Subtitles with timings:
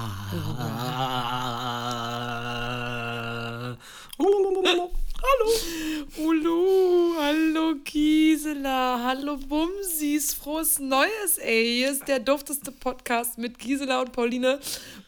[0.00, 0.16] Hallo.
[6.16, 11.80] Ulu, hallo Gisela, hallo Bumsis, frohes Neues, ey.
[11.80, 14.58] Hier ist der dufteste Podcast mit Gisela und Pauline.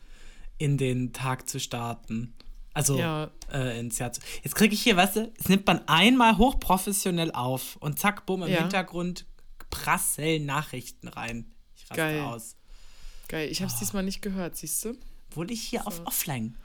[0.59, 2.35] in den Tag zu starten.
[2.73, 3.31] Also Ja.
[3.53, 4.21] äh, ins Jahr zu.
[4.43, 8.43] Jetzt kriege ich hier, weißt du, es nimmt man einmal hochprofessionell auf und zack, bumm,
[8.45, 8.61] im Ja.
[8.61, 9.27] Hintergrund
[9.71, 11.51] prasseln Nachrichten rein.
[11.77, 12.21] Ich raste Geil.
[12.21, 12.57] aus.
[13.29, 13.65] Geil, ich Ah.
[13.65, 14.97] hab's diesmal nicht gehört, siehst du?
[15.33, 16.57] Wurde ich hier auf Offline?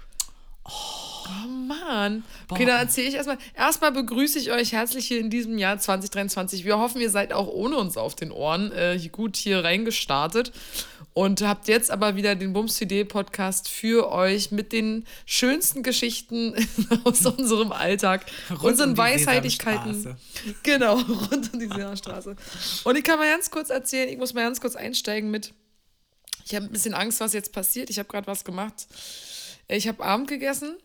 [0.67, 2.23] Oh Mann.
[2.49, 2.71] Okay, Boah.
[2.71, 3.37] dann erzähle ich erstmal.
[3.55, 6.65] Erstmal begrüße ich euch herzlich hier in diesem Jahr 2023.
[6.65, 10.51] Wir hoffen, ihr seid auch ohne uns auf den Ohren äh, gut hier reingestartet
[11.13, 16.53] und habt jetzt aber wieder den Bums CD Podcast für euch mit den schönsten Geschichten
[17.03, 18.95] aus unserem Alltag, Rund unseren um.
[18.95, 20.17] Sesamstraße.
[20.63, 20.95] Genau,
[21.31, 22.35] rund um die Sesamstraße.
[22.83, 25.53] Und ich kann mal ganz kurz erzählen, ich muss mal ganz kurz einsteigen mit
[26.47, 27.89] ich habe ein bisschen Angst, was jetzt passiert.
[27.89, 28.85] Ich habe gerade was gemacht.
[29.67, 30.77] Ich habe Abend gegessen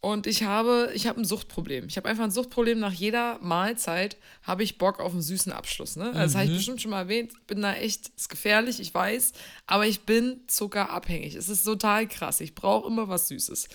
[0.00, 1.86] und ich habe, ich habe ein Suchtproblem.
[1.88, 2.78] Ich habe einfach ein Suchtproblem.
[2.78, 5.96] Nach jeder Mahlzeit habe ich Bock auf einen süßen Abschluss.
[5.96, 6.06] Ne?
[6.06, 7.32] Also Das habe ich bestimmt schon mal erwähnt.
[7.32, 9.32] Ich bin da echt, ist gefährlich, ich weiß.
[9.66, 11.34] Aber ich bin zuckerabhängig.
[11.34, 12.40] Es ist total krass.
[12.40, 13.68] Ich brauche immer was Süßes.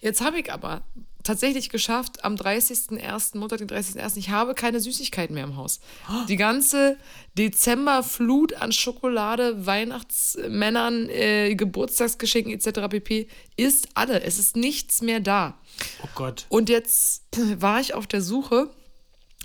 [0.00, 0.82] Jetzt habe ich aber
[1.22, 5.80] tatsächlich geschafft, am 30.01., Montag, den 30.01., ich habe keine Süßigkeiten mehr im Haus.
[6.28, 6.96] Die ganze
[7.38, 12.88] Dezemberflut an Schokolade, Weihnachtsmännern, äh, Geburtstagsgeschenken etc.
[12.88, 13.28] pp.
[13.56, 14.22] ist alle.
[14.22, 15.58] Es ist nichts mehr da.
[16.02, 16.46] Oh Gott.
[16.48, 17.24] Und jetzt
[17.56, 18.70] war ich auf der Suche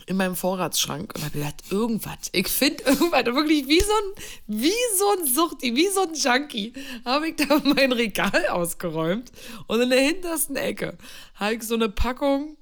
[0.08, 2.30] in meinem Vorratsschrank und habe gedacht, irgendwas.
[2.32, 6.74] Ich finde irgendwas, wirklich wie so ein, wie so ein Suchti, wie so ein Junkie,
[7.06, 9.32] habe ich da mein Regal ausgeräumt
[9.68, 10.98] und in der hintersten Ecke
[11.36, 12.58] habe ich so eine Packung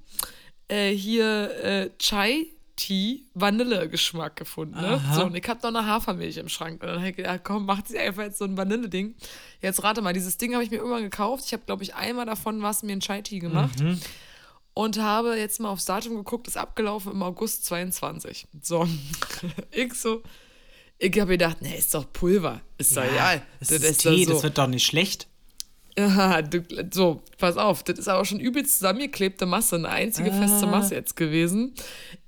[0.68, 4.78] äh, hier äh, Chai Tea Vanillegeschmack gefunden.
[4.78, 5.00] Ne?
[5.14, 6.82] So, und ich habe noch eine Hafermilch im Schrank.
[6.82, 9.14] Und dann habe ich gedacht, komm, macht sie einfach jetzt so ein Vanille-Ding.
[9.62, 11.44] Jetzt rate mal, dieses Ding habe ich mir irgendwann gekauft.
[11.46, 13.80] Ich habe, glaube ich, einmal davon was mir ein Chai Tea gemacht
[14.76, 18.46] und habe jetzt mal aufs Datum geguckt, ist abgelaufen im August 22.
[18.60, 18.86] So,
[19.70, 20.22] ich so,
[20.98, 23.40] ich habe gedacht, ne, ist doch Pulver, ist doch egal.
[23.58, 25.28] Das ist Tee, doch das wird doch nicht schlecht.
[25.98, 30.66] ja, du, so, pass auf, das ist aber schon übelst zusammengeklebte Masse, eine einzige feste
[30.66, 31.74] Masse jetzt gewesen.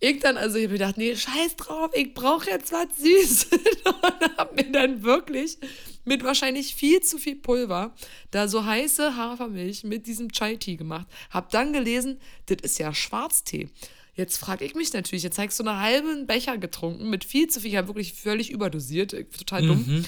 [0.01, 3.49] Ich dann, also ich habe gedacht, nee, scheiß drauf, ich brauche jetzt was Süßes.
[3.85, 5.59] Und habe mir dann wirklich
[6.09, 7.95] mit wahrscheinlich viel zu viel Pulver
[8.31, 11.07] da so heiße Hafermilch mit diesem Chai-Tee gemacht.
[11.31, 13.69] Hab dann gelesen, das ist ja Schwarztee.
[14.15, 17.47] Jetzt frage ich mich natürlich, jetzt habe ich so einen halben Becher getrunken mit viel
[17.49, 20.05] zu viel, ich habe wirklich völlig überdosiert, total dumm.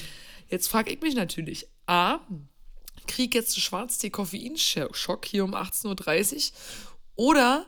[0.49, 2.19] Jetzt frage ich mich natürlich, A,
[3.07, 6.41] krieg jetzt einen Schwarztee-Koffeinschock hier um 18.30 Uhr.
[7.17, 7.67] Oder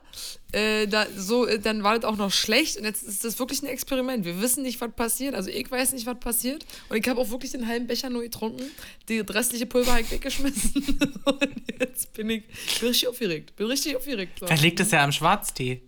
[0.52, 3.62] äh, da, so, äh, dann war das auch noch schlecht und jetzt ist das wirklich
[3.62, 4.24] ein Experiment.
[4.24, 5.34] Wir wissen nicht, was passiert.
[5.34, 6.64] Also ich weiß nicht, was passiert.
[6.88, 8.62] Und ich habe auch wirklich den halben Becher nur getrunken.
[9.08, 10.72] Die restliche Pulver habe ich weggeschmissen.
[11.24, 12.44] und jetzt bin ich
[12.80, 13.56] bin richtig aufgeregt.
[13.56, 14.38] Bin richtig aufgeregt.
[14.40, 14.46] So.
[14.46, 15.82] Vielleicht liegt es ja am Schwarztee.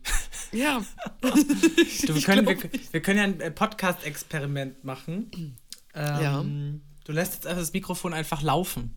[0.52, 0.84] Ja.
[2.06, 5.30] Du, wir, können, wir, glaub wir können ja ein äh, Podcast-Experiment machen.
[5.94, 6.44] Ähm, Ja.
[7.04, 8.96] Du lässt jetzt einfach das Mikrofon einfach laufen.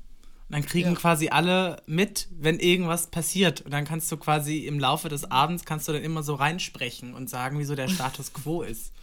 [0.49, 0.95] Und dann kriegen Ja.
[0.95, 3.61] quasi alle mit, wenn irgendwas passiert.
[3.61, 7.13] Und dann kannst du quasi im Laufe des Abends kannst du dann immer so reinsprechen
[7.13, 8.93] und sagen, wieso der Status quo ist.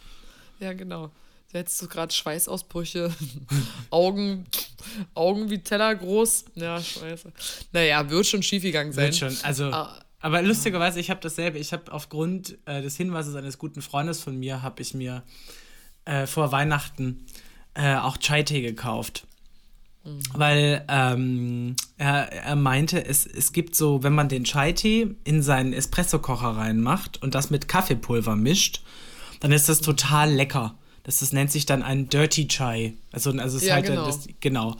[0.59, 1.11] Ja, genau.
[1.53, 3.13] Jetzt so gerade Schweißausbrüche,
[3.91, 4.45] Augen,
[5.13, 6.45] Augen wie Teller groß.
[6.55, 7.31] Ja, scheiße.
[7.71, 9.05] Naja, wird schon schiefgegangen sein.
[9.05, 9.37] Wird schon.
[9.43, 10.03] Also, Ah.
[10.19, 11.59] aber lustigerweise, ich habe dasselbe.
[11.59, 15.23] Ich habe aufgrund äh, des Hinweises eines guten Freundes von mir, habe ich mir
[16.05, 17.25] äh, vor Weihnachten
[17.75, 19.25] äh, auch Chai-Tee gekauft.
[20.33, 25.73] Weil ähm, er, er meinte, es, es gibt so, wenn man den Chai-Tee in seinen
[25.73, 28.83] Espressokocher reinmacht und das mit Kaffeepulver mischt,
[29.39, 30.75] dann ist das total lecker.
[31.03, 32.93] Das, das nennt sich dann ein Dirty Chai.
[33.11, 34.05] Also, also es ist Ja, halt genau.
[34.05, 34.77] das, genau.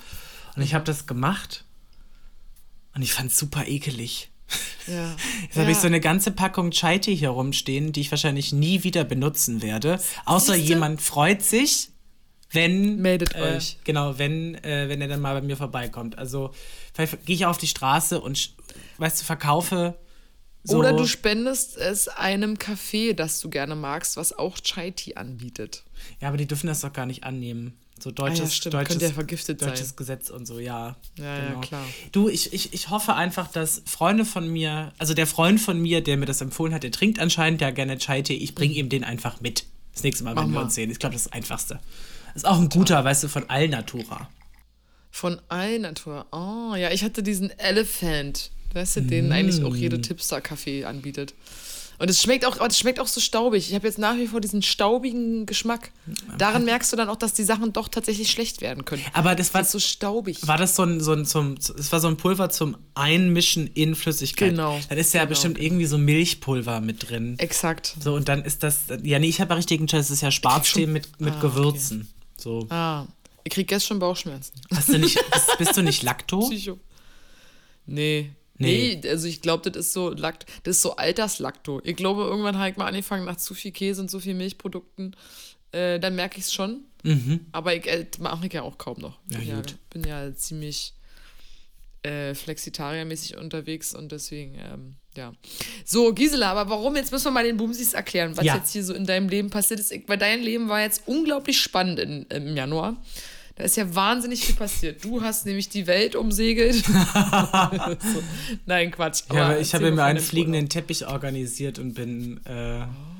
[0.55, 1.65] Und ich habe das gemacht
[2.95, 4.29] und ich fand es super ekelig.
[4.87, 5.15] Ja.
[5.43, 9.03] Jetzt habe ich so eine ganze Packung Chai-Tee hier rumstehen, die ich wahrscheinlich nie wieder
[9.03, 9.99] benutzen werde.
[10.25, 10.69] Außer Siehste?
[10.69, 11.89] jemand freut sich,
[12.51, 13.01] wenn.
[13.01, 13.77] Meldet äh, euch.
[13.83, 16.17] Genau, wenn, äh, wenn er dann mal bei mir vorbeikommt.
[16.17, 16.51] Also,
[16.93, 18.53] vielleicht gehe ich auf die Straße und,
[18.97, 19.95] weißt du, verkaufe.
[20.63, 25.83] So, Oder du spendest es einem Café, das du gerne magst, was auch Chai-Tea anbietet.
[26.19, 27.77] Ja, aber die dürfen das doch gar nicht annehmen.
[27.99, 29.69] So deutsches, Ah ja, deutsches, ja vergiftet sein.
[29.69, 30.97] deutsches Gesetz und so, ja.
[31.15, 31.27] genau.
[31.29, 31.85] Ja, ja, klar.
[32.11, 36.01] Du, ich, ich, ich hoffe einfach, dass Freunde von mir, also der Freund von mir,
[36.01, 39.03] der mir das empfohlen hat, der trinkt anscheinend ja gerne Chai-Tee, ich bringe ihm den
[39.03, 39.65] einfach mit.
[39.93, 40.91] Das nächste Mal, wenn wir uns sehen.
[40.91, 41.79] Ich glaube, das ist das Einfachste.
[42.35, 44.29] Das ist auch ein guter, weißt du, von Alnatura.
[45.09, 46.25] Von Alnatura.
[46.33, 48.51] Oh, ja, ich hatte diesen Elephant.
[48.73, 49.31] Weißt du, den mm.
[49.31, 51.33] eigentlich auch jede Tipster-Kaffee anbietet.
[51.97, 53.69] Und es schmeckt auch, es schmeckt auch so staubig.
[53.69, 55.91] Ich habe jetzt nach wie vor diesen staubigen Geschmack.
[56.37, 59.01] Daran merkst du dann auch, dass die Sachen doch tatsächlich schlecht werden können.
[59.13, 60.45] Aber das war das so staubig.
[60.45, 63.95] War das so ein, so ein, zum, das war so ein Pulver zum Einmischen in
[63.95, 64.49] Flüssigkeit?
[64.49, 64.77] Genau.
[64.89, 65.29] Dann ist ja genau.
[65.29, 67.35] bestimmt irgendwie so Milchpulver mit drin.
[67.37, 67.95] Exakt.
[67.97, 70.31] So und dann ist das, ja nee, ich habe ja richtigen Scheiß, das ist ja
[70.31, 72.01] Schwarztee mit, mit ah, Gewürzen.
[72.01, 72.14] Okay.
[72.45, 72.67] So.
[72.69, 73.07] Ah,
[73.43, 74.53] ich krieg jetzt schon Bauchschmerzen.
[74.71, 76.41] Hast du nicht, bist, bist du nicht Lakto?
[76.41, 76.79] Psycho.
[77.87, 81.81] Nee, Nee, nee also ich glaube, das ist so Lakt, das ist so Alterslakto.
[81.83, 85.15] Ich glaube, irgendwann habe ich mal angefangen nach zu viel Käse und zu viel Milchprodukten.
[85.71, 86.83] Äh, dann merke ich es schon.
[87.01, 87.47] Mhm.
[87.51, 89.17] Aber ich äh, mache ich ja auch kaum noch.
[89.31, 89.75] Ja, bin, ja, gut.
[89.89, 90.93] bin ja ziemlich
[92.03, 95.33] äh, flexitariermäßig unterwegs und deswegen, ähm, ja.
[95.83, 96.95] So, Gisela, aber warum?
[96.95, 98.55] Jetzt müssen wir mal den Bumsis erklären, was ja.
[98.55, 99.93] jetzt hier so in deinem Leben passiert ist.
[100.07, 102.95] Weil dein Leben war jetzt unglaublich spannend in, im Januar.
[103.55, 105.03] Da ist ja wahnsinnig viel passiert.
[105.03, 106.75] Du hast nämlich die Welt umsegelt.
[106.85, 106.91] so.
[108.65, 109.23] Nein, Quatsch.
[109.33, 113.14] ja, aber ich habe mir einen fliegenden Teppich organisiert und bin äh, oh.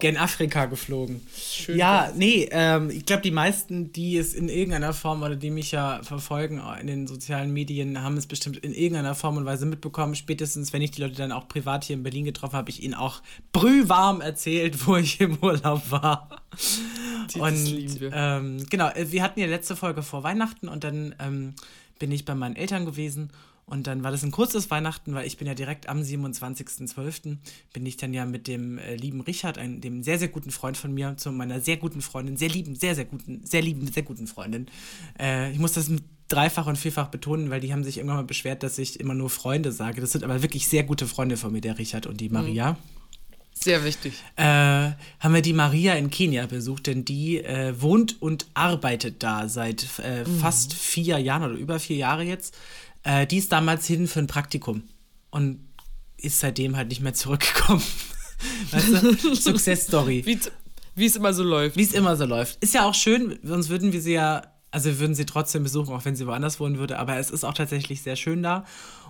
[0.00, 1.20] Gen Afrika geflogen.
[1.34, 5.50] Schön ja, nee, ähm, ich glaube, die meisten, die es in irgendeiner Form oder die
[5.50, 9.66] mich ja verfolgen in den sozialen Medien, haben es bestimmt in irgendeiner Form und Weise
[9.66, 10.14] mitbekommen.
[10.14, 12.94] Spätestens, wenn ich die Leute dann auch privat hier in Berlin getroffen habe, ich ihnen
[12.94, 16.28] auch brühwarm erzählt, wo ich im Urlaub war.
[17.32, 21.54] Die, und ähm, genau, äh, wir hatten ja letzte Folge vor Weihnachten und dann ähm,
[21.98, 23.30] bin ich bei meinen Eltern gewesen
[23.70, 27.38] und dann war das ein kurzes Weihnachten, weil ich bin ja direkt am 27.12.
[27.72, 30.76] bin ich dann ja mit dem äh, lieben Richard, einem, dem sehr, sehr guten Freund
[30.76, 34.02] von mir, zu meiner sehr guten Freundin, sehr lieben, sehr, sehr guten, sehr lieben, sehr
[34.02, 34.66] guten Freundin.
[35.18, 35.90] Äh, ich muss das
[36.28, 39.30] dreifach und vierfach betonen, weil die haben sich irgendwann mal beschwert, dass ich immer nur
[39.30, 40.00] Freunde sage.
[40.00, 42.72] Das sind aber wirklich sehr gute Freunde von mir, der Richard und die Maria.
[42.72, 43.00] Mhm.
[43.62, 44.14] Sehr wichtig.
[44.36, 49.50] Äh, haben wir die Maria in Kenia besucht, denn die äh, wohnt und arbeitet da
[49.50, 50.38] seit äh, mhm.
[50.38, 52.56] fast vier Jahren oder über vier Jahre jetzt.
[53.02, 54.84] Äh, die ist damals hin für ein Praktikum
[55.30, 55.60] und
[56.16, 57.82] ist seitdem halt nicht mehr zurückgekommen.
[58.70, 59.34] weißt du?
[59.34, 60.24] Success Story.
[60.94, 61.76] Wie es immer so läuft.
[61.76, 62.62] Wie es immer so läuft.
[62.62, 65.94] Ist ja auch schön, sonst würden wir sie ja, also wir würden sie trotzdem besuchen,
[65.94, 68.64] auch wenn sie woanders wohnen würde, aber es ist auch tatsächlich sehr schön da.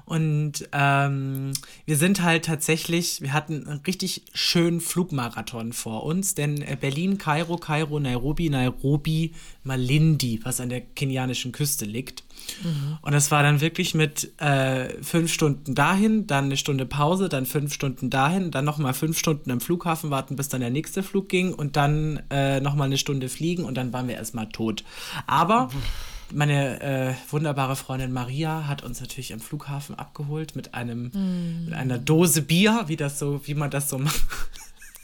[0.04, 1.52] Und ähm,
[1.84, 7.18] wir sind halt tatsächlich, wir hatten einen richtig schönen Flugmarathon vor uns, denn äh, Berlin,
[7.18, 12.24] Kairo, Kairo, Nairobi, Nairobi, Malindi, was an der kenianischen Küste liegt.
[12.62, 12.98] Mhm.
[13.02, 17.46] Und das war dann wirklich mit äh, fünf Stunden dahin, dann eine Stunde Pause, dann
[17.46, 21.28] fünf Stunden dahin, dann nochmal fünf Stunden am Flughafen warten, bis dann der nächste Flug
[21.28, 24.84] ging und dann äh, nochmal eine Stunde fliegen und dann waren wir erstmal tot.
[25.26, 25.82] Aber mhm
[26.32, 31.64] meine äh, wunderbare Freundin Maria hat uns natürlich am Flughafen abgeholt mit einem mm.
[31.66, 34.20] mit einer Dose Bier, wie das so, wie man das so macht.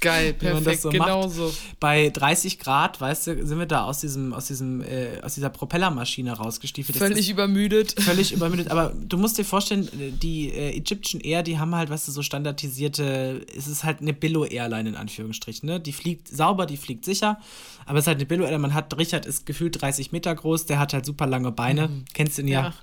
[0.07, 1.53] Geil, perfekt, so genau so.
[1.81, 5.51] Bei 30 Grad, weißt du, sind wir da aus diesem, aus diesem, äh, aus dieser
[5.51, 6.97] Propellermaschine rausgestiefelt.
[6.97, 8.01] Völlig übermüdet.
[8.01, 8.71] Völlig übermüdet.
[8.71, 9.89] Aber du musst dir vorstellen,
[10.23, 14.13] die äh, Egyptian Air, die haben halt, weißt du, so standardisierte, es ist halt eine
[14.13, 15.81] Billo-Airline in Anführungsstrichen, ne?
[15.81, 17.41] Die fliegt sauber, die fliegt sicher,
[17.85, 18.63] aber es ist halt eine Billo-Airline.
[18.63, 21.89] Man hat, Richard ist gefühlt 30 Meter groß, der hat halt super lange Beine.
[21.89, 22.05] Mhm.
[22.15, 22.63] Kennst du ihn ja.
[22.63, 22.75] ja.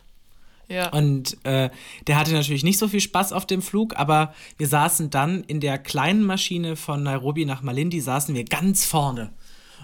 [0.69, 0.89] Ja.
[0.89, 1.69] Und äh,
[2.07, 5.59] der hatte natürlich nicht so viel Spaß auf dem Flug, aber wir saßen dann in
[5.59, 9.31] der kleinen Maschine von Nairobi nach Malindi, saßen wir ganz vorne.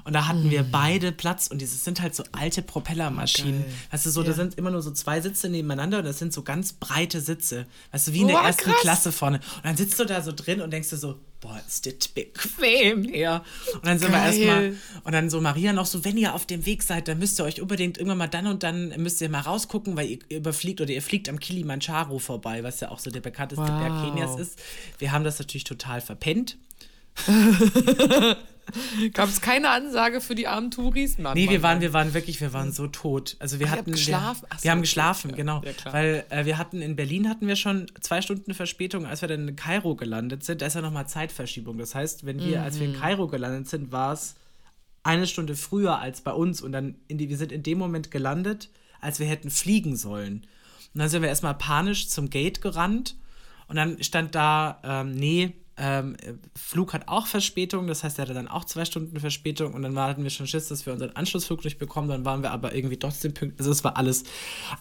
[0.06, 3.62] Und da hatten wir beide Platz und dieses sind halt so alte Propellermaschinen.
[3.62, 3.74] Geil.
[3.92, 4.28] Weißt du, so, ja.
[4.28, 7.68] da sind immer nur so zwei Sitze nebeneinander und das sind so ganz breite Sitze.
[7.92, 8.82] Weißt du, wie in der ersten krass.
[8.82, 9.40] Klasse vorne.
[9.58, 13.04] Und dann sitzt du da so drin und denkst dir so, boah, ist das bequem
[13.04, 13.44] hier.
[13.76, 14.36] Und dann sind Geil.
[14.36, 17.20] wir erstmal, und dann so Maria noch so, wenn ihr auf dem Weg seid, dann
[17.20, 20.20] müsst ihr euch unbedingt irgendwann mal dann und dann müsst ihr mal rausgucken, weil ihr
[20.30, 23.80] überfliegt oder ihr fliegt am Kilimanjaro vorbei, was ja auch so der bekannteste wow.
[23.80, 24.60] Berg Kenias ist.
[24.98, 26.58] Wir haben das natürlich total verpennt.
[29.14, 31.18] Gab es keine Ansage für die armen Touris?
[31.18, 33.36] Mann, nee, wir waren, wir waren wirklich, wir waren so tot.
[33.40, 34.46] Also wir Ach, hatten geschlafen.
[34.50, 35.62] Wir, wir haben geschlafen, ja, genau.
[35.64, 39.28] Ja, weil äh, wir hatten in Berlin hatten wir schon zwei Stunden Verspätung, als wir
[39.28, 40.62] dann in Kairo gelandet sind.
[40.62, 41.78] Da ist ja nochmal Zeitverschiebung.
[41.78, 42.64] Das heißt, wenn wir, mhm.
[42.64, 43.00] als wir in mhm.
[43.00, 44.36] Kairo gelandet sind, war es
[45.04, 48.12] eine Stunde früher als bei uns und dann in die, wir sind in dem Moment
[48.12, 48.70] gelandet,
[49.02, 50.46] als wir hätten fliegen sollen.
[50.94, 53.16] Und dann sind wir erstmal panisch zum Gate gerannt
[53.68, 56.18] und dann stand da, ähm, nee, ähm,
[56.56, 59.98] Flug hat auch Verspätung, das heißt, er hatte dann auch zwei Stunden Verspätung und dann
[59.98, 62.10] hatten wir schon Schiss, dass wir unseren Anschlussflug nicht bekommen.
[62.10, 63.60] Dann waren wir aber irgendwie trotzdem pünktlich.
[63.60, 64.24] Also, es war alles.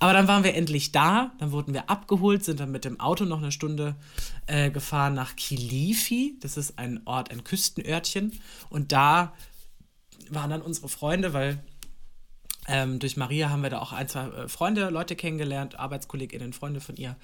[0.00, 3.24] Aber dann waren wir endlich da, dann wurden wir abgeholt, sind dann mit dem Auto
[3.24, 3.94] noch eine Stunde
[4.46, 6.36] äh, gefahren nach Kilifi.
[6.40, 8.32] Das ist ein Ort, ein Küstenörtchen.
[8.68, 9.34] Und da
[10.30, 11.62] waren dann unsere Freunde, weil
[12.68, 16.80] ähm, durch Maria haben wir da auch ein, zwei äh, Freunde, Leute kennengelernt, ArbeitskollegInnen, Freunde
[16.80, 17.16] von ihr,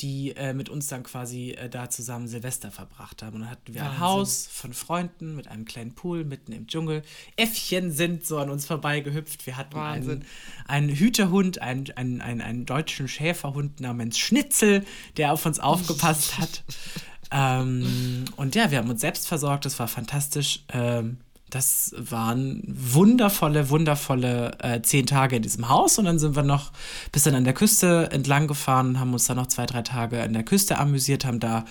[0.00, 3.34] die äh, mit uns dann quasi äh, da zusammen Silvester verbracht haben.
[3.34, 3.96] Und dann hatten wir Wahnsinn.
[3.96, 7.02] ein Haus von Freunden mit einem kleinen Pool mitten im Dschungel.
[7.36, 9.44] Äffchen sind so an uns vorbeigehüpft.
[9.44, 10.24] Wir hatten einen,
[10.68, 14.84] einen Hüterhund, einen, einen, einen, einen deutschen Schäferhund namens Schnitzel,
[15.16, 16.62] der auf uns aufgepasst hat.
[17.32, 20.60] ähm, und ja, wir haben uns selbst versorgt, das war fantastisch.
[20.72, 21.18] Ähm,
[21.52, 26.72] das waren wundervolle, wundervolle äh, zehn Tage in diesem Haus und dann sind wir noch
[27.12, 30.32] bis dann an der Küste entlang gefahren, haben uns dann noch zwei, drei Tage an
[30.32, 31.66] der Küste amüsiert, haben da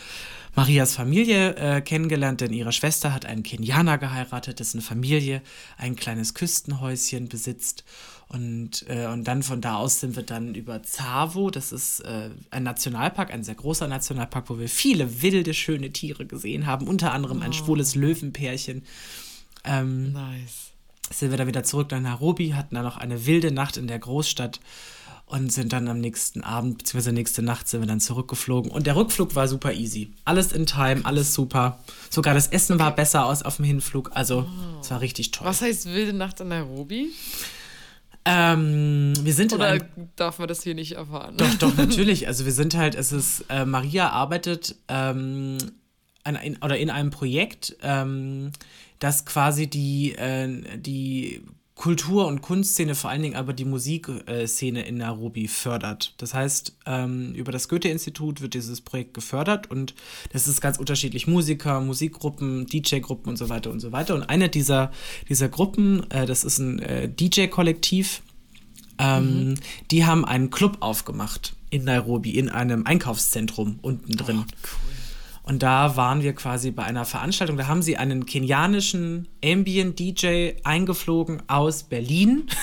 [0.54, 5.42] Marias Familie äh, kennengelernt, denn ihre Schwester hat einen Kenianer geheiratet, dessen Familie
[5.78, 7.84] ein kleines Küstenhäuschen besitzt.
[8.28, 12.30] Und, äh, und dann von da aus sind wir dann über Zavo, das ist äh,
[12.52, 17.14] ein Nationalpark, ein sehr großer Nationalpark, wo wir viele wilde, schöne Tiere gesehen haben, unter
[17.14, 17.54] anderem ein oh.
[17.54, 18.84] schwules Löwenpärchen.
[19.64, 20.72] Ähm, nice.
[21.12, 24.00] Sind wir dann wieder zurück nach Nairobi, hatten dann noch eine wilde Nacht in der
[24.00, 24.60] Großstadt
[25.26, 28.70] und sind dann am nächsten Abend, beziehungsweise nächste Nacht sind wir dann zurückgeflogen.
[28.70, 30.14] Und der Rückflug war super easy.
[30.26, 31.80] Alles in Time, alles super.
[32.10, 34.12] Sogar das Essen war besser aus auf dem Hinflug.
[34.14, 34.46] Also,
[34.82, 35.48] es war richtig toll.
[35.48, 37.12] Was heißt wilde Nacht in Nairobi?
[38.26, 39.80] Ähm, wir sind Oder
[40.16, 41.36] darf man das hier nicht erfahren?
[41.38, 42.28] Doch, doch, natürlich.
[42.28, 45.58] Also wir sind halt, es ist, äh, Maria arbeitet ähm,
[46.24, 48.52] an, in, oder in einem Projekt, ähm,
[49.02, 51.42] dass quasi die, äh, die
[51.82, 56.14] Kultur- und Kunstszene, vor allen Dingen aber die Musikszene in Nairobi fördert.
[56.18, 59.96] Das heißt, ähm, über das Goethe-Institut wird dieses Projekt gefördert und
[60.32, 61.26] das ist ganz unterschiedlich.
[61.26, 64.14] Musiker, Musikgruppen, DJ-Gruppen und so weiter und so weiter.
[64.14, 64.92] Und eine dieser,
[65.28, 68.22] dieser Gruppen, äh, das ist ein äh, DJ-Kollektiv,
[69.00, 69.54] ähm, mhm.
[69.90, 74.44] die haben einen Club aufgemacht in Nairobi, in einem Einkaufszentrum unten drin.
[74.46, 74.91] Oh, cool.
[75.44, 77.58] Und da waren wir quasi bei einer Veranstaltung.
[77.58, 82.48] Da haben sie einen kenianischen Ambient-DJ eingeflogen aus Berlin.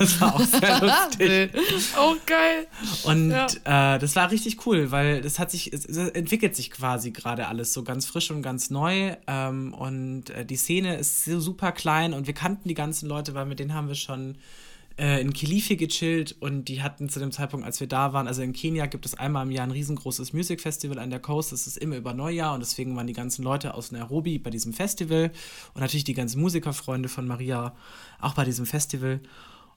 [0.00, 1.50] Das war auch sehr lustig.
[1.94, 2.66] auch geil.
[3.04, 3.96] Und ja.
[3.96, 7.48] äh, das war richtig cool, weil das hat sich, es, es entwickelt sich quasi gerade
[7.48, 9.14] alles so ganz frisch und ganz neu.
[9.26, 13.34] Ähm, und äh, die Szene ist so super klein und wir kannten die ganzen Leute,
[13.34, 14.38] weil mit denen haben wir schon
[15.00, 18.42] äh, in Kilifi gechillt und die hatten zu dem Zeitpunkt, als wir da waren, also
[18.42, 21.66] in Kenia gibt es einmal im Jahr ein riesengroßes Music Festival an der Coast, das
[21.66, 25.32] ist immer über Neujahr und deswegen waren die ganzen Leute aus Nairobi bei diesem Festival
[25.72, 27.74] und natürlich die ganzen Musikerfreunde von Maria
[28.20, 29.20] auch bei diesem Festival.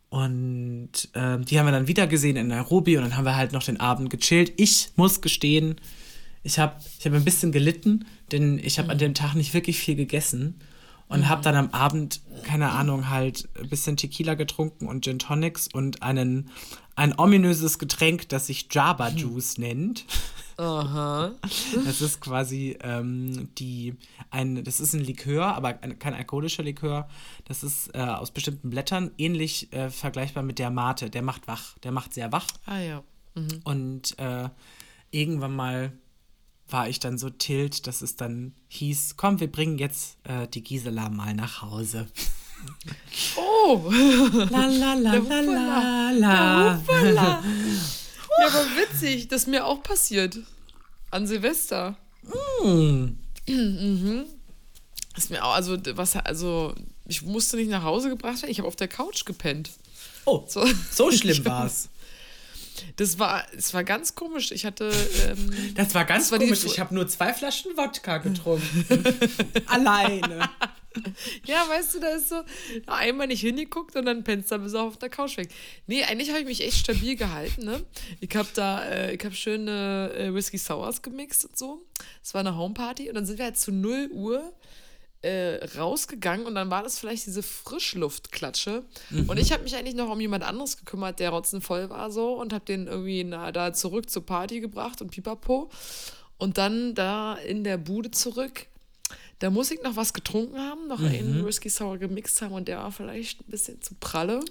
[0.10, 3.53] Und äh, die haben wir dann wieder gesehen in Nairobi und dann haben wir halt
[3.53, 4.51] noch den Abend gechillt.
[4.58, 5.77] Ich muss gestehen,
[6.44, 8.92] ich habe ich hab ein bisschen gelitten, denn ich habe mhm.
[8.92, 10.60] an dem Tag nicht wirklich viel gegessen
[11.07, 11.29] und mhm.
[11.29, 16.01] habe dann am Abend, keine Ahnung, halt ein bisschen Tequila getrunken und Gin Tonics und
[16.01, 16.50] einen,
[16.95, 20.05] ein ominöses Getränk, das sich Java Juice nennt.
[20.57, 21.31] Aha.
[21.86, 23.95] Das ist quasi ähm, die,
[24.29, 27.07] ein, das ist ein Likör, aber ein, kein alkoholischer Likör.
[27.45, 31.10] Das ist äh, aus bestimmten Blättern, ähnlich äh, vergleichbar mit der Mate.
[31.10, 32.48] Der macht wach, der macht sehr wach.
[32.65, 33.03] Ah ja.
[33.36, 33.62] Mhm.
[33.63, 34.50] Und äh,
[35.12, 35.93] irgendwann mal
[36.70, 40.63] war ich dann so tilt, dass es dann hieß, komm, wir bringen jetzt äh, die
[40.63, 42.08] Gisela mal nach Hause.
[43.36, 43.91] Oh!
[44.50, 47.43] La la la la la la.
[48.39, 50.39] Ja, aber witzig, das ist mir auch passiert.
[51.12, 51.96] An Silvester.
[52.63, 53.10] Mm.
[53.48, 54.25] Mhm.
[55.15, 56.74] Ist mir auch, also, was, also,
[57.05, 59.72] ich musste nicht nach Hause gebracht werden, ich habe auf der Couch gepennt.
[60.25, 61.89] Oh, so, so schlimm war es.
[62.95, 64.51] Das war, es war ganz komisch.
[64.51, 64.91] Ich hatte.
[65.27, 66.63] Ähm, das war ganz das war komisch.
[66.65, 68.85] Ich habe nur zwei Flaschen Wodka getrunken.
[69.67, 70.49] Alleine.
[71.45, 72.43] Ja, weißt du, da ist so
[72.85, 75.49] einmal nicht hingeguckt und dann pennst du bis auf der Couch weg.
[75.87, 77.83] Nee, eigentlich habe ich mich echt stabil gehalten, ne?
[78.19, 81.83] Ich habe da, äh, ich habe schöne äh, Whisky Sours gemixt und so.
[82.21, 84.53] Es war eine Homeparty und dann sind wir halt zu 0 Uhr
[85.24, 88.84] äh, rausgegangen und dann war das vielleicht diese Frischluftklatsche.
[89.10, 89.30] Mhm.
[89.30, 92.53] Und ich habe mich eigentlich noch um jemand anderes gekümmert, der rotzenvoll war so und
[92.53, 95.70] habe den irgendwie na, da zurück zur Party gebracht und pipapo.
[96.38, 98.68] Und dann da in der Bude zurück.
[99.39, 101.08] Da muss ich noch was getrunken haben, noch mhm.
[101.08, 104.42] einen Whisky Sour gemixt haben und der war vielleicht ein bisschen zu pralle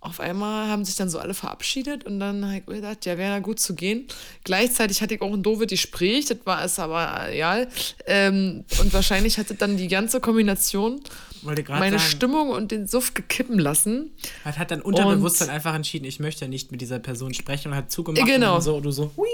[0.00, 3.34] auf einmal haben sich dann so alle verabschiedet und dann habe ich gedacht, ja, wäre
[3.34, 4.06] da gut zu gehen.
[4.44, 7.66] Gleichzeitig hatte ich auch ein doofes Gespräch, das war es aber ja.
[8.06, 11.00] Ähm, und wahrscheinlich hatte dann die ganze Kombination
[11.42, 14.10] meine sagen, Stimmung und den Suff gekippen lassen.
[14.44, 17.90] Hat, hat dann Unterbewusstsein einfach entschieden, ich möchte nicht mit dieser Person sprechen und hat
[17.90, 18.56] zugemacht genau.
[18.56, 19.26] und so du so, hui.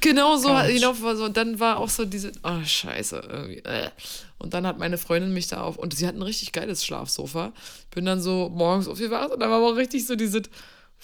[0.00, 3.58] Genau so, genau, so, und dann war auch so diese, oh scheiße, irgendwie.
[3.58, 3.90] Äh.
[4.38, 7.52] Und dann hat meine Freundin mich da auf, und sie hat ein richtig geiles Schlafsofa.
[7.90, 10.42] Bin dann so morgens aufgewacht und da war aber auch richtig so diese,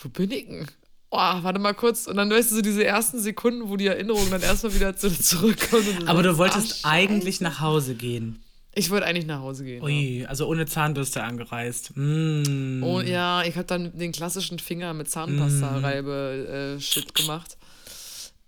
[0.03, 0.67] wo bin ich denn?
[1.11, 2.07] Oh, warte mal kurz.
[2.07, 5.11] Und dann weißt du so diese ersten Sekunden, wo die Erinnerung dann erstmal wieder zu,
[5.11, 5.85] zurückkommt.
[6.07, 8.43] aber du wolltest ach, eigentlich nach Hause gehen.
[8.75, 9.83] Ich wollte eigentlich nach Hause gehen.
[9.83, 10.29] Ui, ja.
[10.29, 11.93] also ohne Zahnbürste angereist.
[11.95, 12.83] Mm.
[12.83, 17.09] Oh ja, ich habe dann den klassischen Finger mit Zahnpasta-Reibe-Shit mm.
[17.09, 17.57] äh, gemacht.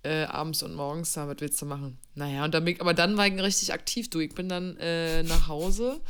[0.08, 1.98] Äh, abends und morgens, da was willst du machen?
[2.14, 4.20] Naja, und dann, aber dann war ich richtig aktiv, du.
[4.20, 6.00] Ich bin dann äh, nach Hause,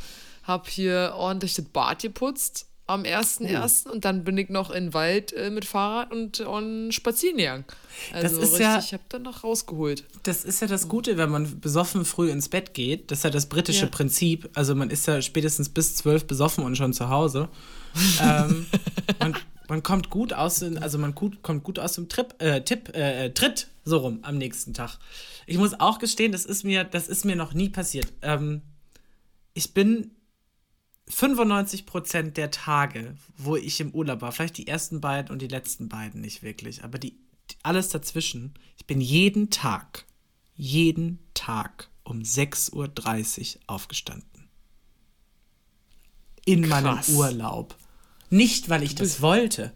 [0.43, 3.83] habe hier ordentlich das Bad geputzt am 1.1.
[3.85, 3.91] Oh.
[3.91, 7.65] und dann bin ich noch in den Wald äh, mit Fahrrad und, und spazieren gegangen.
[8.13, 10.05] Also das ist richtig, ja, ich habe dann noch rausgeholt.
[10.23, 13.11] Das ist ja das Gute, wenn man besoffen früh ins Bett geht.
[13.11, 13.91] Das ist ja das britische ja.
[13.91, 14.49] Prinzip.
[14.53, 17.49] Also man ist ja spätestens bis zwölf besoffen und schon zu Hause.
[18.21, 18.65] ähm,
[19.19, 19.35] man,
[19.69, 23.25] man, kommt gut aus, also man gut, kommt gut aus dem Trip, äh, Tipp, äh,
[23.25, 24.97] äh, Tritt so rum am nächsten Tag.
[25.45, 28.11] Ich muss auch gestehen, das ist mir, das ist mir noch nie passiert.
[28.21, 28.61] Ähm,
[29.53, 30.11] ich bin
[31.07, 35.47] 95 Prozent der Tage, wo ich im Urlaub war, vielleicht die ersten beiden und die
[35.47, 37.17] letzten beiden nicht wirklich, aber die,
[37.63, 40.05] alles dazwischen, ich bin jeden Tag,
[40.55, 44.49] jeden Tag um 6.30 Uhr aufgestanden.
[46.45, 47.09] In Krass.
[47.09, 47.75] meinem Urlaub.
[48.29, 49.73] Nicht, weil ich das wollte.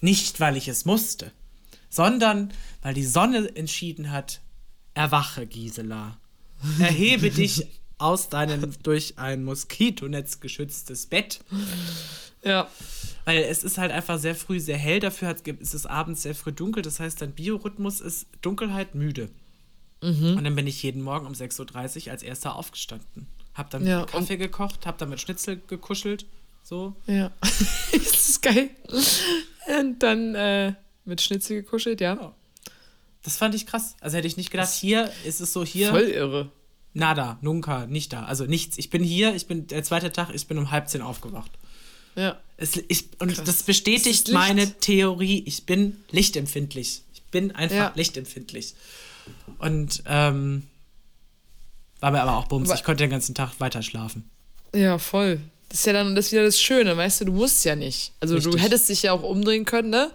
[0.00, 1.32] Nicht, weil ich es musste.
[1.88, 2.52] Sondern,
[2.82, 4.40] weil die Sonne entschieden hat,
[4.94, 6.18] erwache, Gisela.
[6.78, 7.66] Erhebe dich
[7.98, 11.40] aus deinem durch ein Moskitonetz geschütztes Bett.
[12.42, 12.68] Ja.
[13.24, 16.34] Weil es ist halt einfach sehr früh sehr hell, dafür hat, ist es abends sehr
[16.34, 16.82] früh dunkel.
[16.82, 19.30] Das heißt, dein Biorhythmus ist Dunkelheit müde.
[20.02, 20.36] Mhm.
[20.36, 23.26] Und dann bin ich jeden Morgen um 6.30 Uhr als erster aufgestanden.
[23.54, 26.26] Hab dann ja, Kaffee gekocht, hab dann mit Schnitzel gekuschelt.
[26.64, 26.96] So.
[27.06, 27.30] Ja.
[27.40, 28.70] das ist geil.
[29.78, 30.72] Und dann äh,
[31.04, 32.14] mit Schnitzel gekuschelt, ja.
[32.14, 32.34] ja.
[33.22, 33.94] Das fand ich krass.
[34.00, 35.90] Also hätte ich nicht gedacht, hier ist es so hier.
[35.90, 36.50] Voll irre.
[36.94, 38.24] Nada, nunca, nicht da.
[38.24, 38.78] Also nichts.
[38.78, 41.50] Ich bin hier, ich bin der zweite Tag, ich bin um halb zehn aufgewacht.
[42.16, 42.38] Ja.
[42.56, 43.44] Es, ich, und Krass.
[43.44, 45.42] das bestätigt das meine Theorie.
[45.46, 47.02] Ich bin lichtempfindlich.
[47.12, 47.92] Ich bin einfach ja.
[47.94, 48.74] lichtempfindlich.
[49.58, 50.62] Und ähm,
[52.00, 52.70] war mir aber auch bums.
[52.72, 54.30] Ich konnte den ganzen Tag weiter schlafen.
[54.74, 55.40] Ja, voll.
[55.74, 58.12] Das ist ja dann das ist wieder das Schöne, weißt du, du musst ja nicht.
[58.20, 58.52] Also Richtig.
[58.52, 60.12] du hättest dich ja auch umdrehen können, ne?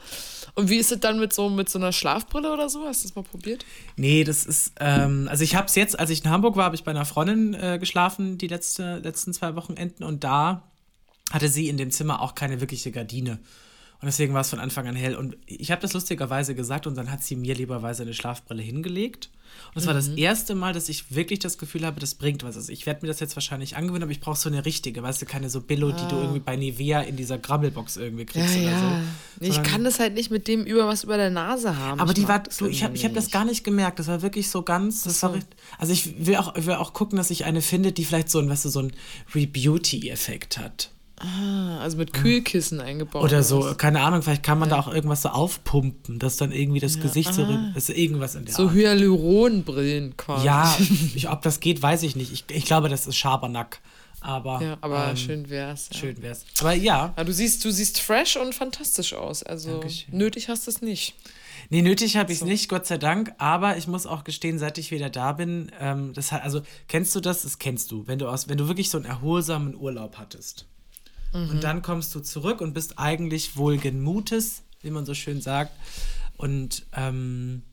[0.56, 2.86] Und wie ist es dann mit so, mit so einer Schlafbrille oder so?
[2.86, 3.66] Hast du das mal probiert?
[3.98, 6.78] Nee, das ist, ähm, also ich habe es jetzt, als ich in Hamburg war, habe
[6.78, 10.06] ich bei einer Freundin äh, geschlafen, die letzte, letzten zwei Wochenenden.
[10.06, 10.64] Und da
[11.30, 13.32] hatte sie in dem Zimmer auch keine wirkliche Gardine.
[13.32, 15.18] Und deswegen war es von Anfang an hell.
[15.18, 19.30] Und ich habe das lustigerweise gesagt und dann hat sie mir lieberweise eine Schlafbrille hingelegt.
[19.68, 19.88] Und das mhm.
[19.88, 20.18] war das mhm.
[20.18, 22.56] erste Mal, dass ich wirklich das Gefühl habe, das bringt was.
[22.56, 25.22] Also ich werde mir das jetzt wahrscheinlich angewöhnen, aber ich brauche so eine richtige, weißt
[25.22, 25.92] du, keine so Billo, ah.
[25.92, 26.22] die du ah.
[26.22, 29.04] irgendwie bei Nivea in dieser Grabbelbox irgendwie kriegst ja, oder ja.
[29.40, 29.46] so.
[29.46, 32.00] Ich kann das halt nicht mit dem über was über der Nase haben.
[32.00, 34.00] Aber ich die war, du, ich habe ich hab das gar nicht gemerkt.
[34.00, 35.34] Das war wirklich so ganz, das war,
[35.78, 38.40] also ich will auch, ich will auch gucken, dass ich eine finde, die vielleicht so
[38.40, 38.94] ein, weißt du, so ein
[39.34, 40.92] Rebeauty-Effekt hat.
[41.20, 43.24] Ah, also mit Kühlkissen eingebaut.
[43.24, 43.78] Oder so, was?
[43.78, 44.76] keine Ahnung, vielleicht kann man ja.
[44.76, 47.02] da auch irgendwas so aufpumpen, dass dann irgendwie das ja.
[47.02, 47.72] Gesicht so, ah.
[47.76, 50.46] ist irgendwas in der So Hyaluronbrillen quasi.
[50.46, 50.78] Ja,
[51.16, 52.32] ich, ob das geht, weiß ich nicht.
[52.32, 53.82] Ich, ich glaube, das ist Schabernack.
[54.22, 55.90] Aber, ja, aber ähm, schön wär's.
[55.92, 56.00] Ja.
[56.00, 56.46] Schön wär's.
[56.60, 57.14] Aber ja.
[57.16, 57.24] ja.
[57.24, 59.44] Du siehst, du siehst fresh und fantastisch aus.
[59.44, 60.18] Also Dankeschön.
[60.18, 61.16] nötig hast du es nicht.
[61.70, 62.46] Nee, nötig habe ich es so.
[62.46, 63.34] nicht, Gott sei Dank.
[63.38, 67.16] Aber ich muss auch gestehen, seit ich wieder da bin, ähm, das hat, also kennst
[67.16, 67.44] du das?
[67.44, 70.66] Das kennst du, wenn du aus, wenn du wirklich so einen erholsamen Urlaub hattest.
[71.34, 71.50] Mhm.
[71.50, 75.72] Und dann kommst du zurück und bist eigentlich wohlgen Mutes, wie man so schön sagt.
[76.38, 77.64] Und ähm,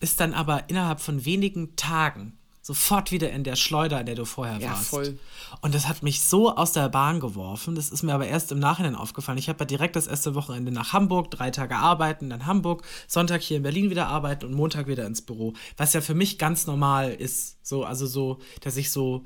[0.00, 4.26] ist dann aber innerhalb von wenigen Tagen sofort wieder in der Schleuder, in der du
[4.26, 4.90] vorher ja, warst.
[4.90, 5.18] Voll.
[5.62, 7.74] Und das hat mich so aus der Bahn geworfen.
[7.74, 9.38] Das ist mir aber erst im Nachhinein aufgefallen.
[9.38, 13.40] Ich habe ja direkt das erste Wochenende nach Hamburg, drei Tage arbeiten, dann Hamburg, Sonntag
[13.40, 15.54] hier in Berlin wieder arbeiten und Montag wieder ins Büro.
[15.78, 17.56] Was ja für mich ganz normal ist.
[17.66, 19.24] So, also so, dass ich so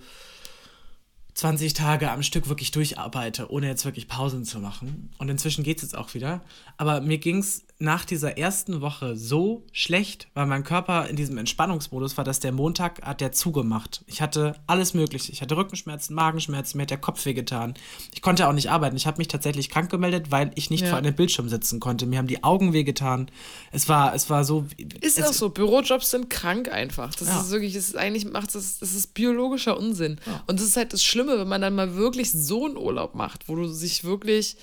[1.35, 5.11] 20 Tage am Stück wirklich durcharbeite, ohne jetzt wirklich Pausen zu machen.
[5.19, 6.43] Und inzwischen geht es jetzt auch wieder.
[6.77, 11.37] Aber mir ging es nach dieser ersten Woche so schlecht, weil mein Körper in diesem
[11.37, 14.05] Entspannungsmodus war, dass der Montag hat der zugemacht.
[14.07, 15.33] Ich hatte alles Mögliche.
[15.33, 17.75] Ich hatte Rückenschmerzen, Magenschmerzen, mir hat der Kopf wehgetan.
[18.15, 18.97] Ich konnte auch nicht arbeiten.
[18.97, 20.91] Ich habe mich tatsächlich krank gemeldet, weil ich nicht ja.
[20.91, 22.07] vor einem Bildschirm sitzen konnte.
[22.07, 23.29] Mir haben die Augen wehgetan.
[23.73, 24.67] Es war, es war so.
[25.01, 25.51] Ist auch so.
[25.51, 27.15] Bürojobs sind krank einfach.
[27.17, 27.41] Das ja.
[27.41, 30.21] ist wirklich, das ist eigentlich macht das, das ist biologischer Unsinn.
[30.25, 30.43] Ja.
[30.47, 33.49] Und das ist halt das Schlimme, wenn man dann mal wirklich so einen Urlaub macht,
[33.49, 34.57] wo du sich wirklich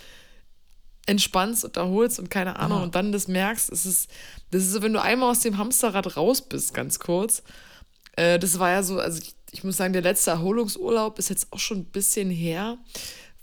[1.06, 2.84] entspannst und erholst und keine Ahnung ja.
[2.84, 4.10] und dann das merkst, es ist,
[4.52, 7.44] das ist so, wenn du einmal aus dem Hamsterrad raus bist, ganz kurz.
[8.16, 11.52] Äh, das war ja so, also ich, ich muss sagen, der letzte Erholungsurlaub ist jetzt
[11.52, 12.78] auch schon ein bisschen her.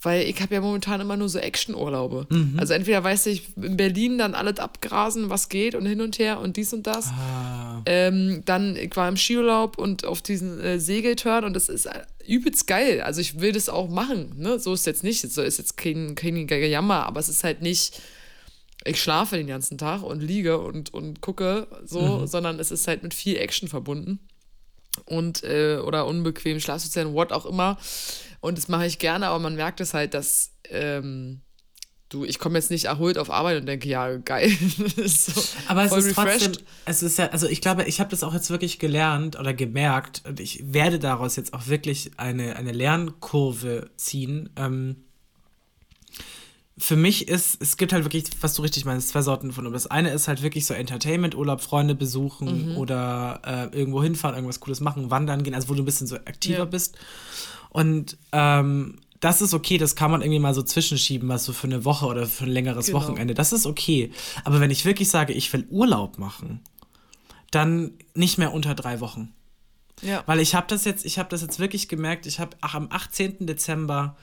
[0.07, 2.29] Weil ich habe ja momentan immer nur so Action-Urlaube.
[2.31, 2.55] Mhm.
[2.61, 6.39] Also entweder weiß ich in Berlin dann alles abgrasen, was geht und hin und her
[6.39, 7.09] und dies und das.
[7.09, 7.83] Ah.
[7.87, 11.89] Ähm, dann, ich war im Skiurlaub und auf diesen äh, Segeltörn und das ist
[12.25, 13.01] übelst geil.
[13.01, 14.35] Also ich will das auch machen.
[14.37, 14.61] Ne?
[14.61, 18.01] So ist jetzt nicht, so ist jetzt kein, kein Jammer, aber es ist halt nicht,
[18.85, 22.27] ich schlafe den ganzen Tag und liege und, und gucke so, mhm.
[22.29, 24.21] sondern es ist halt mit viel Action verbunden.
[25.07, 27.77] und äh, oder unbequem Schlafzuständen, what auch immer.
[28.41, 31.41] Und das mache ich gerne, aber man merkt es halt, dass ähm,
[32.09, 34.51] du, ich komme jetzt nicht erholt auf Arbeit und denke, ja, geil.
[35.07, 36.45] so, aber es ist refreshed.
[36.45, 39.55] trotzdem, es ist ja, also ich glaube, ich habe das auch jetzt wirklich gelernt oder
[39.55, 44.51] gemerkt und ich werde daraus jetzt auch wirklich eine, eine Lernkurve ziehen.
[44.57, 44.97] Ähm,
[46.79, 49.73] für mich ist, es gibt halt wirklich, was du richtig meinst, zwei Sorten von Urlaub.
[49.73, 52.77] Das eine ist halt wirklich so Entertainment-Urlaub, Freunde besuchen mhm.
[52.77, 56.17] oder äh, irgendwo hinfahren, irgendwas Cooles machen, wandern gehen, also wo du ein bisschen so
[56.17, 56.65] aktiver ja.
[56.67, 56.99] bist.
[57.77, 61.67] Und ähm, das ist okay, das kann man irgendwie mal so zwischenschieben, was so für
[61.67, 63.01] eine Woche oder für ein längeres genau.
[63.01, 63.35] Wochenende.
[63.35, 64.11] Das ist okay.
[64.45, 66.61] Aber wenn ich wirklich sage, ich will Urlaub machen,
[67.51, 69.35] dann nicht mehr unter drei Wochen.
[70.01, 70.23] Ja.
[70.25, 73.47] Weil ich habe das jetzt, ich habe das jetzt wirklich gemerkt, ich habe am 18.
[73.47, 74.17] Dezember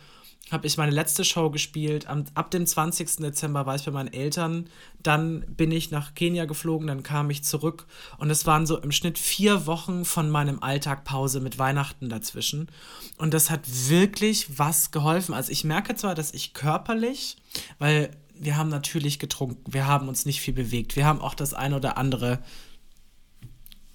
[0.52, 2.08] habe ich meine letzte Show gespielt.
[2.08, 3.18] Am, ab dem 20.
[3.18, 4.70] Dezember war ich bei meinen Eltern.
[5.02, 7.88] Dann bin ich nach Kenia geflogen, dann kam ich zurück.
[8.18, 12.70] Und es waren so im Schnitt vier Wochen von meinem Alltag Pause mit Weihnachten dazwischen.
[13.18, 15.34] Und das hat wirklich was geholfen.
[15.34, 17.38] Also ich merke zwar, dass ich körperlich,
[17.80, 21.54] weil wir haben natürlich getrunken, wir haben uns nicht viel bewegt, wir haben auch das
[21.54, 22.40] eine oder andere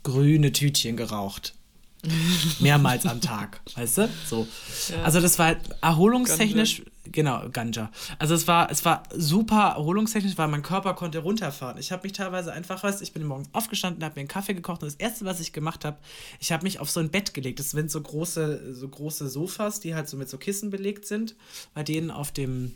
[0.02, 1.57] grüne Tütchen geraucht.
[2.60, 4.08] Mehrmals am Tag, weißt du?
[4.26, 4.46] So.
[4.88, 5.02] Ja.
[5.02, 6.92] Also das war halt erholungstechnisch, Ganja.
[7.40, 7.90] genau, Ganja.
[8.18, 11.78] Also es war, es war super erholungstechnisch, weil mein Körper konnte runterfahren.
[11.78, 14.54] Ich habe mich teilweise einfach, weißt du, ich bin morgens aufgestanden, habe mir einen Kaffee
[14.54, 15.98] gekocht und das erste, was ich gemacht habe,
[16.40, 17.58] ich habe mich auf so ein Bett gelegt.
[17.58, 21.36] Das sind so große, so große Sofas, die halt so mit so Kissen belegt sind,
[21.74, 22.72] bei denen auf dem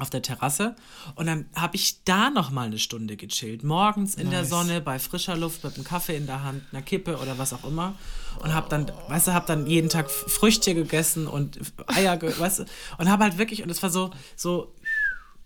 [0.00, 0.74] auf der Terrasse
[1.14, 3.62] und dann habe ich da noch mal eine Stunde gechillt.
[3.64, 4.32] Morgens in nice.
[4.32, 7.52] der Sonne, bei frischer Luft, mit einem Kaffee in der Hand, einer Kippe oder was
[7.52, 7.94] auch immer.
[8.42, 12.64] Und habe dann, weißt du, habe dann jeden Tag Früchte gegessen und Eier, weißt du,
[12.98, 14.72] und habe halt wirklich, und es war so, so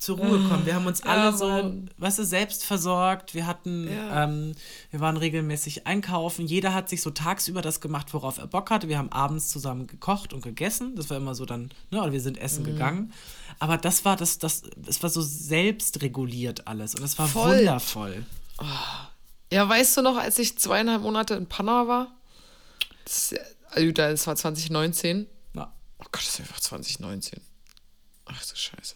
[0.05, 0.67] zur Ruhe kommen.
[0.67, 3.35] Wir haben uns alle ja, so, weißt du, selbst versorgt.
[3.35, 4.25] Wir hatten, ja.
[4.25, 4.53] ähm,
[4.91, 6.47] wir waren regelmäßig einkaufen.
[6.47, 8.89] Jeder hat sich so tagsüber das gemacht, worauf er Bock hatte.
[8.89, 10.95] Wir haben abends zusammen gekocht und gegessen.
[10.97, 12.67] Das war immer so dann, ne, oder wir sind essen mhm.
[12.67, 13.13] gegangen.
[13.59, 17.59] Aber das war das, das, es war so selbstreguliert alles und es war Voll.
[17.59, 18.27] wundervoll.
[18.59, 18.65] Oh.
[19.53, 22.15] Ja, weißt du noch, als ich zweieinhalb Monate in Panama war?
[23.05, 23.35] Das,
[23.71, 25.27] also, das war 2019.
[25.55, 25.73] Ja.
[25.99, 27.41] Oh Gott, das ist einfach 2019.
[28.27, 28.95] Ach du Scheiße.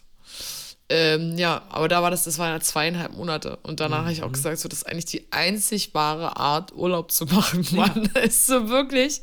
[0.91, 3.57] Ähm, ja, aber da war das, das waren ja zweieinhalb Monate.
[3.61, 4.03] Und danach mhm.
[4.05, 4.33] habe ich auch mhm.
[4.33, 8.03] gesagt, so, das ist eigentlich die einzig wahre Art, Urlaub zu machen, Mann.
[8.03, 8.21] Ja.
[8.21, 9.21] Das ist so wirklich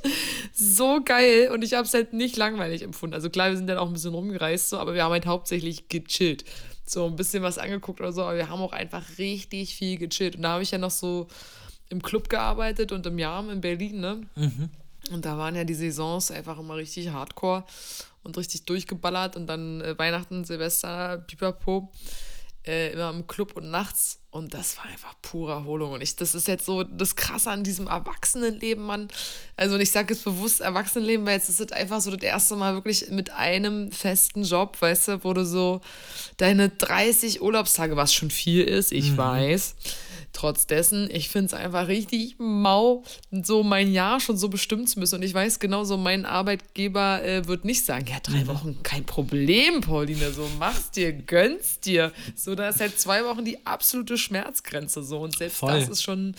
[0.52, 1.50] so geil.
[1.52, 3.14] Und ich habe es halt nicht langweilig empfunden.
[3.14, 5.88] Also klar, wir sind dann auch ein bisschen rumgereist, so, aber wir haben halt hauptsächlich
[5.88, 6.44] gechillt.
[6.86, 10.36] So ein bisschen was angeguckt oder so, aber wir haben auch einfach richtig viel gechillt.
[10.36, 11.26] Und da habe ich ja noch so
[11.88, 14.20] im Club gearbeitet und im Jahr in Berlin, ne?
[14.36, 14.70] Mhm.
[15.10, 17.64] Und da waren ja die Saisons einfach immer richtig hardcore
[18.26, 21.92] und richtig durchgeballert und dann äh, Weihnachten, Silvester, Pipapo,
[22.66, 26.34] äh, immer im Club und nachts und das war einfach pure Erholung und ich, das
[26.34, 29.08] ist jetzt so das Krasse an diesem Erwachsenenleben, Mann.
[29.56, 32.56] Also und ich sage jetzt bewusst Erwachsenenleben, weil jetzt ist es einfach so das erste
[32.56, 35.80] Mal wirklich mit einem festen Job, weißt du, wo du so
[36.36, 39.16] deine 30 Urlaubstage, was schon viel ist, ich mhm.
[39.16, 39.74] weiß,
[40.36, 45.00] Trotz dessen, ich finde es einfach richtig mau, so mein Jahr schon so bestimmen zu
[45.00, 45.14] müssen.
[45.14, 48.48] Und ich weiß genau, so mein Arbeitgeber äh, wird nicht sagen, ja, drei mhm.
[48.48, 52.12] Wochen, kein Problem, Pauline, so mach's dir, gönn's dir.
[52.34, 55.20] So, da ist halt zwei Wochen die absolute Schmerzgrenze so.
[55.20, 55.80] Und selbst Voll.
[55.80, 56.34] das ist schon.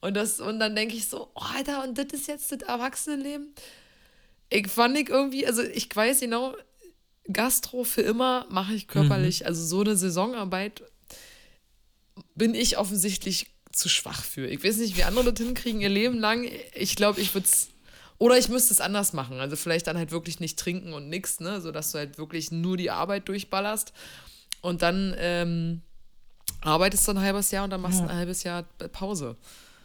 [0.00, 3.54] Und, das, und dann denke ich so, oh, Alter, und das ist jetzt das Erwachsenenleben?
[4.48, 6.54] Ich fand ich irgendwie, also ich weiß genau,
[7.32, 9.46] Gastro für immer mache ich körperlich, mhm.
[9.46, 10.82] also so eine Saisonarbeit
[12.34, 14.46] bin ich offensichtlich zu schwach für.
[14.46, 16.48] Ich weiß nicht, wie andere das hinkriegen ihr Leben lang.
[16.74, 17.68] Ich glaube, ich würde es.
[18.18, 19.40] Oder ich müsste es anders machen.
[19.40, 21.60] Also vielleicht dann halt wirklich nicht trinken und nichts, ne?
[21.60, 23.92] Sodass du halt wirklich nur die Arbeit durchballerst.
[24.60, 25.82] Und dann ähm,
[26.62, 28.10] arbeitest du ein halbes Jahr und dann machst du ja.
[28.10, 29.36] ein halbes Jahr Pause.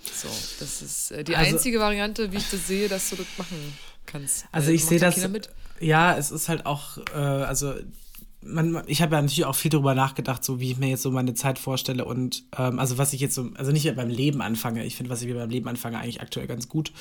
[0.01, 0.27] So,
[0.59, 3.57] das ist äh, die also, einzige Variante, wie ich das sehe, dass du das machen
[4.05, 4.45] kannst.
[4.51, 5.17] Also, also ich sehe das.
[5.79, 7.75] Ja, es ist halt auch, äh, also
[8.41, 11.11] man, ich habe ja natürlich auch viel darüber nachgedacht, so wie ich mir jetzt so
[11.11, 14.85] meine Zeit vorstelle und ähm, also was ich jetzt so, also nicht beim Leben anfange,
[14.85, 16.91] ich finde, was ich beim Leben anfange, eigentlich aktuell ganz gut.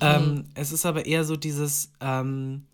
[0.00, 0.44] Ähm, mhm.
[0.54, 2.66] Es ist aber eher so dieses, ähm,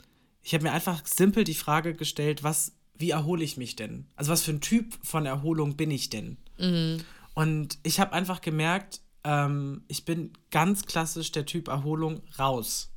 [0.42, 4.06] ich habe mir einfach simpel die Frage gestellt, was, wie erhole ich mich denn?
[4.16, 6.36] Also was für ein Typ von Erholung bin ich denn?
[6.58, 7.04] Mhm.
[7.34, 12.92] Und ich habe einfach gemerkt, ähm, ich bin ganz klassisch der Typ Erholung raus,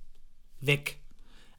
[0.60, 1.01] weg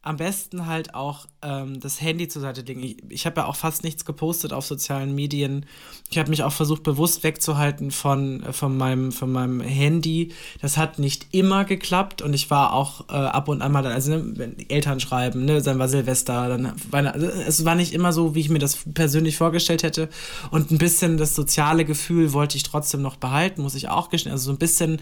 [0.05, 2.83] am besten halt auch ähm, das Handy zur Seite legen.
[2.83, 5.65] Ich, ich habe ja auch fast nichts gepostet auf sozialen Medien.
[6.11, 10.33] Ich habe mich auch versucht, bewusst wegzuhalten von, äh, von, meinem, von meinem Handy.
[10.61, 14.11] Das hat nicht immer geklappt und ich war auch äh, ab und an mal, also
[14.11, 18.35] ne, wenn Eltern schreiben, ne, dann war Silvester, dann war, es war nicht immer so,
[18.35, 20.09] wie ich mir das persönlich vorgestellt hätte.
[20.51, 24.33] Und ein bisschen das soziale Gefühl wollte ich trotzdem noch behalten, muss ich auch gestehen.
[24.33, 25.01] Also so ein bisschen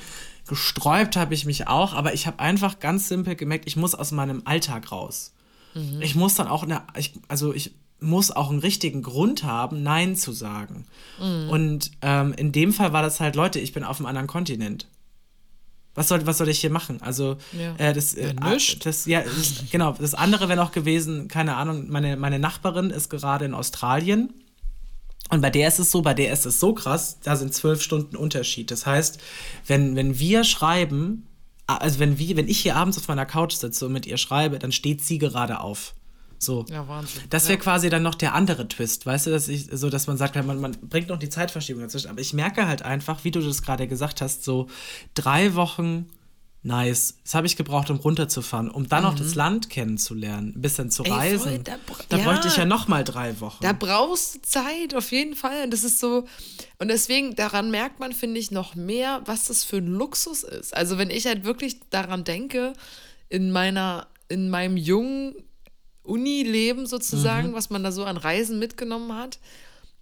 [0.50, 4.10] gesträubt habe ich mich auch, aber ich habe einfach ganz simpel gemerkt, ich muss aus
[4.10, 5.32] meinem Alltag raus.
[5.74, 6.02] Mhm.
[6.02, 10.16] Ich muss dann auch, eine, ich, also ich muss auch einen richtigen Grund haben, Nein
[10.16, 10.86] zu sagen.
[11.20, 11.50] Mhm.
[11.50, 14.88] Und ähm, in dem Fall war das halt, Leute, ich bin auf einem anderen Kontinent.
[15.94, 17.00] Was soll, was soll ich hier machen?
[17.00, 17.76] Also, ja.
[17.76, 19.92] äh, das, äh, ja, das, ja, das, genau.
[19.92, 24.34] Das andere wäre noch gewesen, keine Ahnung, meine, meine Nachbarin ist gerade in Australien.
[25.30, 27.82] Und bei der ist es so, bei der ist es so krass, da sind zwölf
[27.82, 28.70] Stunden Unterschied.
[28.70, 29.18] Das heißt,
[29.66, 31.26] wenn, wenn wir schreiben,
[31.66, 34.58] also wenn, wir, wenn ich hier abends auf meiner Couch sitze und mit ihr schreibe,
[34.58, 35.94] dann steht sie gerade auf.
[36.38, 36.64] So.
[36.70, 37.22] Ja, Wahnsinn.
[37.28, 37.62] Das wäre ja.
[37.62, 40.60] quasi dann noch der andere Twist, weißt du, dass ich, so dass man sagt, man,
[40.60, 42.08] man bringt noch die Zeitverschiebung dazwischen.
[42.08, 44.68] Aber ich merke halt einfach, wie du das gerade gesagt hast, so
[45.14, 46.06] drei Wochen
[46.62, 47.14] Nice.
[47.24, 49.08] Das habe ich gebraucht, um runterzufahren, um dann mhm.
[49.08, 51.52] auch das Land kennenzulernen, ein bisschen zu Ey, reisen.
[51.52, 51.76] Voll, da,
[52.10, 53.62] da ja, bräuchte ich ja noch mal drei Wochen.
[53.62, 55.64] Da brauchst du Zeit, auf jeden Fall.
[55.64, 56.26] Und das ist so.
[56.78, 60.76] Und deswegen, daran merkt man, finde ich, noch mehr, was das für ein Luxus ist.
[60.76, 62.74] Also, wenn ich halt wirklich daran denke,
[63.30, 65.34] in meiner, in meinem jungen
[66.02, 67.54] Unileben sozusagen, mhm.
[67.54, 69.38] was man da so an Reisen mitgenommen hat,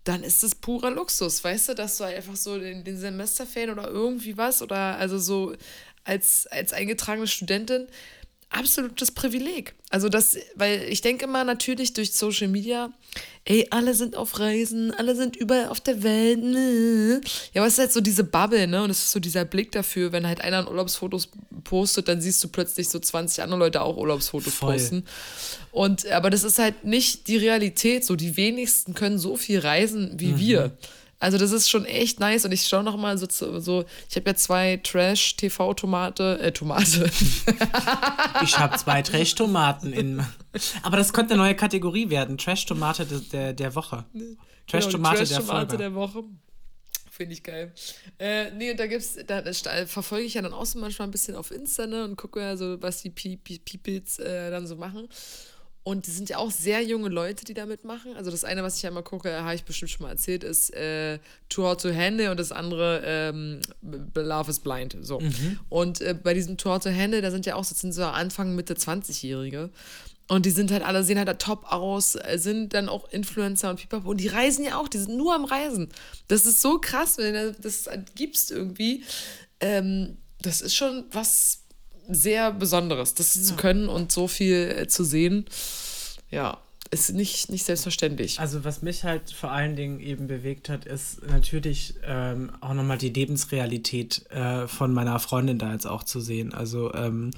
[0.09, 3.89] dann ist es purer Luxus, weißt du, dass du einfach so in den Semesterferien oder
[3.89, 5.55] irgendwie was oder also so
[6.05, 7.89] als, als eingetragene Studentin
[8.51, 9.75] absolutes Privileg.
[9.91, 12.91] Also das, weil ich denke immer natürlich durch Social Media,
[13.45, 16.43] ey, alle sind auf Reisen, alle sind überall auf der Welt.
[16.43, 17.21] Ne.
[17.53, 18.83] Ja, aber es ist halt so diese Bubble, ne?
[18.83, 21.29] Und es ist so dieser Blick dafür, wenn halt einer Urlaubsfotos
[21.65, 24.75] postet, dann siehst du plötzlich so 20 andere Leute auch Urlaubsfotos Voll.
[24.75, 25.05] posten.
[25.71, 28.05] Und aber das ist halt nicht die Realität.
[28.05, 30.39] So die wenigsten können so viel reisen wie mhm.
[30.39, 30.79] wir.
[31.21, 33.27] Also das ist schon echt nice und ich schaue noch mal so,
[33.59, 37.11] so ich habe ja zwei Trash-TV-Tomate, äh, Tomate.
[38.45, 40.25] ich habe zwei Trash-Tomaten in,
[40.83, 44.05] aber das könnte eine neue Kategorie werden, Trash-Tomate der, der Woche.
[44.69, 46.23] Trash-Tomate genau, Trash der, der Woche.
[47.11, 47.75] Finde ich geil.
[48.21, 49.53] Äh, nee, und da gibt's, da, da
[49.87, 52.57] verfolge ich ja dann auch so manchmal ein bisschen auf Insta, ne, und gucke ja
[52.57, 55.09] so, was die Peoples äh, dann so machen.
[55.89, 58.15] Und die sind ja auch sehr junge Leute, die da mitmachen.
[58.15, 60.69] Also das eine, was ich ja immer gucke, habe ich bestimmt schon mal erzählt, ist
[60.75, 63.61] äh, Too Hot to Handle und das andere ähm,
[64.15, 64.99] Love is Blind.
[65.01, 65.19] So.
[65.19, 65.59] Mhm.
[65.71, 68.05] Und äh, bei diesem Too Hot to Handle, da sind ja auch so, sind so
[68.05, 69.71] Anfang, Mitte 20-Jährige.
[70.29, 73.71] Und die sind halt alle, sehen halt da top aus, äh, sind dann auch Influencer
[73.71, 74.11] und Pipapo.
[74.11, 75.89] Und die reisen ja auch, die sind nur am Reisen.
[76.27, 79.05] Das ist so krass, wenn du das gibst irgendwie.
[79.61, 81.63] Ähm, das ist schon was
[82.09, 83.43] sehr Besonderes, das ja.
[83.43, 85.45] zu können und so viel äh, zu sehen.
[86.31, 86.59] Ja,
[86.91, 88.41] ist nicht, nicht selbstverständlich.
[88.41, 92.99] Also was mich halt vor allen Dingen eben bewegt hat, ist natürlich ähm, auch nochmal
[92.99, 96.55] die Lebensrealität äh, von meiner Freundin da jetzt auch zu sehen.
[96.55, 97.31] Also ähm,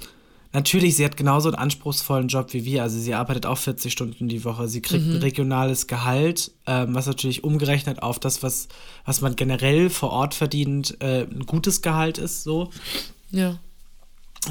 [0.53, 2.83] natürlich, sie hat genauso einen anspruchsvollen Job wie wir.
[2.83, 4.69] Also sie arbeitet auch 40 Stunden die Woche.
[4.69, 5.15] Sie kriegt mhm.
[5.15, 8.69] ein regionales Gehalt, ähm, was natürlich umgerechnet auf das, was,
[9.03, 12.43] was man generell vor Ort verdient, äh, ein gutes Gehalt ist.
[12.43, 12.69] So.
[13.31, 13.59] Ja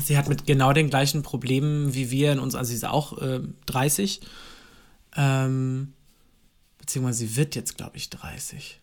[0.04, 3.18] sie hat mit genau den gleichen Problemen wie wir in uns, also sie ist auch
[3.20, 4.20] äh, 30,
[5.16, 5.92] ähm,
[6.78, 8.78] beziehungsweise sie wird jetzt, glaube ich, 30.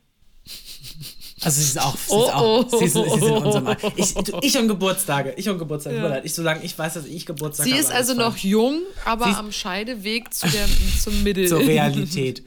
[1.41, 3.91] Also sie ist auch, sie ist auch, sie ist, sie ist in unserem Alter.
[3.95, 6.23] Ich, ich und Geburtstage, ich und Geburtstage, ja.
[6.23, 7.75] ich, solange ich weiß, dass ich Geburtstag habe.
[7.75, 10.67] Sie ist also noch jung, aber am Scheideweg zu der,
[10.99, 11.47] zum Mittel.
[11.47, 12.43] Zur Realität.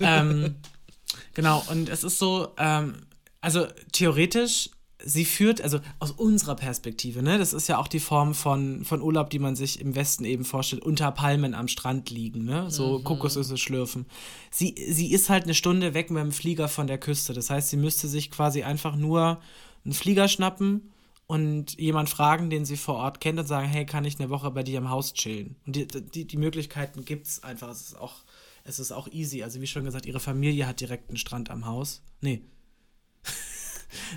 [0.00, 0.56] ähm,
[1.32, 3.06] genau, und es ist so, ähm,
[3.40, 4.70] also theoretisch
[5.04, 9.00] sie führt, also aus unserer Perspektive, ne, das ist ja auch die Form von, von
[9.00, 12.98] Urlaub, die man sich im Westen eben vorstellt, unter Palmen am Strand liegen, ne, so
[12.98, 13.04] mhm.
[13.04, 14.06] Kokosnüsse schlürfen.
[14.50, 17.32] Sie, sie ist halt eine Stunde weg mit dem Flieger von der Küste.
[17.32, 19.40] Das heißt, sie müsste sich quasi einfach nur
[19.84, 20.92] einen Flieger schnappen
[21.26, 24.50] und jemand fragen, den sie vor Ort kennt und sagen, hey, kann ich eine Woche
[24.50, 25.56] bei dir im Haus chillen?
[25.66, 27.68] Und die, die, die Möglichkeiten gibt es einfach.
[27.68, 28.16] Es ist auch,
[28.64, 29.42] es ist auch easy.
[29.42, 32.02] Also wie schon gesagt, ihre Familie hat direkt einen Strand am Haus.
[32.20, 32.42] Nee.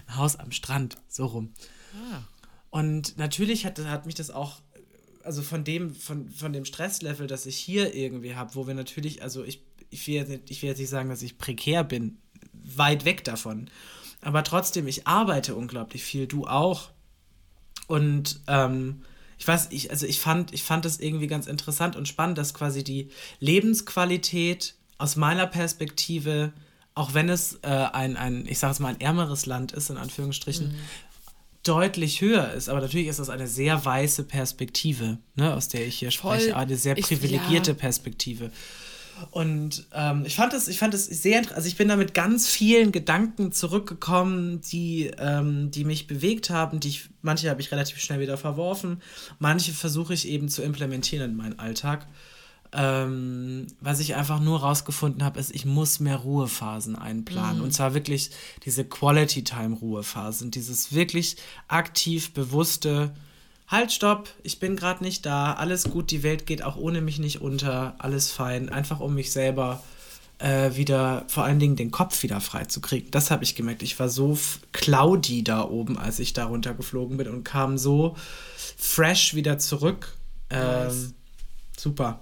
[0.07, 1.53] Ein Haus am Strand, so rum.
[1.95, 2.21] Ah.
[2.69, 4.61] Und natürlich hat, hat mich das auch,
[5.23, 9.21] also von dem, von, von dem Stresslevel, das ich hier irgendwie habe, wo wir natürlich,
[9.21, 12.17] also ich, ich, will jetzt nicht, ich will jetzt nicht sagen, dass ich prekär bin,
[12.53, 13.69] weit weg davon.
[14.21, 16.91] Aber trotzdem, ich arbeite unglaublich viel, du auch.
[17.87, 19.01] Und ähm,
[19.37, 22.53] ich weiß, ich, also ich fand, ich fand das irgendwie ganz interessant und spannend, dass
[22.53, 26.53] quasi die Lebensqualität aus meiner Perspektive
[26.93, 29.97] auch wenn es äh, ein, ein, ich sage es mal, ein ärmeres Land ist, in
[29.97, 30.75] Anführungsstrichen, mhm.
[31.63, 32.69] deutlich höher ist.
[32.69, 36.39] Aber natürlich ist das eine sehr weiße Perspektive, ne, aus der ich hier Voll.
[36.39, 37.81] spreche, eine sehr privilegierte ich, ja.
[37.81, 38.51] Perspektive.
[39.29, 42.47] Und ähm, ich fand es, ich fand es sehr, also ich bin da mit ganz
[42.47, 47.99] vielen Gedanken zurückgekommen, die, ähm, die mich bewegt haben, die ich, manche habe ich relativ
[47.99, 49.01] schnell wieder verworfen,
[49.37, 52.07] manche versuche ich eben zu implementieren in meinen Alltag.
[52.73, 57.57] Ähm, was ich einfach nur rausgefunden habe, ist, ich muss mehr Ruhephasen einplanen.
[57.57, 57.63] Mhm.
[57.63, 58.31] Und zwar wirklich
[58.65, 61.35] diese Quality-Time-Ruhephasen, dieses wirklich
[61.67, 63.11] aktiv bewusste,
[63.67, 67.19] halt, stopp, ich bin gerade nicht da, alles gut, die Welt geht auch ohne mich
[67.19, 69.81] nicht unter, alles fein, einfach um mich selber
[70.39, 73.11] äh, wieder, vor allen Dingen den Kopf wieder frei zu kriegen.
[73.11, 73.83] Das habe ich gemerkt.
[73.83, 74.37] Ich war so
[74.71, 78.15] cloudy da oben, als ich da runtergeflogen bin und kam so
[78.77, 80.17] fresh wieder zurück.
[80.49, 81.13] Ähm, Nice.
[81.77, 82.21] Super.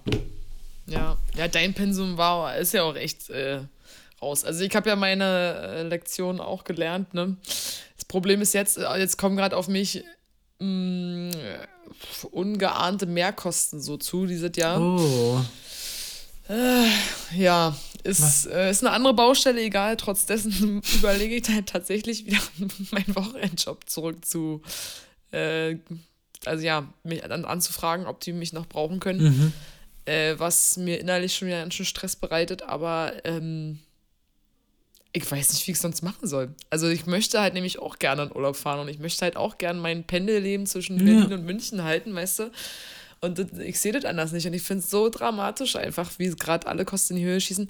[0.91, 3.61] Ja, ja, dein Pensum war, ist ja auch echt äh,
[4.21, 4.43] raus.
[4.43, 7.37] Also ich habe ja meine äh, Lektion auch gelernt, ne?
[7.45, 10.03] Das Problem ist jetzt, äh, jetzt kommen gerade auf mich
[10.59, 11.31] mh,
[12.31, 14.79] ungeahnte Mehrkosten so zu dieses Jahr.
[14.81, 15.41] Oh.
[17.37, 19.97] Ja, ist, äh, ist eine andere Baustelle, egal.
[19.97, 22.39] Trotz dessen überlege ich halt tatsächlich wieder
[22.91, 24.61] meinen Wochenendjob zurück zu,
[25.31, 25.77] äh,
[26.45, 29.21] also ja, mich dann anzufragen, ob die mich noch brauchen können.
[29.23, 29.53] Mhm.
[30.09, 33.77] Äh, was mir innerlich schon wieder ganz schön Stress bereitet, aber ähm,
[35.13, 36.55] ich weiß nicht, wie ich es sonst machen soll.
[36.71, 39.59] Also ich möchte halt nämlich auch gerne in Urlaub fahren und ich möchte halt auch
[39.59, 42.51] gerne mein Pendelleben zwischen Berlin und München halten, weißt du?
[43.21, 46.29] Und das, ich sehe das anders nicht und ich finde es so dramatisch einfach, wie
[46.29, 47.69] gerade alle Kosten in die Höhe schießen.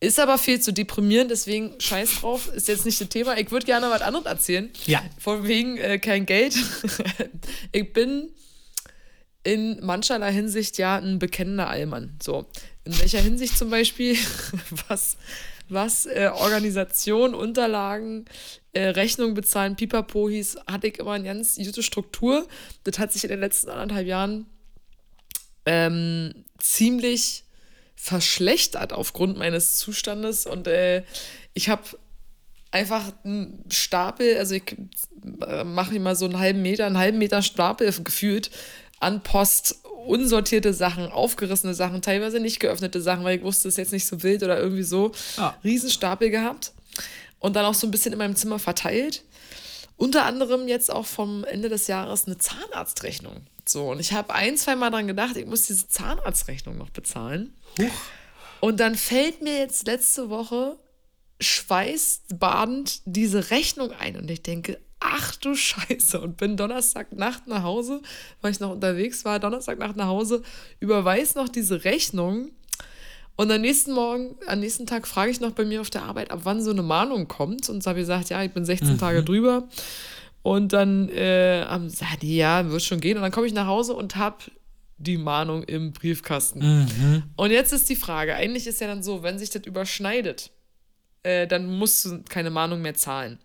[0.00, 3.38] Ist aber viel zu deprimierend, deswegen scheiß drauf, ist jetzt nicht das Thema.
[3.38, 4.70] Ich würde gerne was anderes erzählen.
[4.84, 5.02] Ja.
[5.18, 6.54] Von wegen äh, kein Geld.
[7.72, 8.34] ich bin
[9.42, 12.18] in mancherlei Hinsicht ja ein bekennender Allmann.
[12.22, 12.46] So.
[12.84, 14.16] In welcher Hinsicht zum Beispiel,
[14.88, 15.16] was,
[15.68, 18.26] was äh, Organisation, Unterlagen,
[18.72, 22.46] äh, Rechnung bezahlen, Pipapo hieß, hatte ich immer eine ganz gute Struktur.
[22.84, 24.46] Das hat sich in den letzten anderthalb Jahren
[25.66, 27.44] ähm, ziemlich
[27.94, 31.04] verschlechtert aufgrund meines Zustandes und äh,
[31.52, 31.82] ich habe
[32.70, 34.76] einfach einen Stapel, also ich
[35.46, 38.50] äh, mache immer so einen halben Meter, einen halben Meter Stapel gefühlt
[39.00, 43.78] an Post, unsortierte Sachen, aufgerissene Sachen, teilweise nicht geöffnete Sachen, weil ich wusste, es ist
[43.78, 45.12] jetzt nicht so wild oder irgendwie so.
[45.36, 45.54] Ah.
[45.64, 46.72] Riesenstapel gehabt
[47.38, 49.24] und dann auch so ein bisschen in meinem Zimmer verteilt.
[49.96, 53.46] Unter anderem jetzt auch vom Ende des Jahres eine Zahnarztrechnung.
[53.66, 57.54] So, und ich habe ein, zwei Mal dran gedacht, ich muss diese Zahnarztrechnung noch bezahlen.
[58.60, 60.78] Und dann fällt mir jetzt letzte Woche
[61.40, 66.20] schweißbadend diese Rechnung ein und ich denke, ach du Scheiße.
[66.20, 68.02] Und bin Donnerstagnacht nach Hause,
[68.40, 70.42] weil ich noch unterwegs war, Donnerstagnacht nach Hause,
[70.78, 72.50] überweis noch diese Rechnung.
[73.36, 76.30] Und am nächsten Morgen, am nächsten Tag frage ich noch bei mir auf der Arbeit,
[76.30, 77.70] ab wann so eine Mahnung kommt.
[77.70, 79.66] Und so habe ich gesagt, ja, ich bin 16 Tage drüber.
[80.42, 83.16] Und dann äh, haben sie gesagt, ja, wird schon gehen.
[83.16, 84.36] Und dann komme ich nach Hause und habe
[84.98, 86.60] die Mahnung im Briefkasten.
[87.36, 90.50] Und jetzt ist die Frage, eigentlich ist ja dann so, wenn sich das überschneidet,
[91.22, 93.38] äh, dann musst du keine Mahnung mehr zahlen.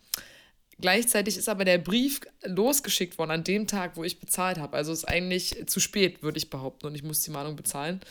[0.81, 4.75] Gleichzeitig ist aber der Brief losgeschickt worden an dem Tag, wo ich bezahlt habe.
[4.75, 8.01] Also ist eigentlich zu spät, würde ich behaupten, und ich muss die Mahnung bezahlen.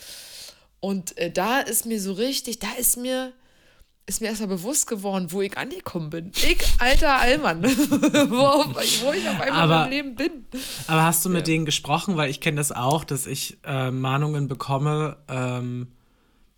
[0.81, 3.33] Und äh, da ist mir so richtig, da ist mir,
[4.07, 6.33] ist mir erstmal bewusst geworden, wo ich angekommen bin.
[6.37, 8.81] Ich, alter Allmann, wo, wo
[9.13, 10.47] ich auf einmal Aber- in meinem Leben bin.
[10.87, 12.17] Aber hast du mit denen gesprochen?
[12.17, 15.19] Weil ich kenne das auch, dass ich äh, Mahnungen bekomme.
[15.29, 15.89] Ähm,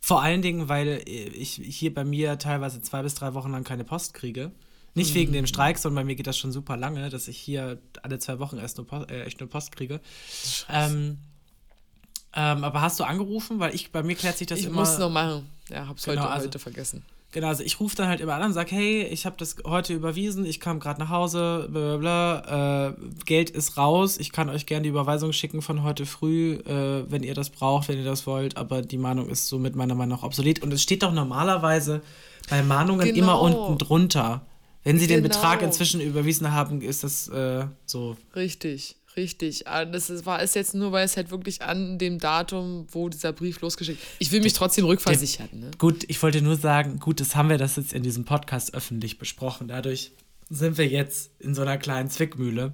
[0.01, 3.83] vor allen Dingen, weil ich hier bei mir teilweise zwei bis drei Wochen lang keine
[3.83, 4.53] Post kriege.
[4.97, 7.79] Nicht wegen dem Streik, sondern bei mir geht das schon super lange, dass ich hier
[8.03, 10.01] alle zwei Wochen erst nur Post, äh, echt nur Post kriege.
[10.73, 11.19] Ähm,
[12.35, 13.59] ähm, aber hast du angerufen?
[13.61, 14.81] Weil ich, bei mir klärt sich das Ich immer.
[14.81, 15.47] muss noch machen.
[15.71, 17.03] Ja, hab's Genau, heute, also- heute vergessen.
[17.33, 19.93] Genau, also ich rufe dann halt immer an und sage, hey, ich habe das heute
[19.93, 22.95] überwiesen, ich kam gerade nach Hause, bla bla bla, äh,
[23.27, 27.23] Geld ist raus, ich kann euch gerne die Überweisung schicken von heute früh, äh, wenn
[27.23, 30.23] ihr das braucht, wenn ihr das wollt, aber die Mahnung ist somit meiner Meinung nach
[30.25, 30.63] obsolet.
[30.63, 32.01] Und es steht doch normalerweise
[32.49, 33.19] bei Mahnungen Genau.
[33.19, 34.41] immer unten drunter.
[34.87, 35.35] Wenn sie den Genau.
[35.35, 38.16] Betrag inzwischen überwiesen haben, ist das äh, so.
[38.37, 39.66] Richtig, richtig.
[39.66, 43.09] Aber Das ist, war es jetzt nur, weil es halt wirklich an dem Datum, wo
[43.09, 45.70] dieser Brief losgeschickt Ich will mich trotzdem rückversichern, ne?
[45.79, 49.18] Gut, ich wollte nur sagen, gut, das haben wir das jetzt in diesem Podcast öffentlich
[49.18, 49.66] besprochen.
[49.68, 50.12] Dadurch
[50.51, 52.72] sind wir jetzt in so einer kleinen Zwickmühle.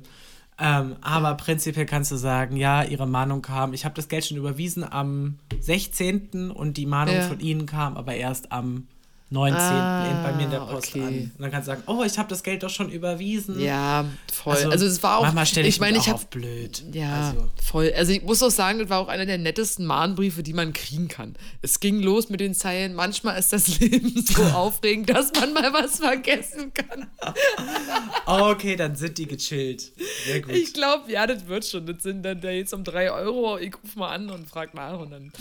[0.58, 3.72] Ähm, aber prinzipiell kannst du sagen, ja, ihre Mahnung kam.
[3.72, 6.50] Ich habe das Geld schon überwiesen am 16.
[6.50, 7.22] und die Mahnung Ja.
[7.26, 8.86] von ihnen kam aber erst am
[9.32, 9.60] 19.
[9.60, 11.00] in, bei mir in der Post okay.
[11.00, 11.08] an.
[11.08, 13.58] Und dann kannst du sagen, oh, ich habe das Geld doch schon überwiesen.
[13.58, 14.56] Ja, voll.
[14.70, 15.22] Also, es war auch.
[15.22, 16.84] Manchmal stelle ich, ich meine, ich auch habe blöd.
[16.92, 17.92] Ja, Also, voll.
[17.96, 21.08] Also ich muss auch sagen, das war auch einer der nettesten Mahnbriefe, die man kriegen
[21.08, 21.34] kann.
[21.62, 25.72] Es ging los mit den Zeilen, manchmal ist das Leben so aufregend, dass man mal
[25.72, 27.06] was vergessen kann.
[28.26, 29.92] okay, dann sind die gechillt.
[30.26, 30.52] Sehr gut.
[30.52, 31.86] Ich glaube, ja, das wird schon.
[31.86, 33.58] Das sind dann da jetzt um drei Euro.
[33.58, 35.32] Ich rufe mal an und frage nach und dann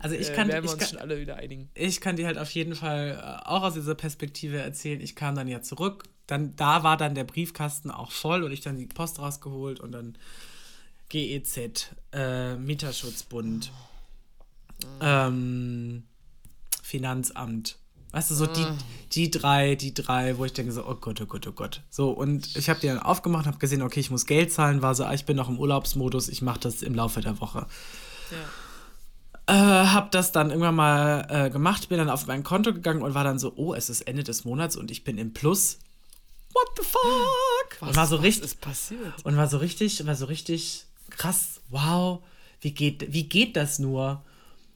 [0.00, 1.68] also ich äh, kann, werden wir ich uns kann, schon alle wieder einigen.
[1.74, 5.00] ich kann dir halt auf jeden Fall äh, auch aus dieser Perspektive erzählen.
[5.00, 6.04] Ich kam dann ja zurück.
[6.26, 9.92] Dann, da war dann der Briefkasten auch voll und ich dann die Post rausgeholt und
[9.92, 10.16] dann
[11.08, 13.70] GEZ, äh, Mieterschutzbund.
[15.00, 16.04] ähm,
[16.82, 17.78] Finanzamt.
[18.12, 18.64] Weißt du, so die,
[19.12, 21.82] die drei, die drei, wo ich denke so, oh Gott, oh Gott, oh Gott.
[21.90, 24.94] So, und ich habe die dann aufgemacht, habe gesehen, okay, ich muss Geld zahlen, war
[24.94, 27.66] so, ah, ich bin noch im Urlaubsmodus, ich mache das im Laufe der Woche.
[28.30, 28.38] Ja.
[29.48, 33.14] Äh, hab das dann irgendwann mal äh, gemacht, bin dann auf mein Konto gegangen und
[33.14, 35.78] war dann so, oh, es ist Ende des Monats und ich bin im Plus.
[36.52, 37.80] What the fuck?
[37.80, 39.24] Was, und war so was richtig, ist passiert?
[39.24, 42.22] und war so richtig, war so richtig krass, wow,
[42.60, 44.24] wie geht, wie geht das nur?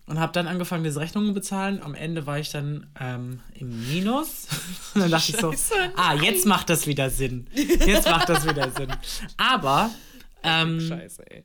[0.06, 1.80] Und habe dann angefangen, diese Rechnungen zu bezahlen.
[1.82, 4.48] Am Ende war ich dann ähm, im Minus.
[4.94, 7.46] Und dann dachte ich so, Scheiße, ah, jetzt macht das wieder Sinn.
[7.54, 8.92] Jetzt macht das wieder Sinn.
[9.36, 9.90] Aber
[10.42, 11.44] ähm, Scheiße, ey.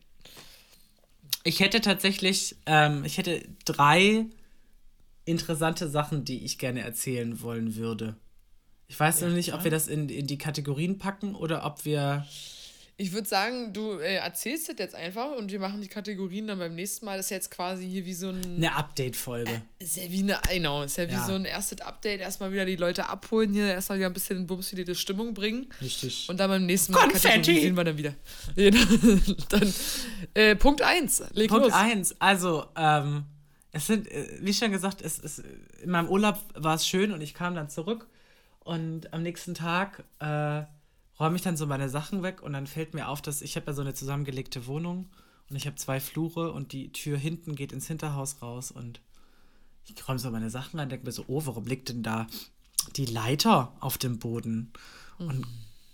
[1.45, 4.25] Ich hätte tatsächlich, ähm, ich hätte drei
[5.25, 8.17] interessante Sachen, die ich gerne erzählen wollen würde.
[8.87, 12.25] Ich weiß noch nicht, ob wir das in, in die Kategorien packen oder ob wir.
[12.97, 16.59] Ich würde sagen, du äh, erzählst das jetzt einfach und wir machen die Kategorien dann
[16.59, 17.17] beim nächsten Mal.
[17.17, 18.41] Das ist jetzt quasi hier wie so ein.
[18.55, 19.61] Eine Update-Folge.
[19.79, 21.25] Ist ja wie eine, genau, ist ja wie Ja.
[21.25, 22.21] so ein erstes Update.
[22.21, 25.33] Erstmal wieder die Leute abholen hier, erstmal wieder ein bisschen in Bums wieder die Stimmung
[25.33, 25.67] bringen.
[25.81, 26.29] Richtig.
[26.29, 27.59] Und dann beim nächsten Mal Konfetti!
[27.59, 28.13] sehen wir dann wieder.
[29.49, 29.73] Dann
[30.33, 31.23] äh, Punkt 1.
[31.33, 31.73] Leg Punkt los.
[31.73, 32.15] eins.
[32.19, 33.25] Also, ähm,
[33.73, 35.43] es sind, äh, wie schon gesagt, es, es,
[35.83, 38.07] in meinem Urlaub war es schön und ich kam dann zurück
[38.61, 40.63] und am nächsten Tag äh,
[41.20, 43.68] räume ich dann so meine Sachen weg und dann fällt mir auf, dass ich habe
[43.68, 45.09] ja so eine zusammengelegte Wohnung
[45.49, 49.01] und ich habe zwei Flure und die Tür hinten geht ins Hinterhaus raus und
[49.88, 52.28] ich räume so meine Sachen rein, denke mir so, oh, warum liegt denn da
[52.95, 54.72] die Leiter auf dem Boden?
[55.18, 55.45] Und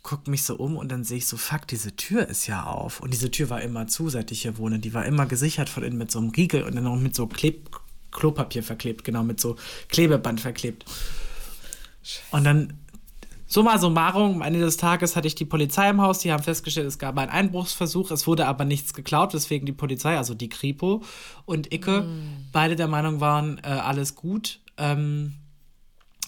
[0.03, 3.01] guck mich so um und dann sehe ich so, fuck, diese Tür ist ja auf.
[3.01, 4.79] Und diese Tür war immer zu, seit ich hier wohne.
[4.79, 7.27] Die war immer gesichert von innen mit so einem Riegel und dann auch mit so
[7.27, 7.69] Kleb
[8.11, 9.55] Klopapier verklebt, genau, mit so
[9.87, 10.85] Klebeband verklebt.
[12.31, 12.73] Und dann,
[13.51, 16.87] summa summarum, am Ende des Tages hatte ich die Polizei im Haus, die haben festgestellt,
[16.87, 21.03] es gab einen Einbruchsversuch, es wurde aber nichts geklaut, weswegen die Polizei, also die Kripo
[21.45, 22.05] und Icke,
[22.53, 24.61] beide der Meinung waren, äh, alles gut.
[24.77, 25.33] Ähm,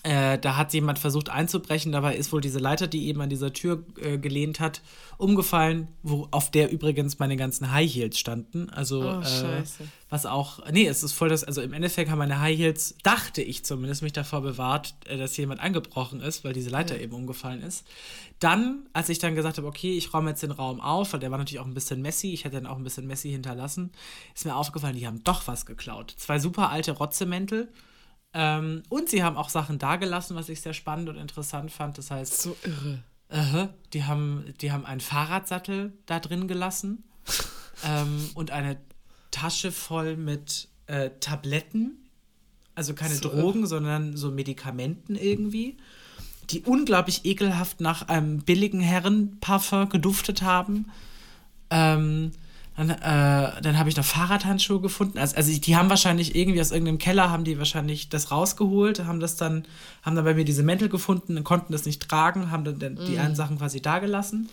[0.04, 3.54] äh, da hat jemand versucht einzubrechen, dabei ist wohl diese Leiter, die eben an dieser
[3.54, 4.82] Tür äh, gelehnt hat,
[5.18, 8.70] umgefallen, wo, auf der übrigens meine ganzen High Heels standen.
[8.70, 9.64] Also, Oh, äh,
[10.10, 13.42] was auch, nee, es ist voll das, also im Endeffekt haben meine High Heels, dachte
[13.42, 17.62] ich zumindest, mich davor bewahrt, äh, dass jemand angebrochen ist, weil diese Leiter eben umgefallen
[17.62, 17.88] ist.
[18.40, 21.32] Dann, als ich dann gesagt habe, okay, ich räume jetzt den Raum auf, weil der
[21.32, 23.92] war natürlich auch ein bisschen messy, ich hätte dann auch ein bisschen messy hinterlassen,
[24.36, 26.14] ist mir aufgefallen, die haben doch was geklaut.
[26.18, 27.70] Zwei super alte Rotzemäntel.
[28.34, 31.98] Ähm, und sie haben auch Sachen dagelassen, was ich sehr spannend und interessant fand.
[31.98, 33.04] Das heißt, So irre.
[33.30, 37.04] Aha, die haben, die haben einen Fahrradsattel da drin gelassen
[37.86, 38.78] ähm, und eine
[39.32, 41.98] Tasche voll mit äh, Tabletten.
[42.76, 45.78] Also keine So Drogen, sondern so Medikamenten irgendwie,
[46.50, 50.92] die unglaublich ekelhaft nach einem billigen Herrenparfum geduftet haben.
[51.70, 52.32] Ähm,
[52.76, 55.18] dann äh, dann habe ich noch Fahrradhandschuhe gefunden.
[55.20, 59.20] Also, also die haben wahrscheinlich irgendwie aus irgendeinem Keller haben die wahrscheinlich das rausgeholt, haben
[59.20, 59.66] das dann,
[60.02, 63.20] haben dann bei mir diese Mäntel gefunden und konnten das nicht tragen, haben dann, die
[63.20, 64.50] einen Sachen quasi da gelassen.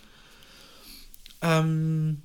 [1.41, 2.21] Ähm,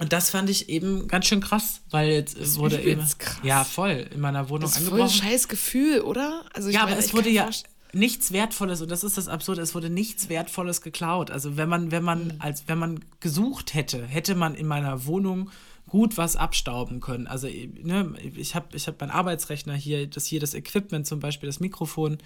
[0.00, 3.38] und das fand ich eben ganz schön krass, weil jetzt äh, wurde eben, krass.
[3.42, 5.28] ja voll in meiner Wohnung Das ist voll ein angebrochen.
[5.30, 6.44] scheiß Gefühl, oder?
[6.54, 7.48] Also ich Ja, meine, aber es wurde ja
[7.92, 11.30] nichts Wertvolles und das ist das Absurde, es wurde nichts Wertvolles geklaut.
[11.30, 15.50] Also wenn man, wenn man, als wenn man gesucht hätte, hätte man in meiner Wohnung
[15.88, 17.26] gut was abstauben können.
[17.26, 21.48] Also ne, ich habe ich hab meinen Arbeitsrechner hier, das hier das Equipment zum Beispiel,
[21.48, 22.18] das Mikrofon.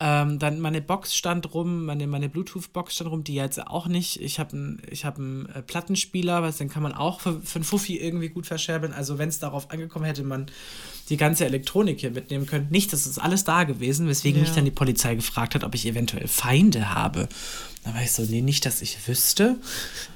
[0.00, 4.20] Ähm, dann meine Box stand rum, meine, meine Bluetooth-Box stand rum, die jetzt auch nicht.
[4.20, 7.64] Ich habe einen ich hab äh, Plattenspieler, was den kann man auch für, für einen
[7.64, 8.92] Fuffi irgendwie gut verscherbeln.
[8.92, 10.46] Also wenn es darauf angekommen hätte, man
[11.08, 12.68] die ganze Elektronik hier mitnehmen können.
[12.70, 14.56] Nicht, das ist alles da gewesen, weswegen mich Ja.
[14.56, 17.28] dann die Polizei gefragt hat, ob ich eventuell Feinde habe.
[17.84, 19.56] Da war ich so, nee, nicht, dass ich wüsste.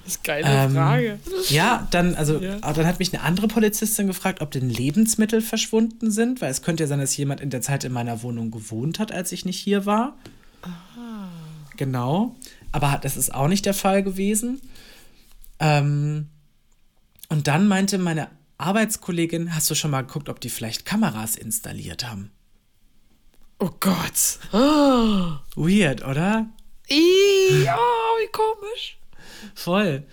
[0.04, 1.18] Das ist geile Ähm, Frage.
[1.50, 2.56] Ja, dann, also, Ja.
[2.60, 6.84] dann hat mich eine andere Polizistin gefragt, ob denn Lebensmittel verschwunden sind, weil es könnte
[6.84, 9.58] ja sein, dass jemand in der Zeit in meiner Wohnung gewohnt hat, als ich nicht
[9.58, 10.16] hier war.
[11.76, 12.34] Genau.
[12.72, 14.60] Aber das ist auch nicht der Fall gewesen.
[15.60, 16.28] Ähm,
[17.28, 18.28] und dann meinte meine
[18.58, 22.30] Arbeitskollegin, hast du schon mal geguckt, ob die vielleicht Kameras installiert haben?
[23.60, 24.38] Oh Gott.
[24.52, 25.36] Oh.
[25.56, 26.46] Weird, oder?
[26.88, 28.98] Ih, oh, wie komisch.
[29.54, 30.04] Voll.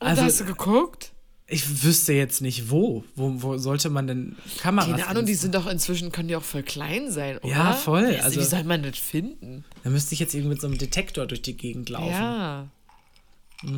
[0.00, 1.08] Und Also, hast du geguckt?
[1.46, 3.04] ich wüsste jetzt nicht wo.
[3.14, 6.42] Wo, wo sollte man denn Kameras Keine Ahnung, die sind doch inzwischen, können die auch
[6.42, 7.48] voll klein sein, oder?
[7.48, 9.64] Ja, voll, Also, also- wie soll man das finden?
[9.84, 12.10] Da müsste ich jetzt irgendwie mit so einem Detektor durch die Gegend laufen.
[12.10, 12.68] Ja.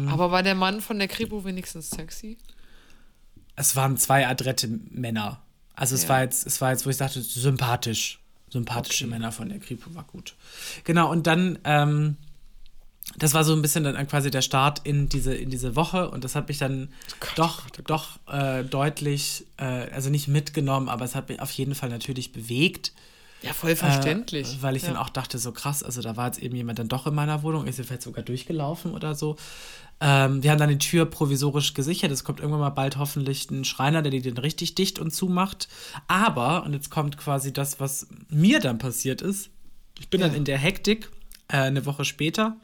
[0.07, 2.39] Aber war der Mann von der Kripo wenigstens sexy?
[3.57, 5.41] Es waren zwei adrette Männer.
[5.75, 6.09] Also es Ja.
[6.11, 8.21] war jetzt, es war jetzt, wo ich sagte, sympathisch.
[8.51, 9.13] Sympathische Okay.
[9.13, 10.35] Männer von der Kripo war gut.
[10.85, 12.17] Genau, und dann ähm,
[13.19, 16.25] das war so ein bisschen dann quasi der Start in diese, in diese Woche und
[16.25, 20.09] das hat mich dann Oh Gott, doch, oh Gott, oh doch äh, deutlich, äh, also
[20.11, 22.93] nicht mitgenommen, aber es hat mich auf jeden Fall natürlich bewegt.
[23.43, 24.55] Ja, voll verständlich.
[24.55, 24.89] Äh, weil ich ja.
[24.89, 27.43] dann auch dachte, so krass, also da war jetzt eben jemand dann doch in meiner
[27.43, 29.37] Wohnung, ist vielleicht sogar durchgelaufen oder so.
[30.01, 32.11] Ähm, wir haben dann die Tür provisorisch gesichert.
[32.11, 35.69] Es kommt irgendwann mal bald hoffentlich ein Schreiner, der die den richtig dicht und zumacht.
[36.09, 39.51] Aber, und jetzt kommt quasi das, was mir dann passiert ist.
[39.99, 40.27] Ich bin Ja.
[40.27, 41.11] dann in der Hektik,
[41.49, 42.57] äh, eine Woche später,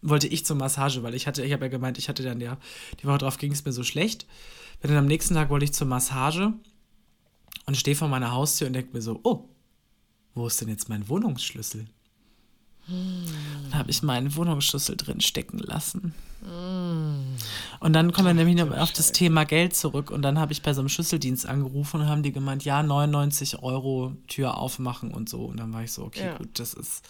[0.00, 2.58] wollte ich zur Massage, weil ich hatte, ich habe ja gemeint, ich hatte dann ja,
[3.00, 4.26] die Woche drauf ging es mir so schlecht.
[4.80, 6.52] Bin dann am nächsten Tag wollte ich zur Massage
[7.66, 9.48] und stehe vor meiner Haustür und denke mir so, oh,
[10.34, 11.86] wo ist denn jetzt mein Wohnungsschlüssel?
[12.86, 16.14] Dann habe ich meinen Wohnungsschlüssel drin stecken lassen.
[17.80, 20.10] Und dann kommen wir nämlich noch auf das Thema Geld zurück.
[20.10, 23.62] Und dann habe ich bei so einem Schlüsseldienst angerufen und haben die gemeint, ja, 99
[23.62, 25.44] Euro Tür aufmachen und so.
[25.46, 26.36] Und dann war ich so, okay, Ja.
[26.36, 27.02] gut, das ist.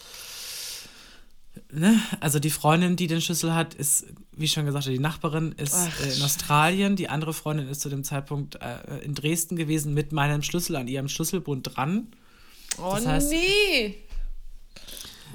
[1.71, 1.99] Ne?
[2.19, 5.99] Also die Freundin, die den Schlüssel hat, ist, wie schon gesagt, die Nachbarin ist Ach,
[6.05, 6.95] äh, in Australien.
[6.95, 10.87] Die andere Freundin ist zu dem Zeitpunkt äh, in Dresden gewesen mit meinem Schlüssel an
[10.87, 12.07] ihrem Schlüsselbund dran.
[12.77, 13.95] Oh das heißt- nee.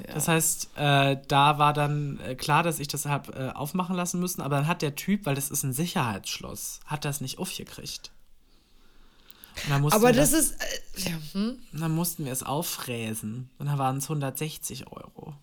[0.07, 4.19] Das heißt, äh, da war dann äh, klar, dass ich das habe äh, aufmachen lassen
[4.19, 8.11] müssen, aber dann hat der Typ, weil das ist ein Sicherheitsschloss, hat das nicht aufgekriegt.
[9.69, 10.53] Aber wir das ist.
[10.53, 11.59] Äh, ja, hm?
[11.73, 13.49] dann mussten wir es auffräsen.
[13.57, 15.35] Und dann waren es 160 Euro.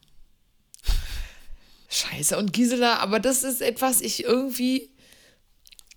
[1.88, 2.36] Scheiße.
[2.38, 4.90] Und Gisela, aber das ist etwas, ich irgendwie.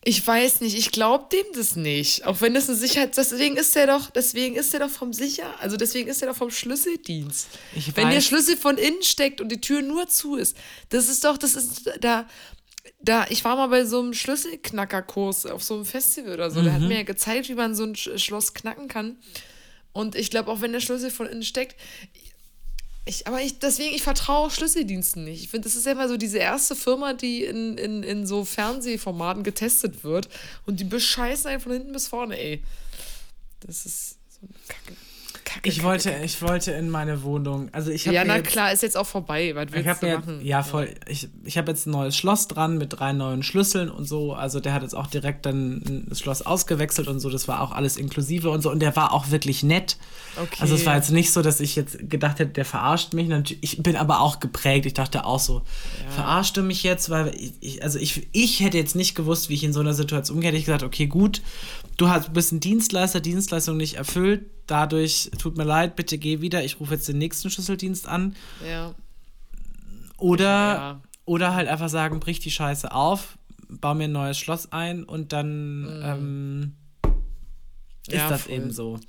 [0.04, 2.26] Ich weiß nicht, ich glaube dem das nicht.
[2.26, 3.16] Auch wenn das eine Sicherheit.
[3.16, 6.36] Deswegen ist der doch, deswegen ist der doch vom Sicher, also deswegen ist der doch
[6.36, 7.48] vom Schlüsseldienst.
[7.76, 10.58] Ich wenn der Schlüssel von innen steckt und die Tür nur zu ist,
[10.90, 12.28] das ist doch, das ist da.
[13.04, 16.62] Da, ich war mal bei so einem Schlüsselknackerkurs auf so einem Festival oder so.
[16.62, 19.18] Der hat mir ja gezeigt, wie man so ein Sch Schloss knacken kann.
[19.92, 21.76] Und ich glaube, auch wenn der Schlüssel von innen steckt,
[23.06, 25.44] ich, aber ich, deswegen, ich vertraue Schlüsseldiensten nicht.
[25.44, 28.46] Ich finde, das ist ja immer so diese erste Firma, die in, in, in so
[28.46, 30.30] Fernsehformaten getestet wird.
[30.66, 32.64] Und die bescheißen einen von hinten bis vorne, ey.
[33.62, 34.96] Das ist so eine Kacke.
[35.54, 36.24] Kacke Ich wollte, Kacke.
[36.26, 37.70] ich wollte in meine Wohnung.
[37.72, 39.52] Also ich habe Ja, na jetzt, klar, ist jetzt auch vorbei.
[39.56, 40.46] Was Ich willst habe du mir machen?
[40.46, 40.90] ja voll.
[41.08, 44.34] Ich, ich habe jetzt ein neues Schloss dran mit drei neuen Schlüsseln und so.
[44.34, 47.30] Also der hat jetzt auch direkt dann das Schloss ausgewechselt und so.
[47.30, 48.72] Das war auch alles inklusive und so.
[48.72, 49.98] Und der war auch wirklich nett.
[50.42, 50.58] Okay.
[50.60, 53.28] Also es war jetzt nicht so, dass ich jetzt gedacht hätte, der verarscht mich.
[53.62, 54.86] Ich bin aber auch geprägt.
[54.86, 55.62] Ich dachte auch so,
[56.10, 57.10] verarscht du mich jetzt?
[57.10, 59.94] Weil ich, ich, also ich, ich hätte jetzt nicht gewusst, wie ich in so einer
[59.94, 60.50] Situation umgehe.
[60.50, 61.42] Hätte ich gesagt, okay, gut,
[62.02, 64.50] du hast, bist ein Dienstleister, Dienstleistung nicht erfüllt.
[64.68, 66.64] Dadurch, tut mir leid, bitte geh wieder.
[66.64, 68.36] Ich rufe jetzt den nächsten Schlüsseldienst an.
[68.68, 68.96] Ja.
[70.18, 71.02] Oder, Ja.
[71.26, 73.38] oder halt einfach sagen, brich die Scheiße auf,
[73.70, 76.74] bau mir ein neues Schloss ein und dann ähm,
[78.08, 78.18] ist Mhm.
[78.18, 78.54] Ja, das voll.
[78.54, 79.00] eben so.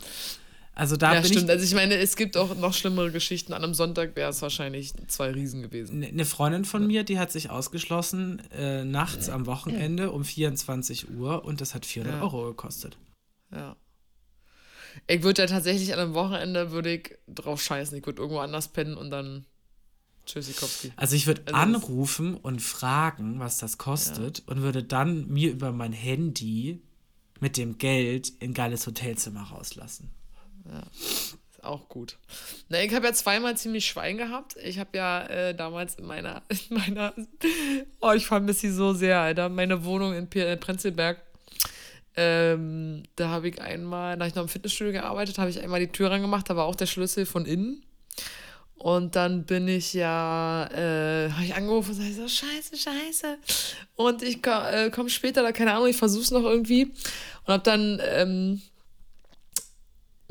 [0.74, 1.44] Also da Ja, bin stimmt.
[1.44, 1.50] ich.
[1.50, 3.52] Also ich meine, es gibt auch noch schlimmere Geschichten.
[3.52, 6.02] An einem Sonntag wäre es wahrscheinlich zwei Riesen gewesen.
[6.02, 11.44] Eine Freundin von mir, die hat sich ausgeschlossen äh, nachts am Wochenende um 24 Uhr
[11.44, 12.22] und das hat 400 Ja.
[12.22, 12.96] Euro gekostet.
[13.54, 13.76] Ja.
[15.06, 17.96] Ich würde ja tatsächlich an einem Wochenende würde ich drauf scheißen.
[17.98, 19.44] Ich würde irgendwo anders pennen und dann
[20.24, 20.92] Tschüssikowski.
[20.96, 25.72] Also ich würde Also anrufen und fragen, was das kostet und würde dann mir über
[25.72, 26.80] mein Handy
[27.40, 30.10] mit dem Geld in ein geiles Hotelzimmer rauslassen.
[30.92, 32.18] Ist auch gut.
[32.68, 34.56] Na, ich habe ja zweimal ziemlich Schwein gehabt.
[34.64, 37.14] Ich habe ja äh, damals in meiner, in meiner,
[38.00, 41.20] oh, ich vermisse sie so sehr, Alter, meine Wohnung in P- äh, Prenzlberg.
[42.14, 45.88] Ähm, da habe ich einmal, da ich noch im Fitnessstudio gearbeitet, habe ich einmal die
[45.88, 47.82] Tür rangemacht, da war auch der Schlüssel von innen.
[48.74, 53.38] Und dann bin ich ja, äh, habe ich angerufen und sage so, scheiße, scheiße.
[53.94, 56.86] Und ich äh, komme später, da keine Ahnung, ich versuche es noch irgendwie.
[57.46, 58.60] Und habe dann ähm,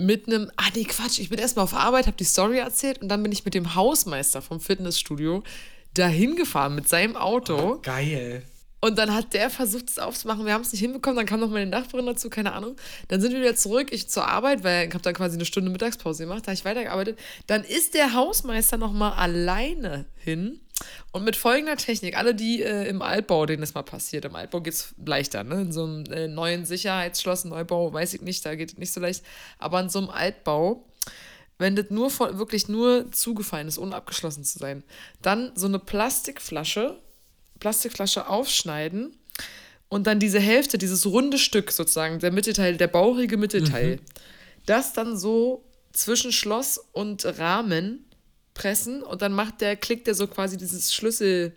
[0.01, 3.09] mit einem, ah nee, Quatsch, ich bin erstmal auf Arbeit, habe die Story erzählt und
[3.09, 5.43] dann bin ich mit dem Hausmeister vom Fitnessstudio
[5.93, 7.79] dahin gefahren mit seinem Auto.
[7.81, 8.43] Geil.
[8.83, 10.43] Und dann hat der versucht, es aufzumachen.
[10.45, 11.15] Wir haben es nicht hinbekommen.
[11.15, 12.77] Dann kam noch meine Nachbarin dazu, keine Ahnung.
[13.09, 15.69] Dann sind wir wieder zurück, ich zur Arbeit, weil ich habe dann quasi eine Stunde
[15.69, 17.19] Mittagspause gemacht, da habe ich weitergearbeitet.
[17.45, 20.59] Dann ist der Hausmeister noch mal alleine hin
[21.11, 22.17] und mit folgender Technik.
[22.17, 25.61] Alle, die äh, im Altbau, denen das mal passiert, im Altbau geht es leichter, ne?
[25.61, 28.99] In so einem äh, neuen Sicherheitsschloss, Neubau, weiß ich nicht, da geht es nicht so
[28.99, 29.23] leicht.
[29.59, 30.85] Aber in so einem Altbau
[31.61, 34.83] wenn das nur von, wirklich nur zugefallen ist, ohne abgeschlossen zu sein,
[35.21, 36.97] dann so eine Plastikflasche,
[37.59, 39.15] Plastikflasche aufschneiden
[39.87, 43.99] und dann diese Hälfte, dieses runde Stück sozusagen, der Mittelteil, der bauchige Mittelteil,
[44.65, 45.63] das dann so
[45.93, 48.05] zwischen Schloss und Rahmen
[48.53, 51.53] pressen und dann macht der, klickt der so quasi dieses Schlüssel,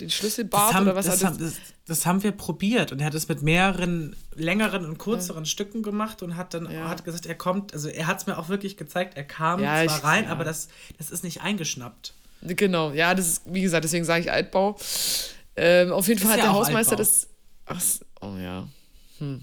[0.00, 1.54] den Schlüsselbart haben, oder was das, haben, das,
[1.86, 6.22] das haben wir probiert und er hat es mit mehreren längeren und kürzeren Stücken gemacht
[6.22, 6.88] und hat dann Ja.
[6.88, 9.84] hat gesagt, er kommt, also er hat es mir auch wirklich gezeigt, er kam Ja,
[9.86, 10.30] zwar ich- rein, ja.
[10.30, 12.12] aber das, das ist nicht eingeschnappt.
[12.42, 14.76] Genau, ja, das ist, wie gesagt, deswegen sage ich Altbau.
[15.56, 17.02] Ähm, auf jeden Fall hat ja der Hausmeister Altbau.
[17.02, 17.28] das.
[17.64, 18.68] Ach, oh ja.
[19.18, 19.42] Hm.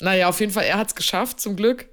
[0.00, 1.86] Naja, auf jeden Fall, er hat es geschafft, zum Glück.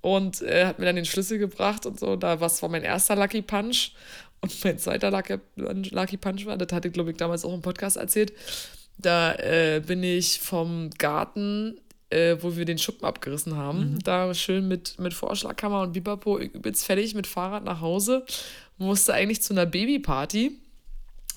[0.00, 2.16] Und er hat mir dann den Schlüssel gebracht und so.
[2.16, 3.92] Da was war mein erster Lucky Punch.
[4.40, 7.96] Und mein zweiter Lucky, Lucky Punch war, das hatte, glaube ich, damals auch im Podcast
[7.96, 8.32] erzählt.
[8.96, 11.80] Da äh, bin ich vom Garten,
[12.10, 13.98] äh, wo wir den Schuppen abgerissen haben, mhm.
[14.00, 18.24] da schön mit, mit Vorschlagkammer und Bipapo übelst fertig mit Fahrrad nach Hause.
[18.76, 20.58] Musste eigentlich zu einer Babyparty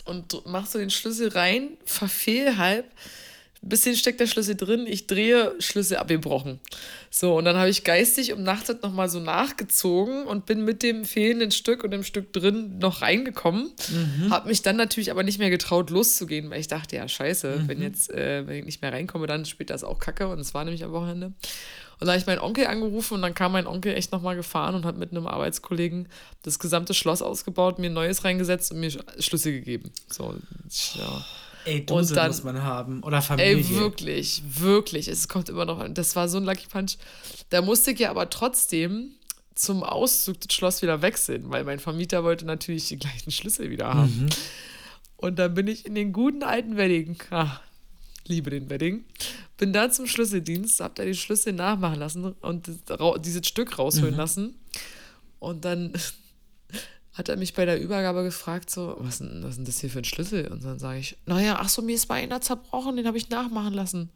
[0.06, 2.86] und machst du den Schlüssel rein, verfehl halb
[3.70, 6.60] bisschen steckt der Schlüssel drin, ich drehe, Schlüssel abgebrochen.
[7.12, 11.52] So, und dann habe ich geistig umnachtet nochmal so nachgezogen und bin mit dem fehlenden
[11.52, 13.72] Stück und dem Stück drin noch reingekommen.
[13.90, 14.32] Mhm.
[14.32, 17.68] Habe mich dann natürlich aber nicht mehr getraut, loszugehen, weil ich dachte, ja, scheiße, mhm.
[17.68, 20.54] wenn jetzt, äh, wenn ich nicht mehr reinkomme, dann spielt das auch Kacke und es
[20.54, 21.28] war nämlich am Wochenende.
[21.28, 24.74] Und dann habe ich meinen Onkel angerufen und dann kam mein Onkel echt nochmal gefahren
[24.74, 26.08] und hat mit einem Arbeitskollegen
[26.42, 28.90] das gesamte Schloss ausgebaut, mir ein neues reingesetzt und mir
[29.20, 29.92] Schlüssel gegeben.
[30.10, 30.34] So,
[30.96, 31.26] ja.
[31.66, 33.04] Ey, Dose dann, muss man haben.
[33.04, 33.58] Oder Familie.
[33.58, 35.08] Ey, wirklich, wirklich.
[35.08, 35.88] Es kommt immer noch.
[35.90, 36.98] Das war so ein Lucky Punch.
[37.50, 39.12] Da musste ich ja aber trotzdem
[39.54, 43.94] zum Auszug des Schloss wieder wechseln, weil mein Vermieter wollte natürlich die gleichen Schlüssel wieder
[43.94, 44.24] haben.
[44.24, 44.30] Mhm.
[45.18, 47.18] Und dann bin ich in den guten alten Wedding.
[47.30, 47.62] Ach,
[48.26, 49.06] liebe den Wedding.
[49.58, 52.72] Bin da zum Schlüsseldienst, hab da die Schlüssel nachmachen lassen und
[53.24, 54.20] dieses Stück rausholen mhm.
[54.20, 54.56] lassen.
[55.38, 55.94] Und dann
[57.14, 60.00] hat er mich bei der Übergabe gefragt, so, was, was ist denn das hier für
[60.00, 60.48] ein Schlüssel?
[60.48, 63.30] Und dann sage ich, naja, ach so, mir ist mal einer zerbrochen, den habe ich
[63.30, 64.10] nachmachen lassen.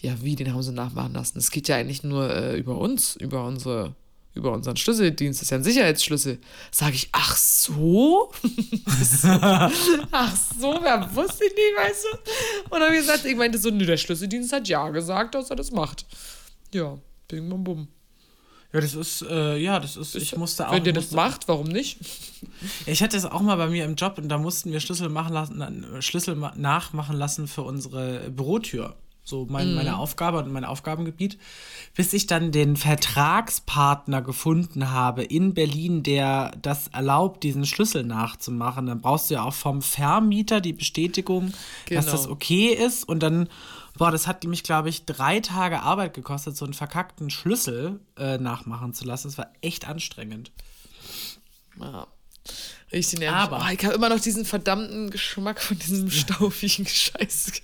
[0.00, 1.38] Ja, wie, den haben sie nachmachen lassen?
[1.38, 3.94] Es geht ja eigentlich nur äh, über uns, über unsere,
[4.34, 6.38] über unseren Schlüsseldienst, das ist ja ein Sicherheitsschlüssel.
[6.70, 8.30] Sage ich, ach so?
[10.12, 12.18] ach so, wer wusste ich nicht, weißt du?
[12.64, 15.48] Und dann habe ich gesagt, ich meinte so, nö, der Schlüsseldienst hat ja gesagt, dass
[15.50, 16.04] er das macht.
[16.74, 17.88] Ja, bing, bum, bum.
[18.72, 20.72] Ja, das ist, äh, ja, das ist, ich musste auch.
[20.72, 21.98] Wenn ihr das macht, warum nicht?
[22.86, 25.32] Ich hatte das auch mal bei mir im Job und da mussten wir Schlüssel machen
[25.32, 28.94] lassen, Schlüssel nachmachen lassen für unsere Bürotür.
[29.28, 29.74] So mein, mm.
[29.74, 31.36] meine Aufgabe und mein Aufgabengebiet.
[31.94, 38.86] Bis ich dann den Vertragspartner gefunden habe in Berlin, der das erlaubt, diesen Schlüssel nachzumachen.
[38.86, 41.52] Dann brauchst du ja auch vom Vermieter die Bestätigung,
[41.84, 42.00] genau.
[42.00, 42.34] dass das genau.
[42.34, 43.06] okay ist.
[43.06, 43.48] Und dann
[43.98, 48.38] Boah, das hat mich, glaube ich, drei Tage Arbeit gekostet, so einen verkackten Schlüssel äh,
[48.38, 49.26] nachmachen zu lassen.
[49.28, 50.52] Das war echt anstrengend.
[51.80, 52.06] Ja.
[52.92, 53.36] Richtig nervig.
[53.36, 57.60] Aber oh, ich habe immer noch diesen verdammten Geschmack von diesem staufigen Scheiß.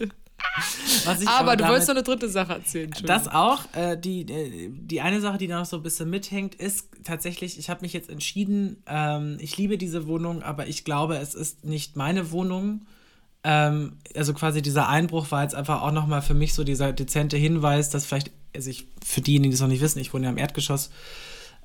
[1.26, 2.92] aber du wolltest noch eine dritte Sache erzählen.
[3.04, 3.64] Das auch.
[3.72, 7.70] Äh, die, äh, die eine Sache, die noch so ein bisschen mithängt, ist tatsächlich, ich
[7.70, 11.96] habe mich jetzt entschieden, ähm, ich liebe diese Wohnung, aber ich glaube, es ist nicht
[11.96, 12.86] meine Wohnung.
[13.44, 17.36] Ähm, also quasi dieser Einbruch war jetzt einfach auch nochmal für mich so dieser dezente
[17.36, 20.30] Hinweis, dass vielleicht, also ich, für diejenigen, die es noch nicht wissen, ich wohne ja
[20.30, 20.90] im Erdgeschoss,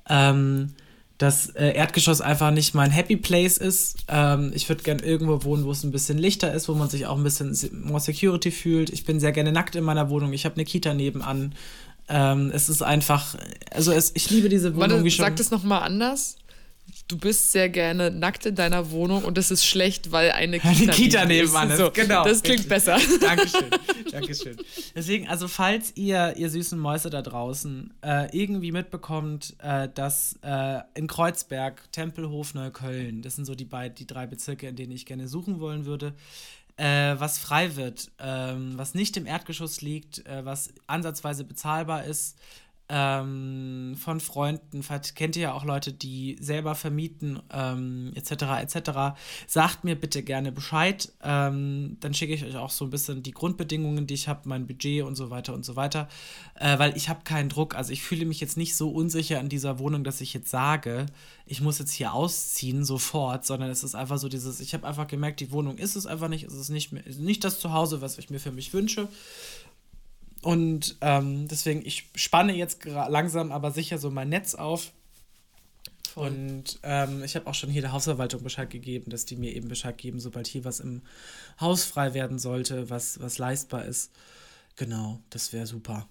[0.08, 0.74] ähm,
[1.16, 4.04] dass äh, Erdgeschoss einfach nicht mein Happy Place ist.
[4.08, 7.06] Ähm, ich würde gerne irgendwo wohnen, wo es ein bisschen lichter ist, wo man sich
[7.06, 8.90] auch ein bisschen more Security fühlt.
[8.90, 10.32] Ich bin sehr gerne nackt in meiner Wohnung.
[10.32, 11.54] Ich habe eine Kita nebenan.
[12.08, 13.36] Ähm, es ist einfach,
[13.70, 15.04] also es, ich liebe diese Wohnung.
[15.04, 16.36] Warte, sag es nochmal anders
[17.10, 20.92] du bist sehr gerne nackt in deiner Wohnung und das ist schlecht, weil eine Kita,
[20.92, 21.78] Kita nebenan ist.
[21.78, 22.24] So, genau.
[22.24, 22.98] Das klingt besser.
[23.20, 23.70] Dankeschön.
[24.12, 24.56] Dankeschön.
[24.94, 30.80] Deswegen, also falls ihr, ihr süßen Mäuse da draußen, äh, irgendwie mitbekommt, äh, dass äh,
[30.94, 35.06] in Kreuzberg, Tempelhof, Neukölln, das sind so die, beid, die drei Bezirke, in denen ich
[35.06, 36.14] gerne suchen wollen würde,
[36.76, 42.38] äh, was frei wird, ähm, was nicht im Erdgeschoss liegt, äh, was ansatzweise bezahlbar ist,
[42.90, 44.84] ähm, von Freunden,
[45.14, 50.50] kennt ihr ja auch Leute, die selber vermieten, ähm, etc., etc., sagt mir bitte gerne
[50.50, 51.12] Bescheid.
[51.22, 54.66] Ähm, dann schicke ich euch auch so ein bisschen die Grundbedingungen, die ich habe, mein
[54.66, 56.08] Budget und so weiter und so weiter,
[56.56, 57.76] äh, weil ich habe keinen Druck.
[57.76, 61.06] Also ich fühle mich jetzt nicht so unsicher in dieser Wohnung, dass ich jetzt sage,
[61.46, 65.06] ich muss jetzt hier ausziehen sofort, sondern es ist einfach so dieses, ich habe einfach
[65.06, 68.18] gemerkt, die Wohnung ist es einfach nicht, es ist nicht, mehr, nicht das Zuhause, was
[68.18, 69.08] ich mir für mich wünsche.
[70.42, 74.92] Und ähm, deswegen, ich spanne jetzt langsam aber sicher so mein Netz auf.
[76.08, 76.28] Voll.
[76.28, 79.68] Und ähm, ich habe auch schon hier der Hausverwaltung Bescheid gegeben, dass die mir eben
[79.68, 81.02] Bescheid geben, sobald hier was im
[81.60, 84.10] Haus frei werden sollte, was, was leistbar ist.
[84.76, 86.08] Genau, das wäre super.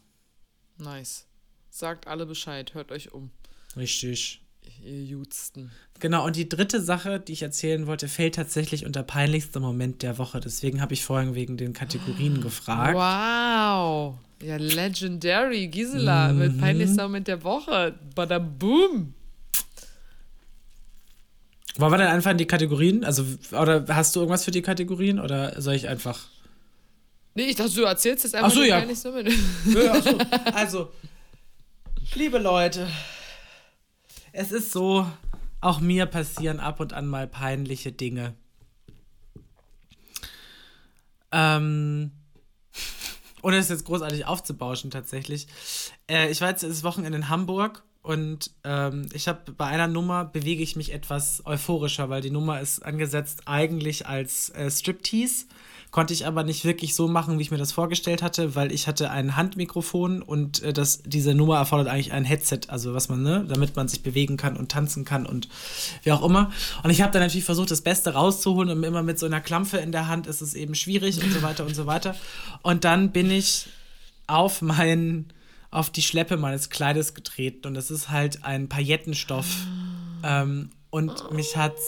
[0.77, 1.25] Nice.
[1.69, 3.31] Sagt alle Bescheid, hört euch um.
[3.75, 4.41] Richtig
[4.83, 5.71] ihr Jutsten.
[5.99, 10.17] Genau, und die dritte Sache, die ich erzählen wollte, fällt tatsächlich unter peinlichster Moment der
[10.17, 10.39] Woche.
[10.39, 12.95] Deswegen habe ich vorhin wegen den Kategorien gefragt.
[12.95, 14.15] Wow.
[14.41, 15.67] Ja, legendary.
[15.67, 16.39] Gisela mhm.
[16.39, 17.95] mit peinlichster Moment der Woche.
[18.15, 19.13] Badaboom.
[21.77, 23.05] Wollen wir dann einfach in die Kategorien?
[23.05, 26.27] Also, oder hast du irgendwas für die Kategorien oder soll ich einfach.
[27.35, 28.79] Nee, ich dachte, du erzählst jetzt einfach Ach so, ja.
[28.79, 30.17] ja ach so.
[30.53, 30.91] Also,
[32.15, 32.87] liebe Leute,
[34.31, 35.05] es ist so,
[35.61, 38.33] auch mir passieren ab und an mal peinliche Dinge.
[41.31, 42.11] Ähm,
[43.41, 45.47] ohne es jetzt großartig aufzubauschen tatsächlich.
[46.09, 50.25] Äh, ich war jetzt das Wochenende in Hamburg und ähm, ich habe bei einer Nummer
[50.25, 55.45] bewege ich mich etwas euphorischer, weil die Nummer ist angesetzt eigentlich als äh, Striptease.
[55.91, 58.87] Konnte ich aber nicht wirklich so machen, wie ich mir das vorgestellt hatte, weil ich
[58.87, 63.23] hatte ein Handmikrofon und äh, das, diese Nummer erfordert eigentlich ein Headset, also was man,
[63.23, 65.49] ne, damit man sich bewegen kann und tanzen kann und
[66.03, 66.51] wie auch immer.
[66.83, 69.77] Und ich habe dann natürlich versucht, das Beste rauszuholen und immer mit so einer Klampfe
[69.77, 72.15] in der Hand ist es eben schwierig und so weiter und so weiter.
[72.61, 73.67] Und dann bin ich
[74.27, 75.33] auf meinen
[75.71, 79.45] auf die Schleppe meines Kleides getreten und es ist halt ein Paillettenstoff.
[80.23, 81.83] Ähm, und mich hat's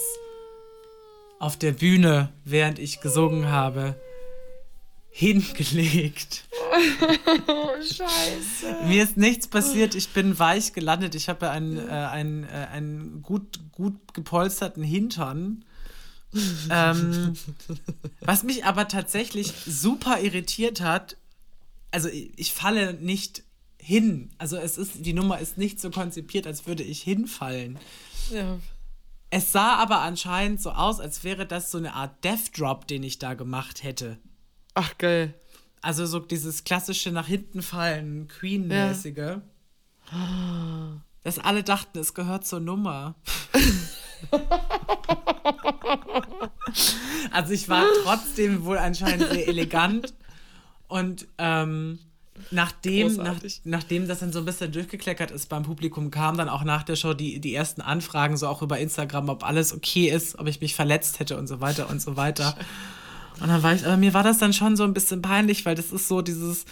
[1.42, 3.96] auf der Bühne, während ich gesungen habe,
[5.10, 6.46] hingelegt.
[6.72, 8.86] Oh, scheiße.
[8.86, 11.16] Mir ist nichts passiert, ich bin weich gelandet.
[11.16, 15.66] Ich habe einen, äh, einen, äh, einen gut, gut gepolsterten Hintern.
[16.70, 17.34] ähm,
[18.22, 21.18] was mich aber tatsächlich super irritiert hat,
[21.90, 23.44] also ich, ich falle nicht
[23.80, 24.30] hin.
[24.38, 27.80] Also es ist, die Nummer ist nicht so konzipiert, als würde ich hinfallen.
[28.32, 28.60] Ja.
[29.34, 33.02] Es sah aber anscheinend so aus, als wäre das so eine Art Death Drop, den
[33.02, 34.18] ich da gemacht hätte.
[34.74, 35.34] Ach, geil.
[35.82, 39.38] Also so dieses klassische nach hinten fallen, Queen-mäßige.
[40.12, 41.02] Ja.
[41.24, 43.16] Dass alle dachten, es gehört zur Nummer.
[47.32, 50.14] also ich war trotzdem wohl anscheinend sehr elegant
[50.90, 52.00] und ähm,
[52.50, 56.64] Nachdem, nach, nachdem das dann so ein bisschen durchgekleckert ist beim Publikum, kamen dann auch
[56.64, 60.40] nach der Show die, die ersten Anfragen, so auch über Instagram, ob alles okay ist,
[60.40, 62.56] ob ich mich verletzt hätte und so weiter und so weiter.
[63.40, 65.76] Und dann war ich, aber mir war das dann schon so ein bisschen peinlich, weil
[65.76, 66.66] das ist so dieses,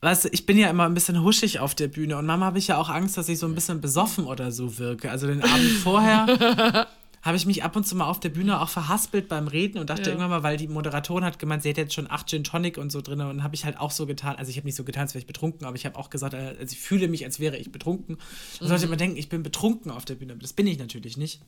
[0.00, 2.58] weißt du, ich bin ja immer ein bisschen huschig auf der Bühne und manchmal habe
[2.58, 5.10] ich ja auch Angst, dass ich so ein bisschen besoffen oder so wirke.
[5.10, 6.86] Also den Abend vorher
[7.26, 9.90] habe ich mich ab und zu mal auf der Bühne auch verhaspelt beim Reden und
[9.90, 10.08] dachte ja.
[10.10, 12.92] irgendwann mal, weil die Moderatorin hat gemeint, sie hätte jetzt schon acht Gin Tonic und
[12.92, 15.02] so drin und habe ich halt auch so getan, also ich habe nicht so getan,
[15.02, 17.40] als wäre ich betrunken, aber ich habe auch gesagt, äh, also ich fühle mich, als
[17.40, 18.16] wäre ich betrunken.
[18.16, 18.68] Man mhm.
[18.68, 21.40] sollte immer denken, ich bin betrunken auf der Bühne, aber das bin ich natürlich nicht.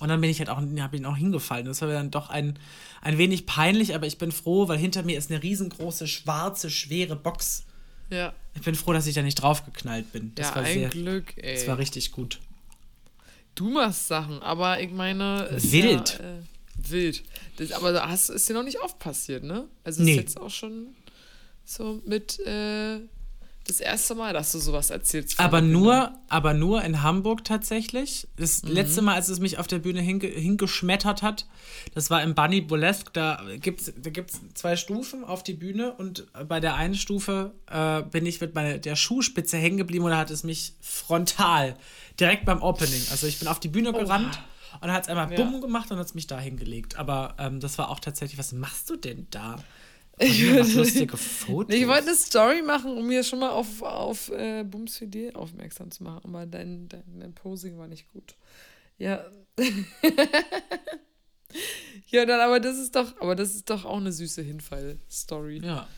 [0.00, 1.66] Und dann bin ich halt auch, habe ihn auch hingefallen.
[1.66, 2.58] Das war dann doch ein,
[3.00, 7.14] ein wenig peinlich, aber ich bin froh, weil hinter mir ist eine riesengroße, schwarze, schwere
[7.14, 7.64] Box.
[8.08, 8.32] Ja.
[8.54, 10.32] Ich bin froh, dass ich da nicht draufgeknallt bin.
[10.34, 11.54] Das ja, war ein sehr, Glück, ey.
[11.54, 12.40] Das war richtig gut.
[13.60, 15.50] Du machst Sachen, aber ich meine.
[15.52, 16.18] Wild.
[16.18, 17.22] Ja, äh, wild.
[17.58, 19.68] Das, aber das ist dir noch nicht oft passiert, ne?
[19.84, 20.12] Also nee.
[20.12, 20.94] ist jetzt auch schon
[21.66, 23.00] so mit äh,
[23.66, 25.38] das erste Mal, dass du sowas erzählst.
[25.38, 28.28] Aber nur, aber nur in Hamburg tatsächlich.
[28.36, 28.72] Das mhm.
[28.72, 31.46] letzte Mal, als es mich auf der Bühne hinge hingeschmettert hat,
[31.94, 33.10] das war im Bunny Burlesque.
[33.12, 37.52] Da gibt es da gibt's zwei Stufen auf die Bühne und bei der einen Stufe
[37.70, 41.76] äh, bin ich mit meiner, der Schuhspitze hängen geblieben und da hat es mich frontal,
[42.20, 43.02] direkt beim Opening.
[43.10, 44.38] Also ich bin auf die Bühne gerannt.
[44.40, 44.46] Oh.
[44.82, 45.36] Und hat es einmal ja.
[45.36, 46.96] bumm gemacht und hat es mich da hingelegt.
[46.96, 49.56] Aber ähm, das war auch tatsächlich, was machst du denn da?
[50.22, 50.42] Ich,
[50.74, 51.74] lustige Fotos.
[51.74, 55.34] ich wollte eine Story machen, um mir schon mal auf, auf äh, Bums für die
[55.34, 58.34] aufmerksam zu machen, aber dein, dein, dein Posing war nicht gut.
[58.98, 59.24] Ja.
[62.08, 65.62] ja, dann, aber das ist doch, aber das ist doch auch eine süße Hinfall-Story.
[65.64, 65.88] Ja.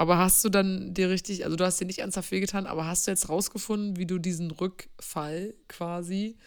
[0.00, 3.06] Aber hast du dann dir richtig, also du hast dir nicht ernsthaft wehgetan, aber hast
[3.06, 6.38] du jetzt rausgefunden, wie du diesen Rückfall quasi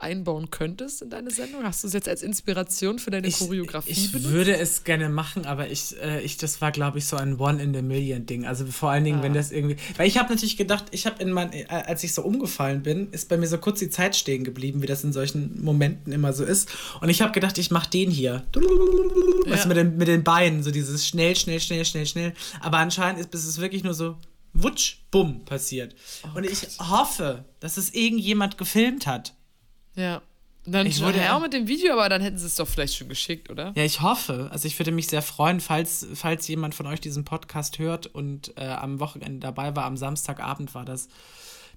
[0.00, 1.62] einbauen könntest in deine Sendung?
[1.62, 4.28] Hast du es jetzt als Inspiration für deine ich, Choreografie ich benutzt?
[4.28, 7.38] Ich würde es gerne machen, aber ich, äh, ich das war, glaube ich, so ein
[7.38, 8.46] One-in-the-Million-Ding.
[8.46, 9.22] Also vor allen Dingen, ah.
[9.22, 9.76] wenn das irgendwie.
[9.96, 13.10] Weil ich habe natürlich gedacht, ich habe in mein, äh, als ich so umgefallen bin,
[13.12, 16.32] ist bei mir so kurz die Zeit stehen geblieben, wie das in solchen Momenten immer
[16.32, 16.68] so ist.
[17.00, 18.44] Und ich habe gedacht, ich mache den hier.
[18.54, 19.52] Ja.
[19.52, 22.32] Weißt du, mit den, mit den Beinen, so dieses schnell, schnell, schnell, schnell, schnell.
[22.60, 24.16] Aber anscheinend ist es wirklich nur so
[24.52, 25.94] wutsch, bumm passiert.
[26.24, 26.90] Oh, und ich Gott.
[26.90, 29.34] hoffe, dass es irgendjemand gefilmt hat.
[29.96, 30.22] Ja.
[30.66, 32.94] Dann ich würde ja auch mit dem Video, aber dann hätten sie es doch vielleicht
[32.94, 33.72] schon geschickt, oder?
[33.76, 34.48] Ja, ich hoffe.
[34.52, 38.56] Also ich würde mich sehr freuen, falls, falls jemand von euch diesen Podcast hört und
[38.58, 41.08] äh, am Wochenende dabei war, am Samstagabend war das.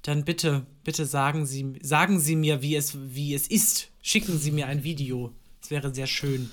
[0.02, 3.90] Dann bitte, bitte sagen Sie, sagen Sie mir, wie es, wie es ist.
[4.02, 5.34] Schicken Sie mir ein Video.
[5.62, 6.52] Das wäre sehr schön.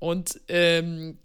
[0.00, 1.18] Und ähm,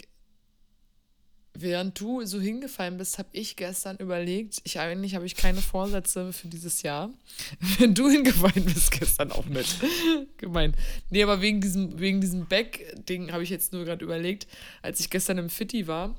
[1.54, 6.32] Während du so hingefallen bist, habe ich gestern überlegt, ich eigentlich habe ich keine Vorsätze
[6.32, 7.10] für dieses Jahr.
[7.80, 9.76] Wenn du hingefallen bist, gestern auch nicht.
[10.38, 10.76] Gemein.
[11.10, 14.47] Nee, aber wegen diesem, wegen diesem Back-Ding habe ich jetzt nur gerade überlegt,
[14.82, 16.16] als ich gestern im Fitti war,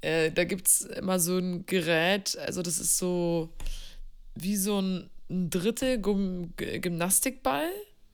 [0.00, 3.50] äh, da gibt es immer so ein Gerät, also das ist so
[4.34, 7.68] wie so ein, ein Drittel Gym Gymnastikball.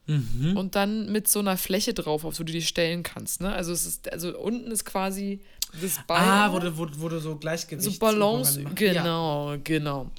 [0.07, 0.57] Mhm.
[0.57, 3.41] Und dann mit so einer Fläche drauf, auf so du die stellen kannst.
[3.41, 3.53] Ne?
[3.53, 5.41] Also es ist, also unten ist quasi
[5.81, 6.23] das Bein.
[6.23, 7.91] Ah, wo, wo du so Gleichgewicht.
[7.91, 9.61] So Balance, genau, ja.
[9.63, 10.11] genau.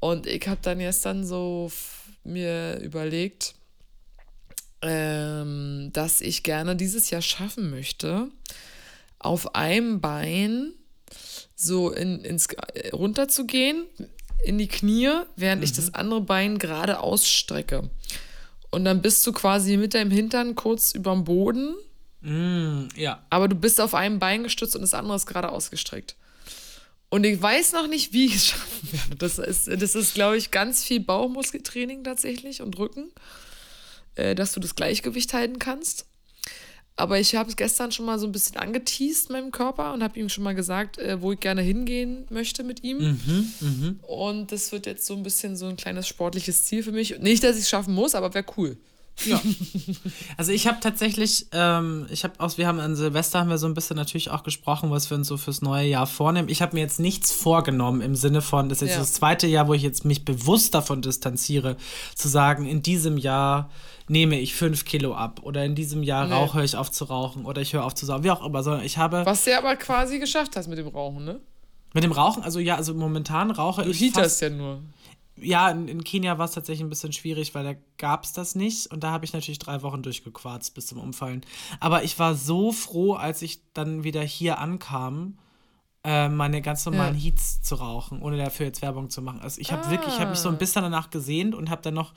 [0.00, 1.70] Und ich habe dann gestern so
[2.24, 3.54] mir überlegt,
[4.82, 8.28] ähm, dass ich gerne dieses Jahr schaffen möchte,
[9.18, 10.72] auf einem Bein
[11.54, 12.48] so in, ins,
[12.92, 13.84] runter zu gehen,
[14.44, 15.64] in die Knie, während mhm.
[15.64, 17.90] ich das andere Bein gerade ausstrecke.
[18.70, 21.74] Und dann bist du quasi mit deinem Hintern kurz überm Boden.
[22.22, 23.24] Mm, ja.
[23.30, 26.16] Aber du bist auf einem Bein gestützt und das andere ist gerade ausgestreckt.
[27.08, 29.16] Und ich weiß noch nicht, wie ich es schaffen werde.
[29.16, 33.10] Das ist, das ist glaube ich, ganz viel Bauchmuskeltraining tatsächlich und Rücken,
[34.14, 36.06] äh, dass du das Gleichgewicht halten kannst.
[36.96, 40.20] Aber ich habe es gestern schon mal so ein bisschen angeteased, meinem Körper, und habe
[40.20, 42.98] ihm schon mal gesagt, äh, wo ich gerne hingehen möchte mit ihm.
[42.98, 44.06] Mhm, mh.
[44.06, 47.18] Und das wird jetzt so ein bisschen so ein kleines sportliches Ziel für mich.
[47.18, 48.76] Nicht, dass ich es schaffen muss, aber wäre cool.
[49.26, 49.40] Ja.
[50.36, 53.66] Also ich habe tatsächlich, ähm, ich habe auch, wir haben an Silvester haben wir so
[53.66, 56.48] ein bisschen natürlich auch gesprochen, was wir uns so fürs neue Jahr vornehmen.
[56.48, 59.00] Ich habe mir jetzt nichts vorgenommen im Sinne von, das ist jetzt ja.
[59.00, 61.76] das zweite Jahr, wo ich jetzt mich bewusst davon distanziere,
[62.14, 63.70] zu sagen, in diesem Jahr
[64.08, 66.34] nehme ich fünf Kilo ab oder in diesem Jahr nee.
[66.34, 68.84] rauche ich auf zu rauchen oder ich höre auf zu saugen, wie auch immer, sondern
[68.84, 69.24] ich habe.
[69.24, 71.40] Was du aber quasi geschafft hast mit dem Rauchen, ne?
[71.92, 73.98] Mit dem Rauchen, also ja, also momentan rauche du ich.
[73.98, 74.80] Du heaterst ja nur
[75.42, 78.54] ja, in, in, Kenia war es tatsächlich ein bisschen schwierig, weil da gab es das
[78.54, 78.86] nicht.
[78.88, 81.42] Und da habe ich natürlich drei Wochen durchgequarzt bis zum Umfallen.
[81.78, 85.38] Aber ich war so froh, als ich dann wieder hier ankam,
[86.04, 87.22] äh, meine ganz normalen ja.
[87.22, 89.40] Heats zu rauchen, ohne dafür jetzt Werbung zu machen.
[89.40, 89.90] Also ich habe ah.
[89.90, 92.14] wirklich, ich habe mich so ein bisschen danach gesehnt und habe dann noch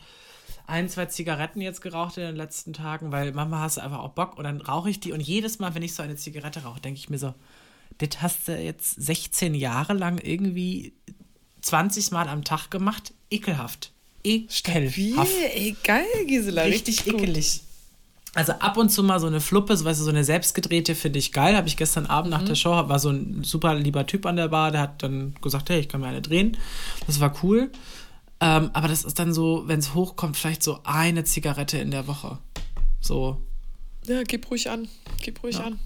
[0.67, 4.11] ein, zwei Zigaretten jetzt geraucht in den letzten Tagen, weil manchmal hast du einfach auch
[4.11, 5.11] Bock und dann rauche ich die.
[5.11, 7.34] Und jedes Mal, wenn ich so eine Zigarette rauche, denke ich mir so,
[7.97, 10.93] das hast du jetzt 16 Jahre lang irgendwie
[11.64, 13.14] 20 Mal am Tag gemacht.
[13.32, 13.91] Ekelhaft.
[14.24, 14.97] Ekelhaft.
[14.97, 15.76] Wie?
[15.84, 16.64] Geil, Gisela.
[16.64, 17.61] Richtig, richtig ekelig.
[18.36, 21.20] Also ab und zu mal so eine Fluppe, so, weißt du, so eine selbstgedrehte finde
[21.20, 21.55] ich geil.
[21.55, 22.39] Habe ich gestern Abend mhm.
[22.39, 25.36] nach der Show, war so ein super lieber Typ an der Bar, der hat dann
[25.41, 26.57] gesagt, hey, ich kann mir eine drehen.
[27.05, 27.72] Das war cool.
[28.39, 32.07] Ähm, aber das ist dann so, wenn es hochkommt, vielleicht so eine Zigarette in der
[32.07, 32.39] Woche.
[32.99, 33.39] So.
[34.07, 34.88] Ja, gib ruhig an.
[35.22, 35.66] Gib ruhig ja.
[35.66, 35.80] an.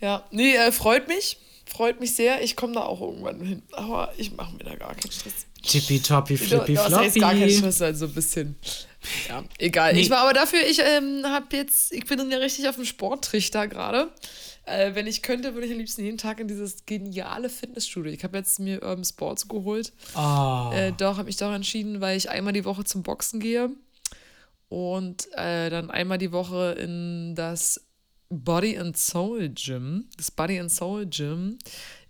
[0.00, 2.42] Ja, nee, äh, freut mich freut mich sehr.
[2.42, 3.62] Ich komme da auch irgendwann hin.
[3.72, 5.46] Aber ich mache mir da gar keinen Stress.
[5.62, 6.74] Tippitoppi, flippy, floppy.
[6.74, 8.56] Das heißt gar keinen Stress, also ein bisschen.
[9.28, 9.92] Ja, egal.
[9.92, 10.00] Nee.
[10.00, 13.68] Ich war aber dafür, ich ähm, habe jetzt, ich bin ja richtig auf dem Sporttrichter
[13.68, 14.10] gerade.
[14.64, 18.12] Äh, wenn ich könnte, würde ich am liebsten jeden Tag in dieses geniale Fitnessstudio.
[18.12, 19.92] Ich habe jetzt mir Urban Sports geholt.
[20.16, 20.70] Oh.
[20.72, 23.70] Äh, doch, habe mich doch entschieden, weil ich einmal die Woche zum Boxen gehe
[24.68, 27.85] und äh, dann einmal die Woche in das
[28.30, 30.06] Body and Soul Gym.
[30.16, 31.58] Das Body and Soul Gym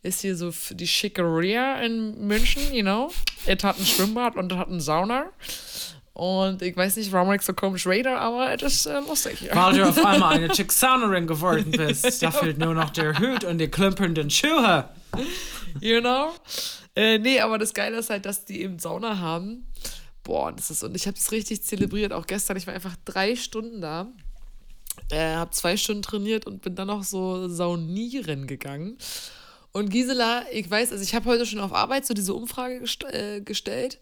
[0.02, 3.12] ist hier so die Schickeria in München, you know.
[3.44, 5.26] Es hat ein Schwimmbad und es hat eine Sauna.
[6.14, 9.42] Und ich weiß nicht, warum ich so komisch rede, aber es ist äh, lustig.
[9.42, 9.54] Ja.
[9.54, 12.06] Weil du auf einmal eine Chicksaunerin geworden bist.
[12.22, 14.88] Da fehlt nur noch der Hut und die klümpernden Schuhe.
[15.80, 16.32] You know?
[16.94, 19.66] Äh, nee, aber das Geile ist halt, dass die eben Sauna haben.
[20.22, 22.56] Boah, das ist, und ich habe es richtig zelebriert, auch gestern.
[22.56, 24.08] Ich war einfach drei Stunden da
[25.10, 28.96] äh, habe zwei Stunden trainiert und bin dann noch so saunieren gegangen.
[29.72, 33.04] Und Gisela, ich weiß, also ich habe heute schon auf Arbeit so diese Umfrage gest
[33.04, 33.98] äh, gestellt.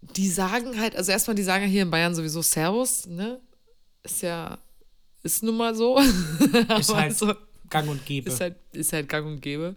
[0.00, 3.40] Die sagen halt, also erstmal, die sagen ja hier in Bayern sowieso Servus, ne?
[4.02, 4.58] Ist ja,
[5.22, 5.98] ist nun mal so.
[6.78, 7.32] Ist halt so,
[7.70, 8.28] gang und gäbe.
[8.30, 9.76] Ist halt, ist halt gang und gäbe.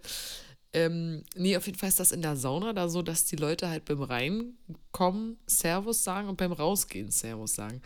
[0.76, 3.70] Ähm, nee, auf jeden Fall ist das in der Sauna da so, dass die Leute
[3.70, 7.82] halt beim Reinkommen Servus sagen und beim Rausgehen Servus sagen.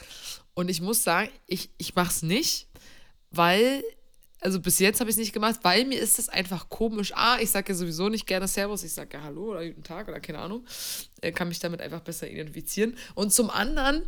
[0.56, 2.68] Und ich muss sagen, ich, ich mach's nicht,
[3.30, 3.84] weil,
[4.40, 7.12] also bis jetzt habe ich es nicht gemacht, weil mir ist das einfach komisch.
[7.14, 10.08] Ah, ich sage ja sowieso nicht gerne Servus, ich sage ja Hallo oder Guten Tag
[10.08, 10.66] oder keine Ahnung.
[11.22, 12.98] Äh, kann mich damit einfach besser identifizieren.
[13.14, 14.02] Und zum anderen,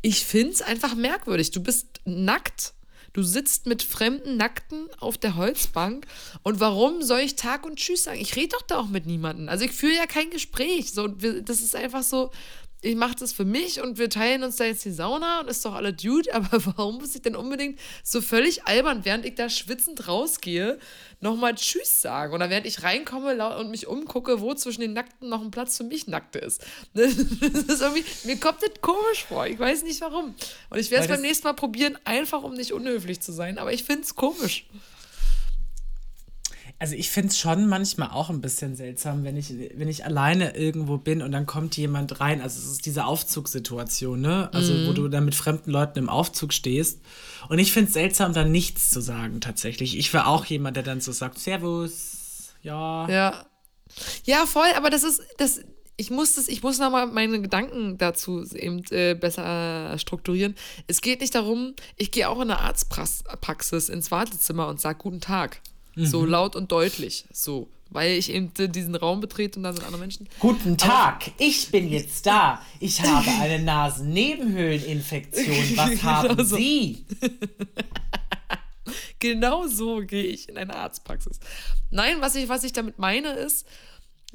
[0.00, 1.50] ich finde es einfach merkwürdig.
[1.50, 2.74] Du bist nackt
[3.18, 6.06] Du sitzt mit fremden Nackten auf der Holzbank.
[6.44, 8.20] Und warum soll ich Tag und Tschüss sagen?
[8.20, 9.48] Ich rede doch da auch mit niemandem.
[9.48, 10.92] Also ich führe ja kein Gespräch.
[10.92, 12.30] So, das ist einfach so,
[12.80, 15.64] ich mache das für mich und wir teilen uns da jetzt die Sauna und ist
[15.64, 19.48] doch alle Dude, aber warum muss ich denn unbedingt so völlig albern, während ich da
[19.48, 20.78] schwitzend rausgehe,
[21.20, 22.32] nochmal Tschüss sagen?
[22.34, 25.84] Oder während ich reinkomme und mich umgucke, wo zwischen den Nackten noch ein Platz für
[25.84, 26.64] mich Nackte ist.
[26.98, 30.34] Das ist irgendwie, mir kommt das komisch vor, ich weiß nicht warum.
[30.70, 33.72] Und ich werde es beim nächsten Mal probieren, einfach um nicht unhöflich zu sein, aber
[33.72, 34.66] ich finde es komisch.
[36.80, 40.56] Also ich finde es schon manchmal auch ein bisschen seltsam, wenn ich, wenn ich alleine
[40.56, 42.40] irgendwo bin und dann kommt jemand rein.
[42.40, 44.48] Also es ist diese Aufzugssituation, ne?
[44.52, 44.86] Also mm.
[44.86, 47.00] wo du dann mit fremden Leuten im Aufzug stehst.
[47.48, 49.98] Und ich finde es seltsam, dann nichts zu sagen tatsächlich.
[49.98, 53.08] Ich wäre auch jemand, der dann so sagt, Servus, ja.
[53.08, 53.46] Ja.
[54.24, 55.62] Ja, voll, aber das ist, das,
[55.96, 60.54] ich muss das, ich muss nochmal meine Gedanken dazu eben äh, besser strukturieren.
[60.86, 65.20] Es geht nicht darum, ich gehe auch in eine Arztpraxis ins Wartezimmer und sage Guten
[65.20, 65.60] Tag.
[66.06, 66.28] So mhm.
[66.28, 67.24] laut und deutlich.
[67.32, 67.68] So.
[67.90, 70.28] weil ich eben diesen Raum betrete und da sind andere Menschen.
[70.38, 72.62] Guten Tag, Aber, ich bin jetzt da.
[72.80, 75.76] Ich habe eine Nasennebenhöhleninfektion.
[75.76, 76.56] Was haben genau so.
[76.56, 77.04] Sie?
[79.18, 81.40] genau so gehe ich in eine Arztpraxis.
[81.90, 83.66] Nein, was ich, was ich damit meine, ist,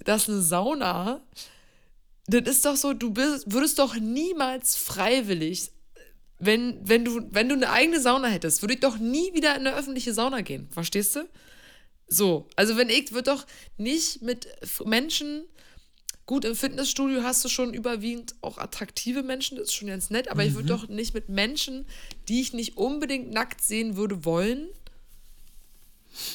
[0.03, 1.21] dass eine Sauna,
[2.25, 5.71] das ist doch so, du bist, würdest doch niemals freiwillig,
[6.39, 9.67] wenn, wenn, du, wenn du eine eigene Sauna hättest, würde ich doch nie wieder in
[9.67, 10.67] eine öffentliche Sauna gehen.
[10.71, 11.27] Verstehst du?
[12.07, 13.45] So, also wenn ich, würde doch
[13.77, 14.47] nicht mit
[14.85, 15.45] Menschen,
[16.25, 20.29] gut, im Fitnessstudio hast du schon überwiegend auch attraktive Menschen, das ist schon ganz nett,
[20.29, 20.49] aber mhm.
[20.49, 21.85] ich würde doch nicht mit Menschen,
[22.27, 24.67] die ich nicht unbedingt nackt sehen würde, wollen,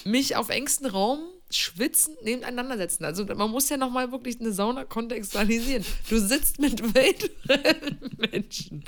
[0.05, 1.21] mich auf engstem Raum
[1.51, 3.05] schwitzen nebeneinander setzen.
[3.05, 5.85] Also man muss ja nochmal wirklich eine Sauna kontextualisieren.
[6.09, 6.83] Du sitzt mit
[8.19, 8.85] Menschen,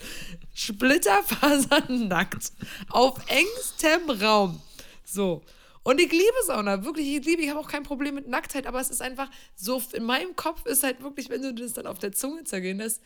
[0.55, 2.53] Splitterfasern nackt,
[2.91, 4.61] auf engstem Raum.
[5.05, 5.43] So.
[5.83, 8.81] Und ich liebe Sauna, wirklich, ich liebe, ich habe auch kein Problem mit Nacktheit, aber
[8.81, 11.99] es ist einfach so, in meinem Kopf ist halt wirklich, wenn du das dann auf
[11.99, 13.01] der Zunge zergehen lässt,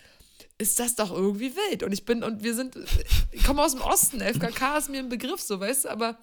[0.58, 1.84] ist das doch irgendwie wild.
[1.84, 2.76] Und ich bin, und wir sind,
[3.30, 6.18] ich komme aus dem Osten, FKK ist mir ein Begriff, so, weißt du, aber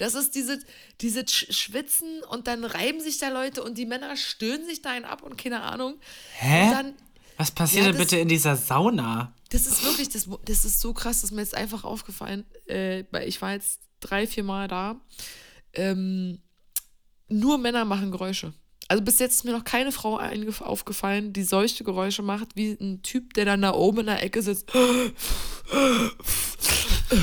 [0.00, 0.58] das ist diese,
[1.00, 5.04] diese Schwitzen und dann reiben sich da Leute und die Männer stöhnen sich da einen
[5.04, 6.00] ab und keine Ahnung.
[6.38, 6.70] Hä?
[6.70, 6.94] Dann,
[7.36, 9.34] Was passiert ja, denn bitte in dieser Sauna?
[9.50, 13.04] Das ist wirklich, das, das ist so krass, das ist mir jetzt einfach aufgefallen, äh,
[13.10, 14.98] weil ich war jetzt drei, vier Mal da.
[15.74, 16.40] Ähm,
[17.28, 18.54] nur Männer machen Geräusche.
[18.88, 23.02] Also bis jetzt ist mir noch keine Frau aufgefallen, die solche Geräusche macht, wie ein
[23.02, 24.72] Typ, der dann da oben in der Ecke sitzt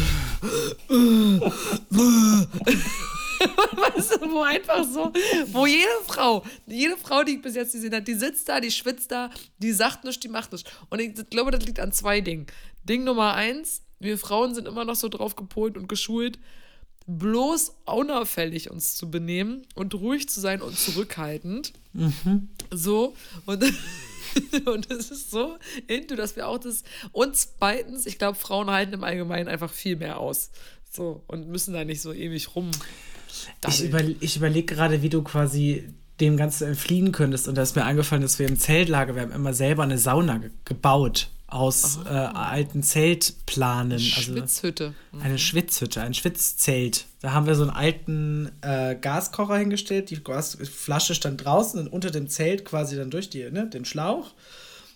[3.78, 5.12] weißt du, wo einfach so,
[5.52, 8.72] wo jede Frau, jede Frau, die ich bis jetzt gesehen habe, die sitzt da, die
[8.72, 9.30] schwitzt da,
[9.60, 10.70] die sagt nichts, die macht nichts.
[10.90, 12.48] Und ich glaube, das liegt an zwei Dingen.
[12.84, 16.40] Ding Nummer eins, wir Frauen sind immer noch so drauf gepolt und geschult,
[17.08, 21.74] bloß unauffällig uns zu benehmen und ruhig zu sein und zurückhaltend.
[21.94, 22.50] Mhm.
[22.72, 23.16] So,
[23.46, 23.64] und
[24.66, 25.58] und es ist so
[25.88, 26.84] into, dass wir auch das.
[27.12, 30.52] Und zweitens, ich glaube, Frauen halten im Allgemeinen einfach viel mehr aus.
[30.92, 32.72] So, und müssen da nicht so ewig rum.
[33.68, 37.48] Ich, über, ich überlege gerade, wie du quasi dem Ganzen entfliehen könntest.
[37.48, 40.38] Und da ist mir eingefallen, dass wir im Zeltlager, wir haben immer selber eine Sauna
[40.38, 43.94] ge gebaut aus äh, alten Zeltplanen.
[43.94, 44.94] Eine also Schwitzhütte.
[45.12, 45.22] Mhm.
[45.22, 47.06] Eine Schwitzhütte, ein Schwitzzelt.
[47.22, 50.10] Da haben wir so einen alten äh, Gaskocher hingestellt.
[50.10, 54.32] Die Gasflasche stand draußen und unter dem Zelt quasi dann durch die, ne, den Schlauch.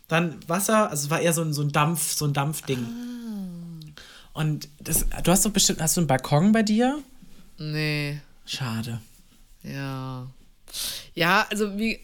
[0.10, 2.86] Dann Wasser, also es war eher so ein, so ein Dampf, so ein Dampfding.
[2.86, 4.40] Ah.
[4.40, 7.00] Und das, du hast doch bestimmt, hast du einen Balkon bei dir?
[7.58, 8.20] Nee.
[8.46, 9.00] Schade.
[9.64, 10.28] Ja.
[11.14, 12.00] Ja, also wie,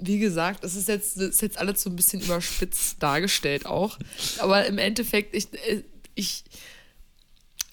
[0.00, 3.98] wie gesagt, es ist jetzt, ist jetzt alles so ein bisschen überspitzt dargestellt auch.
[4.38, 5.82] Aber im Endeffekt, ich, äh,
[6.14, 6.44] ich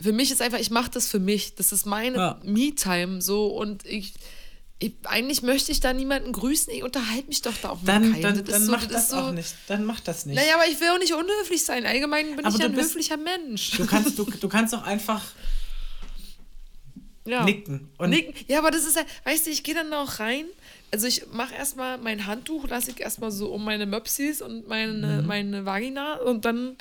[0.02, 1.56] für mich ist einfach, ich mache das für mich.
[1.56, 2.40] Das ist meine ja.
[2.44, 4.14] Me-Time so und ich,
[4.80, 6.72] ich, eigentlich möchte ich da niemanden grüßen.
[6.74, 8.36] Ich unterhalte mich doch da auch dann, mit keinem.
[8.36, 9.56] Dann, dann so, mach das, das so, auch nicht.
[9.68, 10.36] Dann mach das nicht.
[10.36, 11.86] Naja, aber ich will auch nicht unhöflich sein.
[11.86, 13.72] Allgemein bin aber ich ja ein bist, höflicher Mensch.
[13.72, 15.24] Du kannst, du, du kannst doch einfach
[17.26, 17.44] ja.
[17.44, 17.90] nicken.
[17.98, 18.34] Und nicken.
[18.48, 20.46] Ja, aber das ist ja, weißt du, ich gehe dann auch rein
[20.96, 25.22] also ich mache erstmal mein Handtuch, lasse ich erstmal so um meine Möpsis und meine,
[25.22, 25.28] mhm.
[25.28, 26.78] meine Vagina und dann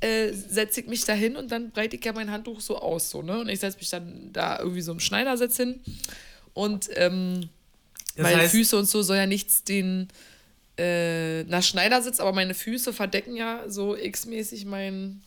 [0.00, 3.08] äh, setze ich mich da hin und dann breite ich ja mein Handtuch so aus.
[3.08, 3.38] So, ne?
[3.38, 5.78] Und ich setze mich dann da irgendwie so im Schneidersitz hin
[6.54, 7.48] und ähm,
[8.16, 10.08] meine heißt, Füße und so soll ja nichts den
[10.76, 15.22] äh, nach Schneidersitz, aber meine Füße verdecken ja so x-mäßig mein,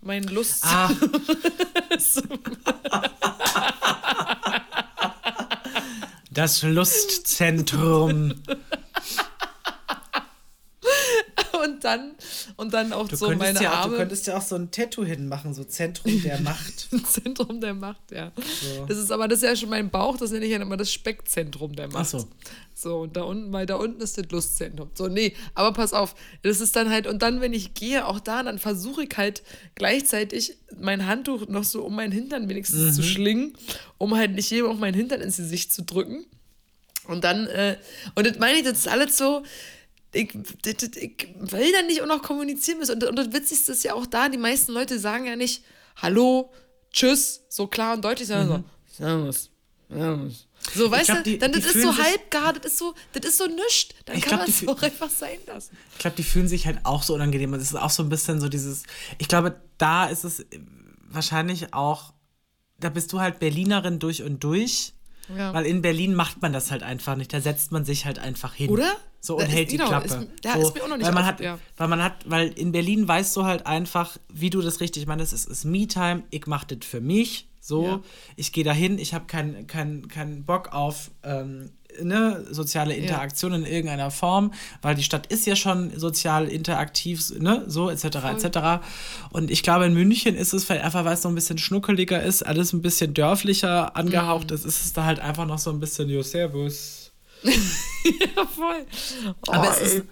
[0.00, 0.64] mein Lust.
[0.64, 0.90] Ah.
[6.38, 8.32] Das Lustzentrum.
[11.64, 12.12] und dann
[12.56, 13.92] und dann auch du so meine ja, Arme.
[13.92, 16.88] Du könntest ja auch so ein Tattoo hinmachen, so Zentrum der Macht.
[17.06, 18.32] Zentrum der Macht, ja.
[18.36, 18.86] So.
[18.86, 20.92] Das ist aber das ist ja schon mein Bauch, das nenne ich ja immer das
[20.92, 21.96] Speckzentrum der Macht.
[22.14, 22.28] Ach so.
[22.80, 24.90] So, und da unten, weil da unten ist das Lustzentrum.
[24.94, 28.20] So, nee, aber pass auf, das ist dann halt, und dann, wenn ich gehe, auch
[28.20, 29.42] da, dann versuche ich halt
[29.74, 32.92] gleichzeitig mein Handtuch noch so um meinen Hintern wenigstens mhm.
[32.92, 33.56] zu schlingen,
[33.98, 36.24] um halt nicht jedem auch meinen Hintern ins Gesicht zu drücken.
[37.08, 37.78] Und dann, äh,
[38.14, 39.42] und das meine ich, das ist alles so,
[40.12, 42.94] ich, ich will dann nicht auch noch kommunizieren müssen.
[42.94, 45.64] Und, und das Witzigste ist ja auch da, die meisten Leute sagen ja nicht
[45.96, 46.52] Hallo,
[46.92, 48.64] Tschüss, so klar und deutlich, sondern mhm.
[48.86, 49.50] so Servus,
[49.88, 50.48] Servus.
[50.74, 53.46] So, weißt glaub, du, dann das ist so halbgar, das ist so, das ist so
[53.46, 53.94] nischt.
[54.04, 55.76] Dann ich kann glaub, das auch einfach sein lassen.
[55.92, 57.52] Ich glaube, die fühlen sich halt auch so unangenehm.
[57.52, 58.82] Das ist auch so ein bisschen so dieses,
[59.18, 60.44] ich glaube, da ist es
[61.08, 62.12] wahrscheinlich auch,
[62.78, 64.94] da bist du halt Berlinerin durch und durch.
[65.36, 65.52] Ja.
[65.52, 67.32] Weil in Berlin macht man das halt einfach nicht.
[67.32, 68.70] Da setzt man sich halt einfach hin.
[68.70, 68.96] Oder?
[69.20, 70.06] So und da hält ist, die genau, Klappe.
[70.06, 71.58] Ist, da so, ist mir auch noch nicht weil man, auf, hat, ja.
[71.76, 75.32] weil man hat, weil in Berlin weißt du halt einfach, wie du das richtig meinst.
[75.32, 77.48] Es ist Me-Time, ich mach das für mich.
[77.60, 78.00] So, Ja.
[78.36, 81.70] ich gehe dahin, ich habe keinen kein, kein Bock auf ähm,
[82.02, 87.64] ne, soziale Interaktion in irgendeiner Form, weil die Stadt ist ja schon sozial interaktiv, ne,
[87.66, 88.04] so etc.
[88.04, 88.58] etc.
[89.30, 92.22] Und ich glaube, in München ist es vielleicht einfach, weil es noch ein bisschen schnuckeliger
[92.22, 95.80] ist, alles ein bisschen dörflicher angehaucht ist, ist es da halt einfach noch so ein
[95.80, 96.97] bisschen, jo, servus.
[97.44, 98.84] ja, voll.
[99.48, 100.04] Aber Oh, es ist,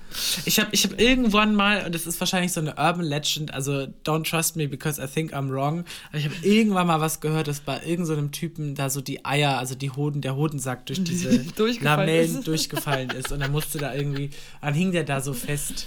[0.47, 3.87] ich habe ich hab irgendwann mal, und das ist wahrscheinlich so eine Urban Legend, also
[4.05, 7.49] don't trust me because I think I'm wrong, aber ich habe irgendwann mal was gehört,
[7.49, 11.03] dass bei irgendeinem so Typen da so die Eier, also die Hoden, der Hodensack durch
[11.03, 11.45] diese
[11.81, 15.87] Lamellen durchgefallen ist und dann musste da irgendwie, dann hing der da so fest.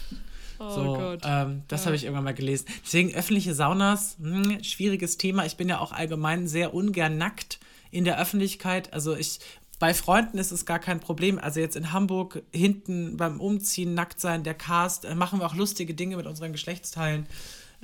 [0.62, 1.22] Oh So, Gott.
[1.24, 1.86] ähm, das Ja.
[1.88, 2.66] habe ich irgendwann mal gelesen.
[2.86, 5.46] Deswegen öffentliche Saunas, hm, schwieriges Thema.
[5.46, 7.60] Ich bin ja auch allgemein sehr ungern nackt
[7.92, 8.92] in der Öffentlichkeit.
[8.92, 9.40] Also ich,
[9.80, 11.40] bei Freunden ist es gar kein Problem.
[11.40, 15.56] Also jetzt in Hamburg hinten beim Umziehen nackt sein, der Cast, äh, machen wir auch
[15.56, 17.26] lustige Dinge mit unseren Geschlechtsteilen.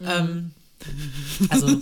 [0.01, 0.51] Ähm,
[1.49, 1.79] also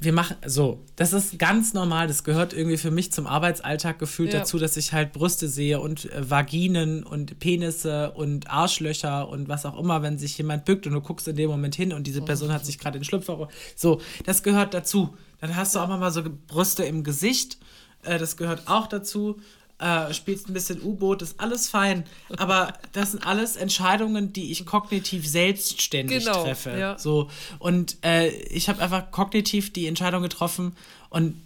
[0.00, 4.32] wir machen so, das ist ganz normal, das gehört irgendwie für mich zum Arbeitsalltag gefühlt
[4.32, 4.40] Ja.
[4.40, 9.66] dazu, dass ich halt Brüste sehe und äh, Vaginen und Penisse und Arschlöcher und was
[9.66, 12.22] auch immer, wenn sich jemand bückt und du guckst in dem Moment hin und diese
[12.22, 13.48] Person hat sich gerade den Schlüpfer.
[13.74, 15.16] So, das gehört dazu.
[15.40, 17.58] Dann hast du auch mal so Brüste im Gesicht,
[18.02, 19.40] äh, das gehört auch dazu.
[19.80, 22.02] Äh, spielst ein bisschen U-Boot, ist alles fein.
[22.36, 26.76] Aber das sind alles Entscheidungen, die ich kognitiv selbstständig Genau, treffe.
[26.76, 26.98] ja.
[26.98, 27.30] So,
[27.60, 30.74] und äh, ich habe einfach kognitiv die Entscheidung getroffen
[31.10, 31.40] und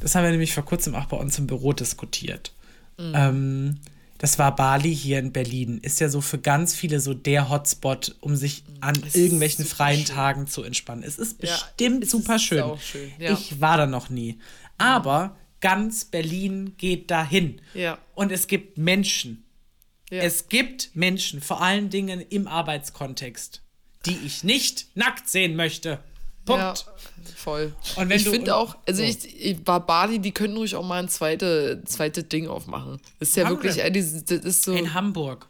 [0.00, 2.52] das haben wir nämlich vor kurzem auch bei uns im Büro diskutiert.
[2.98, 3.12] Mhm.
[3.16, 3.78] Ähm,
[4.18, 5.78] das war Bali hier in Berlin.
[5.78, 10.04] Ist ja so für ganz viele so der Hotspot, um sich an Es irgendwelchen freien
[10.06, 10.14] schön.
[10.14, 11.02] Tagen zu entspannen.
[11.04, 12.58] Es ist Ja, bestimmt es super ist schön.
[12.58, 13.32] sauschön, ja.
[13.32, 14.38] Ich war da noch nie.
[14.78, 17.62] Aber ganz Berlin geht dahin.
[17.72, 17.96] Ja.
[18.14, 19.44] Und es gibt Menschen.
[20.10, 20.20] Ja.
[20.20, 23.62] Es gibt Menschen, vor allen Dingen im Arbeitskontext,
[24.04, 26.00] die ich nicht nackt sehen möchte.
[26.44, 26.60] Punkt.
[26.60, 26.74] Ja,
[27.36, 27.72] voll.
[27.96, 29.08] Und wenn ich finde auch, also so.
[29.08, 33.00] ich, ich war Bali, die können ruhig auch mal ein zweite, zweite Ding aufmachen.
[33.20, 33.84] Das ist ja Haben wirklich, wir.
[33.84, 34.72] äh, das ist so.
[34.72, 35.46] In Hamburg.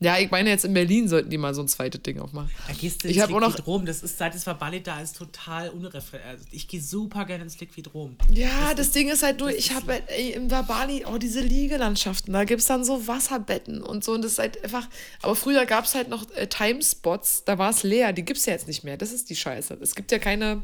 [0.00, 2.50] Ja, ich meine jetzt in Berlin sollten die mal so ein zweites Ding aufmachen.
[2.66, 3.86] Da gehst du Ich ins hab auch noch- Liquidrom.
[3.86, 6.24] Das ist, seit es war Bali da ist, total unreflektiert.
[6.26, 8.16] Also ich gehe super gerne ins Liquidrom.
[8.32, 12.32] Ja, das, Ding ist halt nur, ich habe halt, ey, im Bali auch diese Liegelandschaften,
[12.34, 14.88] da gibt es dann so Wasserbetten und so und das ist halt einfach,
[15.22, 18.46] aber früher gab es halt noch äh, Timespots, da war es leer, die gibt es
[18.46, 19.78] ja jetzt nicht mehr, das ist die Scheiße.
[19.80, 20.62] Es gibt ja keine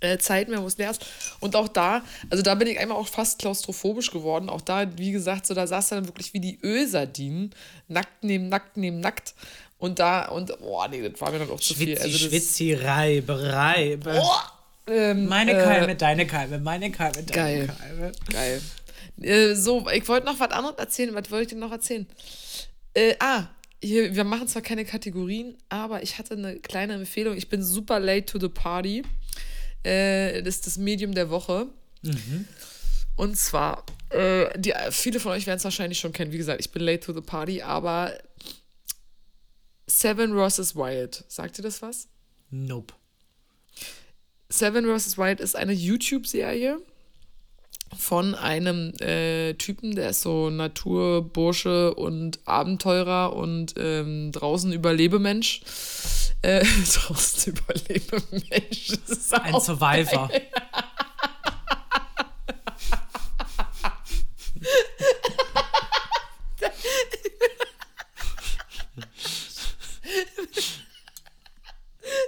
[0.00, 1.04] äh, Zeit mehr, wo es leer ist.
[1.40, 4.48] Und auch da, also da bin ich einmal auch fast klaustrophobisch geworden.
[4.48, 7.54] Auch da, wie gesagt, so da saß dann wirklich wie die Ölsardinen,
[7.88, 9.34] nackt neben nackt neben nackt.
[9.78, 11.88] Und da, und, boah, nee, das war mir dann auch zu viel.
[11.88, 14.22] Schwitzi, Also das, Schwitzi, Reibe, Reibe.
[14.86, 17.66] ähm, Meine äh, Keime, deine Keime, meine Keime, deine Geil.
[17.78, 18.12] Keime.
[18.32, 18.62] Geil.
[19.20, 21.14] Äh, so, ich wollte noch was anderes erzählen.
[21.14, 22.06] Was wollte ich denn noch erzählen?
[22.94, 23.44] Äh, ah,
[23.82, 27.36] hier, wir machen zwar keine Kategorien, aber ich hatte eine kleine Empfehlung.
[27.36, 29.02] Ich bin super late to the party.
[29.84, 31.66] Äh, das ist das Medium der Woche.
[33.16, 36.32] Und zwar, äh, die, viele von euch werden es wahrscheinlich schon kennen.
[36.32, 38.12] Wie gesagt, ich bin late to the party, aber
[39.86, 40.74] Seven vs.
[40.74, 41.24] Wild.
[41.28, 42.08] Sagt ihr das was?
[42.50, 42.94] Nope.
[44.48, 45.18] Seven vs.
[45.18, 46.78] Wild ist eine YouTube-Serie
[47.98, 55.62] von einem äh, Typen, der ist so Naturbursche und Abenteurer und ähm, draußen Überlebemensch.
[56.42, 56.64] Äh,
[56.94, 58.92] draußen Überlebemensch.
[59.32, 60.30] Ein Survivor.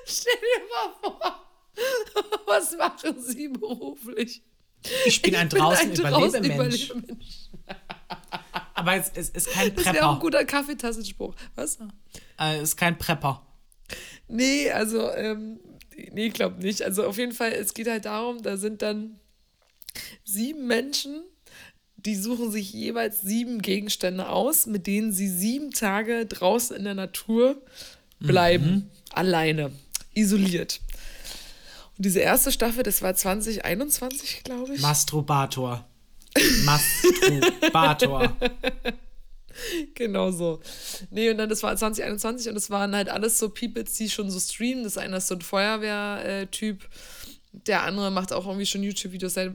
[0.05, 1.47] Stell dir mal vor,
[2.47, 4.43] was machen Sie beruflich?
[5.07, 6.91] Ich bin ein bin draußen ein draußen Überlebemensch.
[6.91, 7.51] Überlebemensch.
[8.75, 10.21] Aber es, es ist kein Das wäre auch ein Prepper.
[10.21, 11.35] guter Kaffeetassenspruch.
[11.55, 11.79] Was?
[12.39, 13.43] Äh, es ist kein Prepper.
[14.29, 15.61] Nee, also, ähm,
[16.13, 16.83] nee, ich glaube nicht.
[16.83, 19.19] Also auf jeden Fall, es geht halt darum, da sind dann
[20.25, 21.23] sieben Menschen,
[21.97, 26.95] die suchen sich jeweils sieben Gegenstände aus, mit denen sie sieben Tage draußen in der
[26.95, 27.61] Natur
[28.21, 28.91] bleiben.
[29.11, 29.73] Alleine.
[30.15, 30.81] Isoliert.
[31.97, 34.81] Und diese erste Staffel, das war 2021, glaube ich.
[34.81, 35.87] Masturbator.
[36.65, 38.37] Masturbator.
[39.95, 40.61] Genau so.
[41.11, 44.31] Nee, und dann, das war 2021 und es waren halt alles so Peoples, die schon
[44.31, 44.85] so streamen.
[44.85, 46.87] Das eine ist so ein Feuerwehr-Typ.
[47.53, 49.51] Der andere macht auch irgendwie schon YouTube-Videos äh,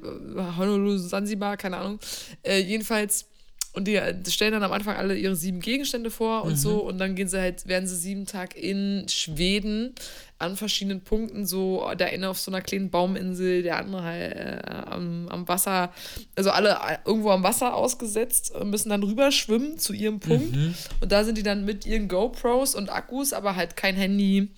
[0.58, 2.00] Honolulu, Sansibar, keine Ahnung.
[2.42, 3.28] Äh, jedenfalls,
[3.74, 6.80] und die äh, stellen dann am Anfang alle ihre sieben Gegenstände vor und so.
[6.84, 9.96] Und dann gehen sie halt, werden sie sieben Tag in Schweden
[10.40, 14.62] an verschiedenen Punkten, so der eine auf so einer kleinen Bauminsel, der andere halt äh,
[14.88, 15.94] am, am Wasser,
[16.36, 20.56] also alle äh, irgendwo am Wasser ausgesetzt, und müssen dann rüber schwimmen zu ihrem Punkt.
[21.00, 24.50] Und da sind die dann mit ihren GoPros und Akkus, aber halt kein Handy,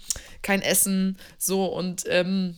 [0.41, 2.55] kein Essen, so und ähm,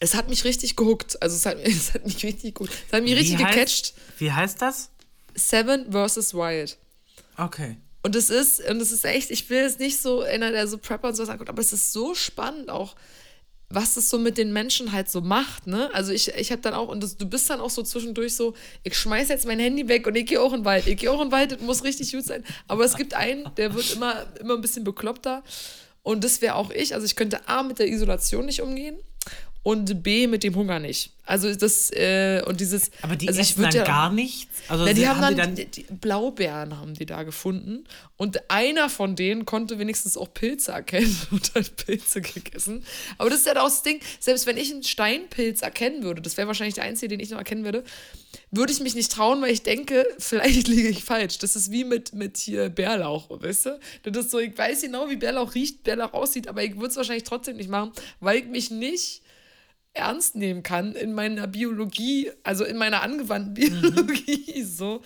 [0.00, 1.20] Es hat mich richtig gehuckt.
[1.22, 2.70] Also es hat, es hat mich richtig gut.
[2.86, 3.94] Es hat mich richtig wie heißt, gecatcht.
[4.18, 4.90] Wie heißt das?
[5.34, 6.34] Seven vs.
[6.34, 6.78] Wild.
[7.36, 7.76] Okay.
[8.02, 10.78] Und es ist, und es ist echt, ich will jetzt nicht so einer, der so
[10.78, 12.94] Prepper und sowas anguckt, aber es ist so spannend auch,
[13.70, 15.90] was es so mit den Menschen halt so macht, ne?
[15.92, 18.54] Also ich, ich habe dann auch, und das, du bist dann auch so zwischendurch so,
[18.82, 20.86] ich schmeiß jetzt mein Handy weg und ich gehe auch in den Wald.
[20.86, 22.44] Ich gehe auch in den Wald, das muss richtig gut sein.
[22.66, 25.42] Aber es gibt einen, der wird immer, immer ein bisschen bekloppter.
[26.02, 26.94] Und das wäre auch ich.
[26.94, 28.98] Also ich könnte A mit der Isolation nicht umgehen
[29.62, 31.12] und B mit dem Hunger nicht.
[31.26, 32.90] Also das äh, und dieses.
[33.02, 34.48] Aber die also essen dann ja, gar nichts.
[34.68, 37.84] Also na, die haben, haben dann, die die, die Blaubeeren haben die da gefunden
[38.16, 42.82] und einer von denen konnte wenigstens auch Pilze erkennen und hat Pilze gegessen.
[43.18, 44.00] Aber das ist ja auch das Ding.
[44.20, 47.38] Selbst wenn ich einen Steinpilz erkennen würde, das wäre wahrscheinlich der einzige, den ich noch
[47.38, 47.84] erkennen würde,
[48.50, 51.36] würde ich mich nicht trauen, weil ich denke, vielleicht liege ich falsch.
[51.38, 53.80] Das ist wie mit, mit hier Bärlauch, weißt du?
[54.04, 56.96] Das ist so, ich weiß genau, wie Bärlauch riecht, Bärlauch aussieht, aber ich würde es
[56.96, 59.22] wahrscheinlich trotzdem nicht machen, weil ich mich nicht
[59.98, 65.02] ernst nehmen kann in meiner Biologie, also in meiner angewandten Biologie, so.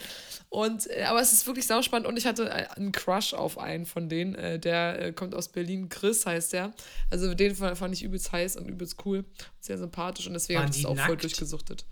[0.48, 3.86] Und, äh, aber es ist wirklich sauspannend und ich hatte äh, einen Crush auf einen
[3.86, 6.74] von denen, äh, der kommt aus Berlin, Chris heißt der.
[7.10, 9.24] Also den fand, ich übelst heiß und übelst cool,
[9.60, 11.86] sehr sympathisch und deswegen habe ich das auch voll durchgesuchtet.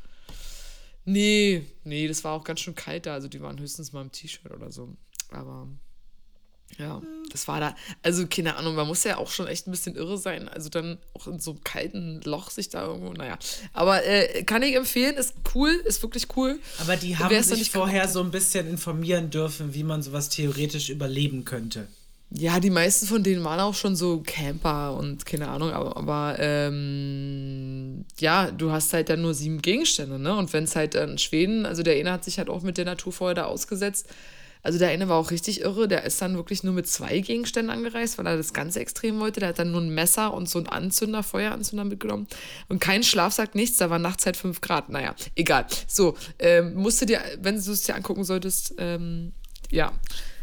[1.06, 4.12] Nee, nee, das war auch ganz schön kalt da, also die waren höchstens mal im
[4.12, 4.94] T-Shirt oder so.
[5.30, 5.68] Aber
[6.78, 9.96] ja, das war da, also keine Ahnung, man muss ja auch schon echt ein bisschen
[9.96, 13.38] irre sein, also dann auch in so einem kalten Loch sich da irgendwo, naja.
[13.72, 16.58] Aber äh, kann ich empfehlen, ist cool, ist wirklich cool.
[16.78, 20.90] Aber die haben sich nicht vorher so ein bisschen informieren dürfen, wie man sowas theoretisch
[20.90, 21.86] überleben könnte.
[22.32, 26.36] Ja, die meisten von denen waren auch schon so Camper und keine Ahnung, aber, aber
[26.38, 30.36] ähm, ja, du hast halt dann nur sieben Gegenstände, ne?
[30.36, 32.84] Und wenn es halt in Schweden, also der eine hat sich halt auch mit der
[32.84, 34.06] Natur vorher da ausgesetzt.
[34.62, 37.70] Also der eine war auch richtig irre, der ist dann wirklich nur mit zwei Gegenständen
[37.74, 39.40] angereist, weil er das ganz extrem wollte.
[39.40, 42.26] Der hat dann nur ein Messer und so einen Anzünder, Feueranzünder mitgenommen.
[42.68, 44.88] Und kein Schlafsack, nichts, da war nachts halt fünf Grad.
[44.90, 45.66] Naja, egal.
[45.86, 49.32] So, ähm, musst du dir, wenn du es dir angucken solltest, ähm,
[49.70, 49.92] ja,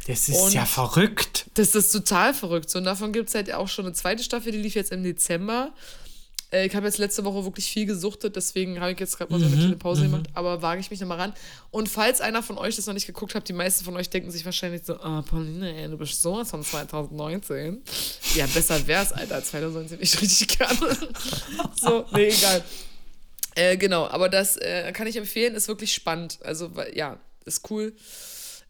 [0.07, 1.47] Das ist Und- ja verrückt.
[1.55, 2.69] das ist total verrückt.
[2.69, 5.03] So, und davon gibt es halt auch schon eine zweite Staffel, die lief jetzt im
[5.03, 5.73] Dezember.
[6.51, 9.39] Äh, ich habe jetzt letzte Woche wirklich viel gesuchtet, deswegen habe ich jetzt gerade mal
[9.39, 11.33] so eine kleine Pause gemacht, aber wage ich mich nochmal ran.
[11.71, 14.31] Und falls einer von euch das noch nicht geguckt hat, die meisten von euch denken
[14.31, 17.81] sich wahrscheinlich so, ah, Pauline, ey, du bist sowas von 2019.
[18.35, 20.97] Ja, besser wär's, Alter, 2019 ich richtig gerne.
[21.81, 22.63] so, nee, egal.
[23.55, 26.39] Äh, genau, aber das äh, kann ich empfehlen, ist wirklich spannend.
[26.43, 27.93] Also, ja, ist cool,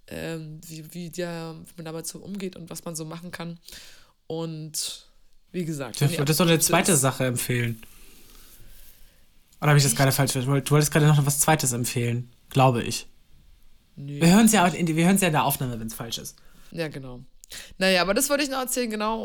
[0.07, 3.59] ähm, wie, wie, der, wie man damit so umgeht und was man so machen kann.
[4.27, 5.06] Und
[5.51, 7.81] wie gesagt, Du würdest doch eine zweite ist- Sache empfehlen.
[9.59, 10.63] Oder habe ich das gerade falsch verstanden?
[10.65, 13.07] Du wolltest gerade noch was Zweites empfehlen, glaube ich.
[13.95, 14.21] Nö.
[14.21, 16.35] Wir hören es ja, in- wir hören's ja in der Aufnahme, wenn es falsch ist.
[16.71, 17.21] Ja, genau.
[17.77, 19.23] Naja, aber das wollte ich noch erzählen, genau.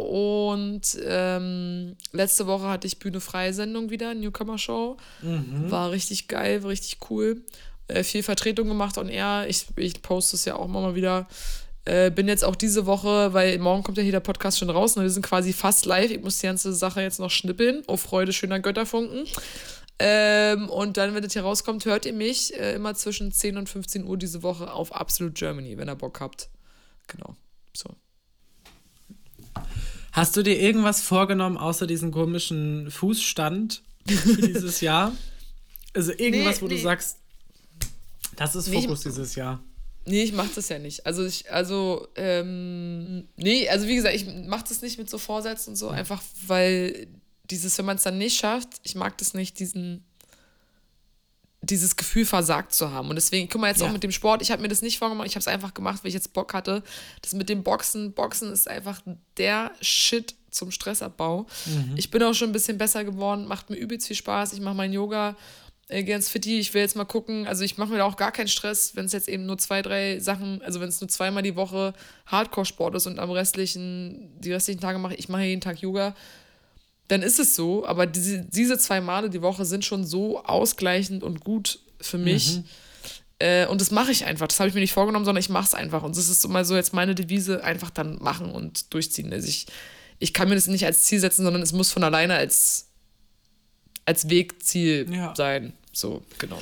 [0.53, 4.97] Und ähm, letzte Woche hatte ich Bühne freie Sendung wieder, Newcomer Show.
[5.21, 7.43] War richtig geil, war richtig cool.
[7.89, 11.27] Äh, viel Vertretung gemacht und er, ich, ich poste es ja auch immer mal wieder.
[11.85, 14.97] Äh, bin jetzt auch diese Woche, weil morgen kommt ja hier der Podcast schon raus
[14.97, 16.11] und wir sind quasi fast live.
[16.13, 17.83] Ich muss die ganze Sache jetzt noch schnippeln.
[17.89, 19.27] Oh Freude, schöner Götterfunken.
[19.99, 23.69] Ähm, und dann, wenn das hier rauskommt, hört ihr mich äh, immer zwischen 10 und
[23.69, 26.49] 15 Uhr diese Woche auf Absolute Germany, wenn ihr Bock habt.
[27.09, 27.37] Genau.
[27.77, 27.91] So.
[30.13, 35.13] Hast du dir irgendwas vorgenommen, außer diesen komischen Fußstand für dieses Jahr?
[35.95, 36.81] Also irgendwas, Nee, wo du nee.
[36.81, 37.19] sagst,
[38.37, 39.63] das ist Nee, Fokus dieses Jahr.
[40.05, 41.07] Nee, ich mach das ja nicht.
[41.07, 45.71] Also ich, also, ähm, nee, also wie gesagt, ich mach das nicht mit so Vorsätzen
[45.71, 47.07] und so, einfach weil
[47.51, 50.05] dieses, wenn man es dann nicht schafft, ich mag das nicht, diesen,
[51.61, 53.09] dieses Gefühl versagt zu haben.
[53.11, 53.87] Und deswegen, guck mal jetzt Ja.
[53.87, 56.03] auch mit dem Sport, ich habe mir das nicht vorgemacht, ich habe es einfach gemacht,
[56.03, 56.83] weil ich jetzt Bock hatte.
[57.21, 59.01] Das mit dem Boxen, Boxen ist einfach
[59.37, 61.47] der Shit zum Stressabbau.
[61.97, 64.53] Ich bin auch schon ein bisschen besser geworden, macht mir übelst viel Spaß.
[64.55, 65.37] Ich mache mein Yoga,
[65.93, 67.47] äh, ins Fitti, ich will jetzt mal gucken.
[67.47, 69.83] Also ich mache mir da auch gar keinen Stress, wenn es jetzt eben nur zwei,
[69.83, 71.95] drei Sachen, also wenn es nur zweimal die Woche
[72.27, 76.15] Hardcore-Sport ist und am restlichen, die restlichen Tage mache ich, ich mache jeden Tag Yoga,
[77.09, 77.87] dann ist es so.
[77.87, 82.61] Aber diese, diese zwei Male die Woche sind schon so ausgleichend und gut für mich.
[83.39, 84.47] Äh, und das mache ich einfach.
[84.49, 86.03] Das habe ich mir nicht vorgenommen, sondern ich mache es einfach.
[86.03, 89.33] Und das ist so mal so jetzt meine Devise, einfach dann machen und durchziehen.
[89.33, 89.67] Also ich,
[90.21, 92.89] ich kann mir das nicht als Ziel setzen, sondern es muss von alleine als,
[94.05, 95.35] als Wegziel Ja.
[95.37, 95.73] sein.
[95.93, 96.61] So, genau.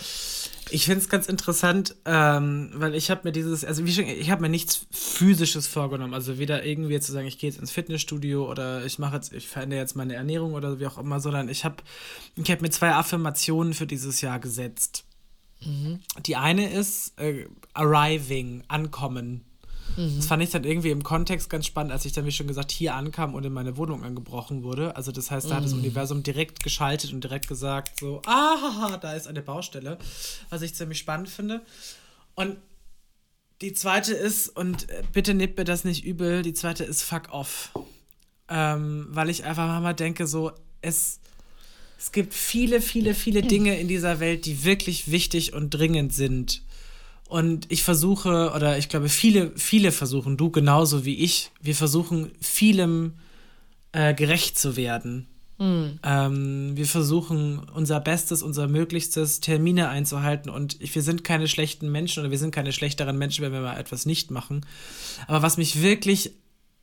[0.73, 4.31] Ich finde es ganz interessant, ähm, weil ich habe mir dieses, also wie schon, ich
[4.31, 6.15] habe mir nichts physisches vorgenommen.
[6.15, 9.33] Also weder irgendwie jetzt zu sagen, ich gehe jetzt ins Fitnessstudio oder ich mache jetzt,
[9.33, 11.77] ich verändere jetzt meine Ernährung oder wie auch immer, sondern ich habe
[12.37, 15.05] ich hab mir zwei Affirmationen für dieses Jahr gesetzt.
[16.27, 19.45] Die eine ist äh, arriving, ankommen.
[19.97, 20.17] Mhm.
[20.17, 22.71] Das fand ich dann irgendwie im Kontext ganz spannend, als ich dann, wie schon gesagt,
[22.71, 24.97] hier ankam und in meine Wohnung angebrochen wurde.
[24.97, 25.57] Also das heißt, da mhm.
[25.57, 25.81] hat das mhm.
[25.81, 29.99] Universum direkt geschaltet und direkt gesagt, so, ah, da ist eine Baustelle,
[30.49, 31.63] was ich ziemlich spannend finde.
[32.35, 32.57] Und
[33.61, 37.31] die zweite ist, und äh, bitte nehmt mir das nicht übel, die zweite ist Fuck
[37.31, 37.73] off.
[38.49, 40.51] Ähm, weil ich einfach mal denke, so,
[40.81, 41.21] es,
[41.99, 46.63] es gibt viele, viele, viele Dinge in dieser Welt, die wirklich wichtig und dringend sind.
[47.31, 52.33] Und ich versuche, oder ich glaube, viele, viele versuchen, du genauso wie ich, wir versuchen,
[52.41, 53.13] vielem
[53.93, 55.29] äh, gerecht zu werden.
[55.59, 56.01] Mhm.
[56.03, 62.19] Ähm, wir versuchen unser Bestes, unser Möglichstes, Termine einzuhalten und wir sind keine schlechten Menschen
[62.19, 64.67] oder wir sind keine schlechteren Menschen, wenn wir mal etwas nicht machen.
[65.29, 66.33] Aber was mich wirklich,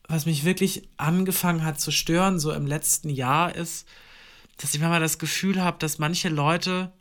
[0.08, 3.86] was mich wirklich angefangen hat zu stören, so im letzten Jahr, ist,
[4.56, 6.94] dass ich manchmal das Gefühl habe, dass manche Leute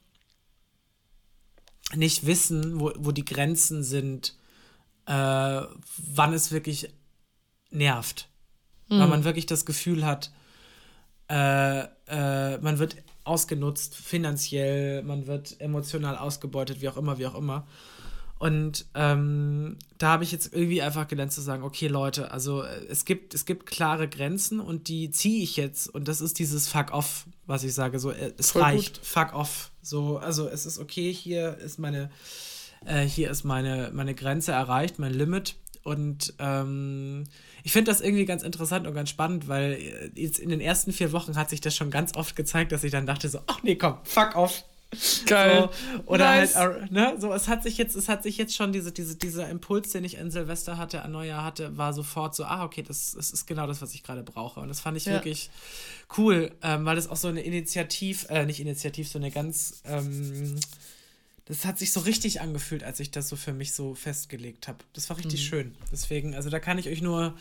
[1.94, 4.36] nicht wissen, wo, wo die Grenzen sind,
[5.06, 6.90] äh, wann es wirklich
[7.70, 8.28] nervt.
[8.88, 9.00] Mhm.
[9.00, 10.30] Weil man wirklich das Gefühl hat,
[11.28, 17.34] äh, äh, man wird ausgenutzt finanziell, man wird emotional ausgebeutet, wie auch immer, wie auch
[17.34, 17.66] immer.
[18.38, 22.84] Und ähm, da habe ich jetzt irgendwie einfach gelernt zu sagen, okay Leute, also äh,
[22.88, 26.68] es gibt, es gibt klare Grenzen und die ziehe ich jetzt und das ist dieses
[26.68, 29.06] Fuck off, was ich sage, so äh, es Voll reicht, gut.
[29.06, 29.72] Fuck off.
[29.86, 32.10] So, also es ist okay, hier ist meine,
[32.84, 35.54] äh, hier ist meine, meine Grenze erreicht, mein Limit.
[35.84, 37.24] Und ähm,
[37.62, 40.92] ich finde das irgendwie ganz interessant und ganz spannend, weil äh, jetzt in den ersten
[40.92, 43.62] vier Wochen hat sich das schon ganz oft gezeigt, dass ich dann dachte so, ach
[43.62, 44.64] nee, komm, fuck off,
[45.26, 45.68] Geil.
[45.70, 46.54] So, oder nice.
[46.54, 49.48] halt, ne, so, es hat sich jetzt, es hat sich jetzt schon diese, diese, dieser
[49.48, 53.12] Impuls, den ich an Silvester hatte, an Neujahr hatte, war sofort so, ah, okay, das,
[53.12, 54.60] das ist genau das, was ich gerade brauche.
[54.60, 55.12] Und das fand ich ja.
[55.12, 55.50] wirklich
[56.18, 60.56] cool, ähm, weil das auch so eine Initiativ, äh, nicht Initiativ, so eine ganz, ähm,
[61.46, 64.78] das hat sich so richtig angefühlt, als ich das so für mich so festgelegt habe.
[64.94, 65.46] Das war richtig mhm.
[65.46, 65.74] schön.
[65.92, 67.34] Deswegen, also da kann ich euch nur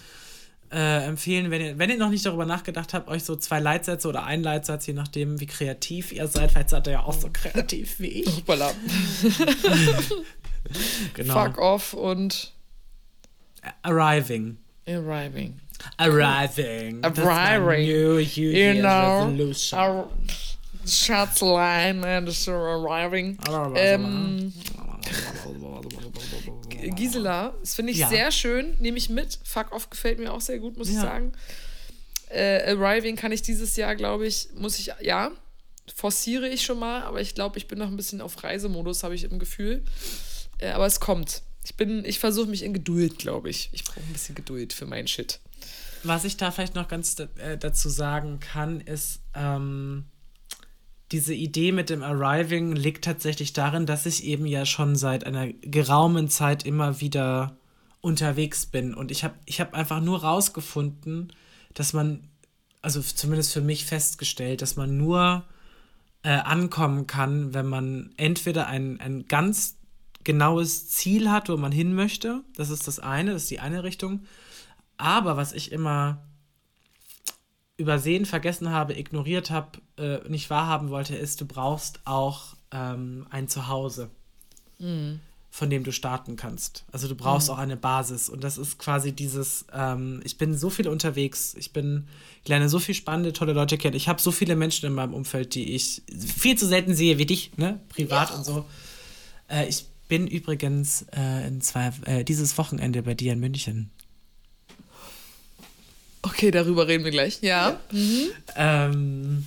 [0.76, 4.10] äh, empfehlen, wenn ihr, wenn ihr noch nicht darüber nachgedacht habt, euch so zwei Leitsätze
[4.10, 6.52] oder einen Leitsatz, je nachdem, wie kreativ ihr seid.
[6.52, 8.28] Vielleicht seid ihr ja auch so kreativ wie ich.
[8.38, 8.72] Hoppala.
[11.14, 11.34] genau.
[11.34, 12.52] Fuck off und
[13.84, 14.58] Arriving.
[14.88, 15.60] Arriving.
[15.98, 17.04] Arriving.
[17.04, 17.88] Arriving.
[17.88, 19.80] New you know, resolution.
[19.80, 20.10] Our
[20.86, 23.38] Schatzlein and arriving.
[23.76, 24.54] Ähm,
[26.96, 28.10] Gisela, das finde ich ja.
[28.10, 29.40] sehr schön, nehme ich mit.
[29.44, 30.96] Fuck off gefällt mir auch sehr gut, muss ja.
[30.96, 31.34] ich sagen.
[32.30, 35.32] Äh, Arriving kann ich dieses Jahr, glaube ich, muss ich, ja,
[35.94, 39.16] forciere ich schon mal, aber ich glaube, ich bin noch ein bisschen auf Reisemodus, habe
[39.16, 39.84] ich im Gefühl.
[40.60, 41.44] Äh, aber es kommt.
[41.64, 43.70] Ich bin, ich versuche mich in Geduld, glaube ich.
[43.72, 45.40] Ich brauche ein bisschen Geduld für meinen Shit.
[46.04, 50.06] Was ich da vielleicht noch ganz äh, dazu sagen kann, ist, ähm,
[51.16, 55.48] diese Idee mit dem Arriving liegt tatsächlich darin, dass ich eben ja schon seit einer
[55.48, 57.56] geraumen Zeit immer wieder
[58.02, 58.94] unterwegs bin.
[58.94, 61.32] Und ich habe ich hab einfach nur rausgefunden,
[61.74, 62.28] dass man,
[62.82, 65.46] also zumindest für mich festgestellt, dass man nur
[66.24, 69.78] äh, ankommen kann, wenn man entweder ein, ein ganz
[70.26, 72.44] genaues Ziel hat, wo man hin möchte.
[72.58, 74.26] Das ist das eine, das ist die eine Richtung.
[74.98, 76.26] Aber was ich immer
[77.78, 83.48] übersehen, vergessen habe, ignoriert habe, äh, nicht wahrhaben wollte, ist, du brauchst auch ähm, ein
[83.48, 84.10] Zuhause,
[84.80, 85.20] mhm.
[85.50, 86.86] von dem du starten kannst.
[86.92, 87.54] Also du brauchst mhm.
[87.54, 88.30] auch eine Basis.
[88.30, 92.08] Und das ist quasi dieses, ähm, ich bin so viel unterwegs, ich bin,
[92.44, 93.96] ich lerne so viele spannende, tolle Leute kennen.
[93.96, 97.26] Ich habe so viele Menschen in meinem Umfeld, die ich viel zu selten sehe wie
[97.26, 97.82] dich, ne?
[97.90, 98.36] Privat ja.
[98.38, 98.66] und so.
[99.50, 103.92] Äh, ich bin übrigens äh, in zwei, äh, dieses Wochenende bei dir in München.
[106.26, 107.40] Okay, darüber reden wir gleich.
[107.42, 107.80] Ja.
[107.92, 108.28] Mhm.
[108.56, 109.46] Ähm,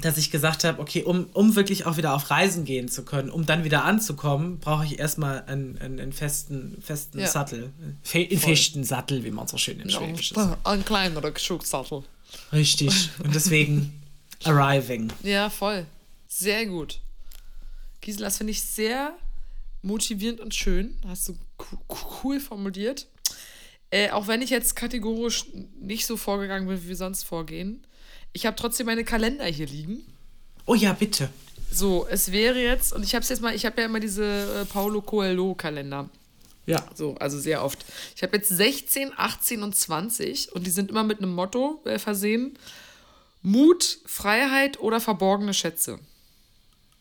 [0.00, 3.28] dass ich gesagt habe, okay, um, um wirklich auch wieder auf Reisen gehen zu können,
[3.28, 7.26] um dann wieder anzukommen, brauche ich erstmal einen, einen, einen festen, festen ja.
[7.26, 7.70] Sattel.
[7.82, 10.66] Einen festen Sattel, wie man so schön im ja, Schwäbisch sagt.
[10.66, 12.02] Ein kleinerer Schuhsattel.
[12.52, 13.10] Richtig.
[13.22, 14.02] Und deswegen
[14.44, 15.12] arriving.
[15.22, 15.84] Ja, voll.
[16.28, 16.98] Sehr gut.
[18.00, 19.12] Gisela, das finde ich sehr
[19.82, 20.96] motivierend und schön.
[21.06, 21.36] Hast du
[22.24, 23.06] cool formuliert.
[23.92, 25.44] Äh, auch wenn ich jetzt kategorisch
[25.78, 27.86] nicht so vorgegangen bin, wie wir sonst vorgehen.
[28.32, 30.02] Ich habe trotzdem meine Kalender hier liegen.
[30.64, 31.28] Oh ja, bitte.
[31.70, 34.62] So, es wäre jetzt, und ich habe es jetzt mal, ich habe ja immer diese
[34.62, 36.08] äh, Paulo Coelho-Kalender.
[36.64, 36.82] Ja.
[36.94, 37.84] So, also sehr oft.
[38.16, 41.98] Ich habe jetzt 16, 18 und 20 und die sind immer mit einem Motto äh,
[41.98, 42.58] versehen.
[43.42, 45.98] Mut, Freiheit oder verborgene Schätze.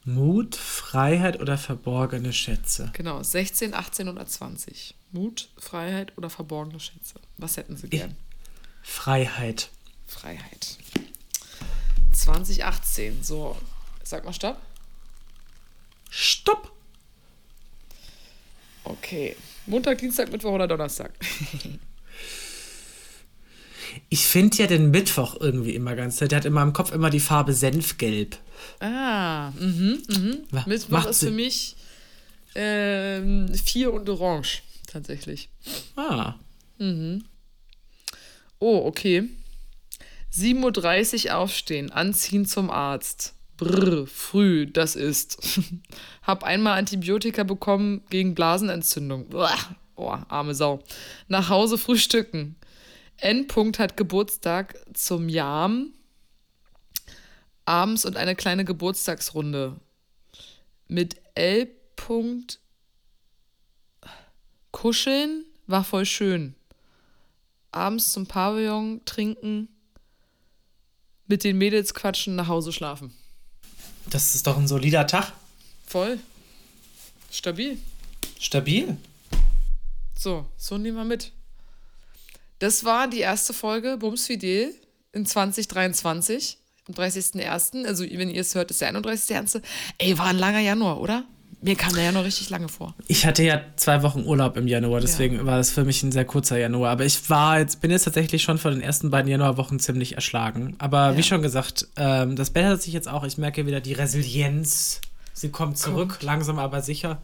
[0.03, 2.89] Mut, Freiheit oder verborgene Schätze.
[2.93, 4.95] Genau, 16, 18 oder 20.
[5.11, 7.15] Mut, Freiheit oder verborgene Schätze?
[7.37, 8.15] Was hätten Sie gern?
[8.81, 9.69] Freiheit.
[10.07, 10.77] Freiheit.
[12.13, 13.23] 2018.
[13.23, 13.57] So,
[14.03, 14.61] sag mal Stopp.
[16.09, 16.71] Stopp.
[18.83, 19.35] Okay.
[19.65, 21.11] Montag, Dienstag, Mittwoch oder Donnerstag?
[24.09, 26.17] Ich finde ja den Mittwoch irgendwie immer ganz.
[26.17, 28.37] Der hat in meinem Kopf immer die Farbe Senfgelb.
[28.79, 30.37] Ah, mhm, mhm.
[30.65, 31.75] Mittwoch macht ist für mich
[32.55, 34.61] ähm, vier und orange,
[34.91, 35.49] tatsächlich.
[35.95, 36.35] Ah.
[38.59, 39.29] Oh, okay.
[40.33, 43.35] 7.30 Uhr aufstehen, anziehen zum Arzt.
[43.57, 45.59] Brr, früh, das ist.
[46.23, 49.33] Hab einmal Antibiotika bekommen gegen Blasenentzündung.
[49.33, 49.57] Uah,
[49.95, 50.81] oh, arme Sau.
[51.27, 52.55] Nach Hause frühstücken.
[53.17, 55.93] Endpunkt hat Geburtstag zum Jam.
[57.65, 59.79] Abends und eine kleine Geburtstagsrunde.
[60.87, 61.67] Mit L.
[61.95, 62.60] Punkt
[64.71, 66.55] Kuscheln war voll schön.
[67.71, 69.69] Abends zum Pavillon trinken,
[71.27, 73.13] mit den Mädels quatschen, nach Hause schlafen.
[74.09, 75.31] Das ist doch ein solider Tag.
[75.87, 76.19] Voll.
[77.31, 77.77] Stabil.
[78.39, 78.97] Stabil.
[80.17, 81.31] So, so nehmen wir mit.
[82.59, 84.75] Das war die erste Folge Bums Fidel
[85.13, 86.57] in 2023,
[86.87, 87.85] am 30.01.
[87.85, 89.61] Also, wenn ihr es hört, ist der 31.01.
[89.97, 91.25] Ey, war ein langer Januar, oder?
[91.63, 92.95] Mir kam der Januar richtig lange vor.
[93.07, 96.25] Ich hatte ja zwei Wochen Urlaub im Januar, deswegen war das für mich ein sehr
[96.25, 96.89] kurzer Januar.
[96.91, 100.75] Aber ich war jetzt, bin jetzt tatsächlich schon von den ersten beiden Januarwochen ziemlich erschlagen.
[100.79, 101.23] Aber wie Ja.
[101.23, 103.23] schon gesagt, ähm, das bessert sich jetzt auch.
[103.23, 105.01] Ich merke wieder die Resilienz.
[105.33, 107.21] Sie kommt zurück, langsam aber sicher.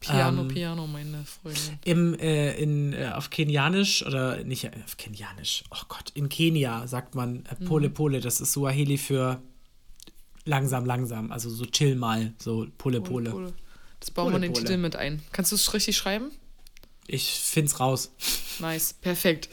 [0.00, 1.78] Piano, Ähm, Piano, meine Freundin.
[1.84, 6.86] Im, äh, in, äh, auf Kenianisch oder nicht äh, auf Kenianisch, oh Gott, in Kenia
[6.86, 9.40] sagt man äh, Pole Pole, das ist Suaheli für
[10.46, 13.30] langsam, langsam, also so chill mal, so Pole Pole.
[13.30, 13.52] Pole.
[14.00, 14.64] Das bauen wir in den Pole.
[14.64, 15.22] Titel mit ein.
[15.32, 16.30] Kannst du es richtig schreiben?
[17.06, 18.10] Ich find's raus.
[18.58, 19.48] Nice, perfekt.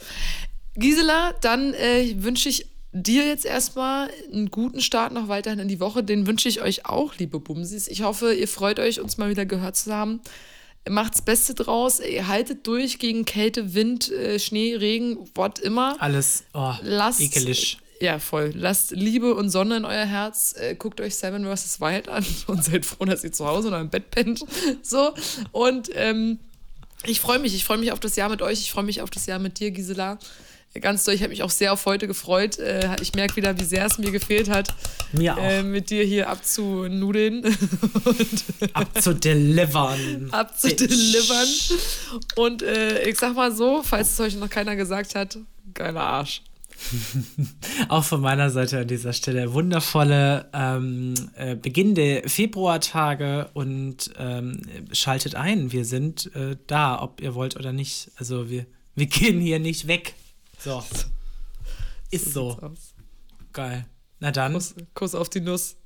[0.76, 5.80] Gisela, dann äh, wünsche ich dir jetzt erstmal einen guten Start noch weiterhin in die
[5.80, 6.02] Woche.
[6.02, 7.88] Den wünsche ich euch auch, liebe Bumsis.
[7.88, 10.20] Ich hoffe, ihr freut euch, uns mal wieder gehört zu haben.
[10.88, 12.00] Macht's Beste draus.
[12.00, 16.00] Ihr haltet durch gegen Kälte, Wind, äh, Schnee, Regen, what immer.
[16.00, 17.78] Alles, oh, Lasst, ekelig.
[18.00, 18.52] Ja, voll.
[18.54, 20.54] Lasst Liebe und Sonne in euer Herz.
[20.58, 21.80] Äh, guckt euch Seven vs.
[21.80, 24.44] Wild an und seid froh, dass ihr zu Hause oder im Bett pennt.
[24.82, 25.14] So.
[25.52, 26.38] Und ähm,
[27.06, 27.54] ich freue mich.
[27.54, 28.60] Ich freue mich auf das Jahr mit euch.
[28.60, 30.18] Ich freue mich auf das Jahr mit dir, Gisela.
[30.80, 31.14] Ganz doll.
[31.14, 32.58] Ich habe mich auch sehr auf heute gefreut.
[32.58, 34.74] Äh, ich merke wieder, wie sehr es mir gefehlt hat,
[35.12, 35.42] Mir auch.
[35.42, 37.44] äh, mit dir hier abzunudeln
[38.72, 40.30] abzudelivern.
[40.32, 41.48] abzudelivern.
[42.36, 45.38] Und äh, ich sag mal so, falls es euch noch keiner gesagt hat,
[45.74, 46.42] geiler Arsch.
[47.88, 54.60] Auch von meiner Seite an dieser Stelle wundervolle ähm, äh, beginnende Februartage und ähm,
[54.92, 55.72] schaltet ein.
[55.72, 58.10] Wir sind äh, da, ob ihr wollt oder nicht.
[58.16, 60.14] Also wir, wir gehen hier nicht weg.
[60.58, 60.82] So.
[62.10, 62.58] Ist so.
[62.60, 62.94] aus.
[63.52, 63.86] Geil.
[64.20, 64.52] Na dann.
[64.52, 65.76] Kuss, Kuss auf die Nuss.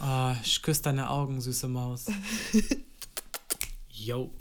[0.00, 2.06] Oh, ich küsse deine Augen, süße Maus.
[3.90, 4.32] Yo.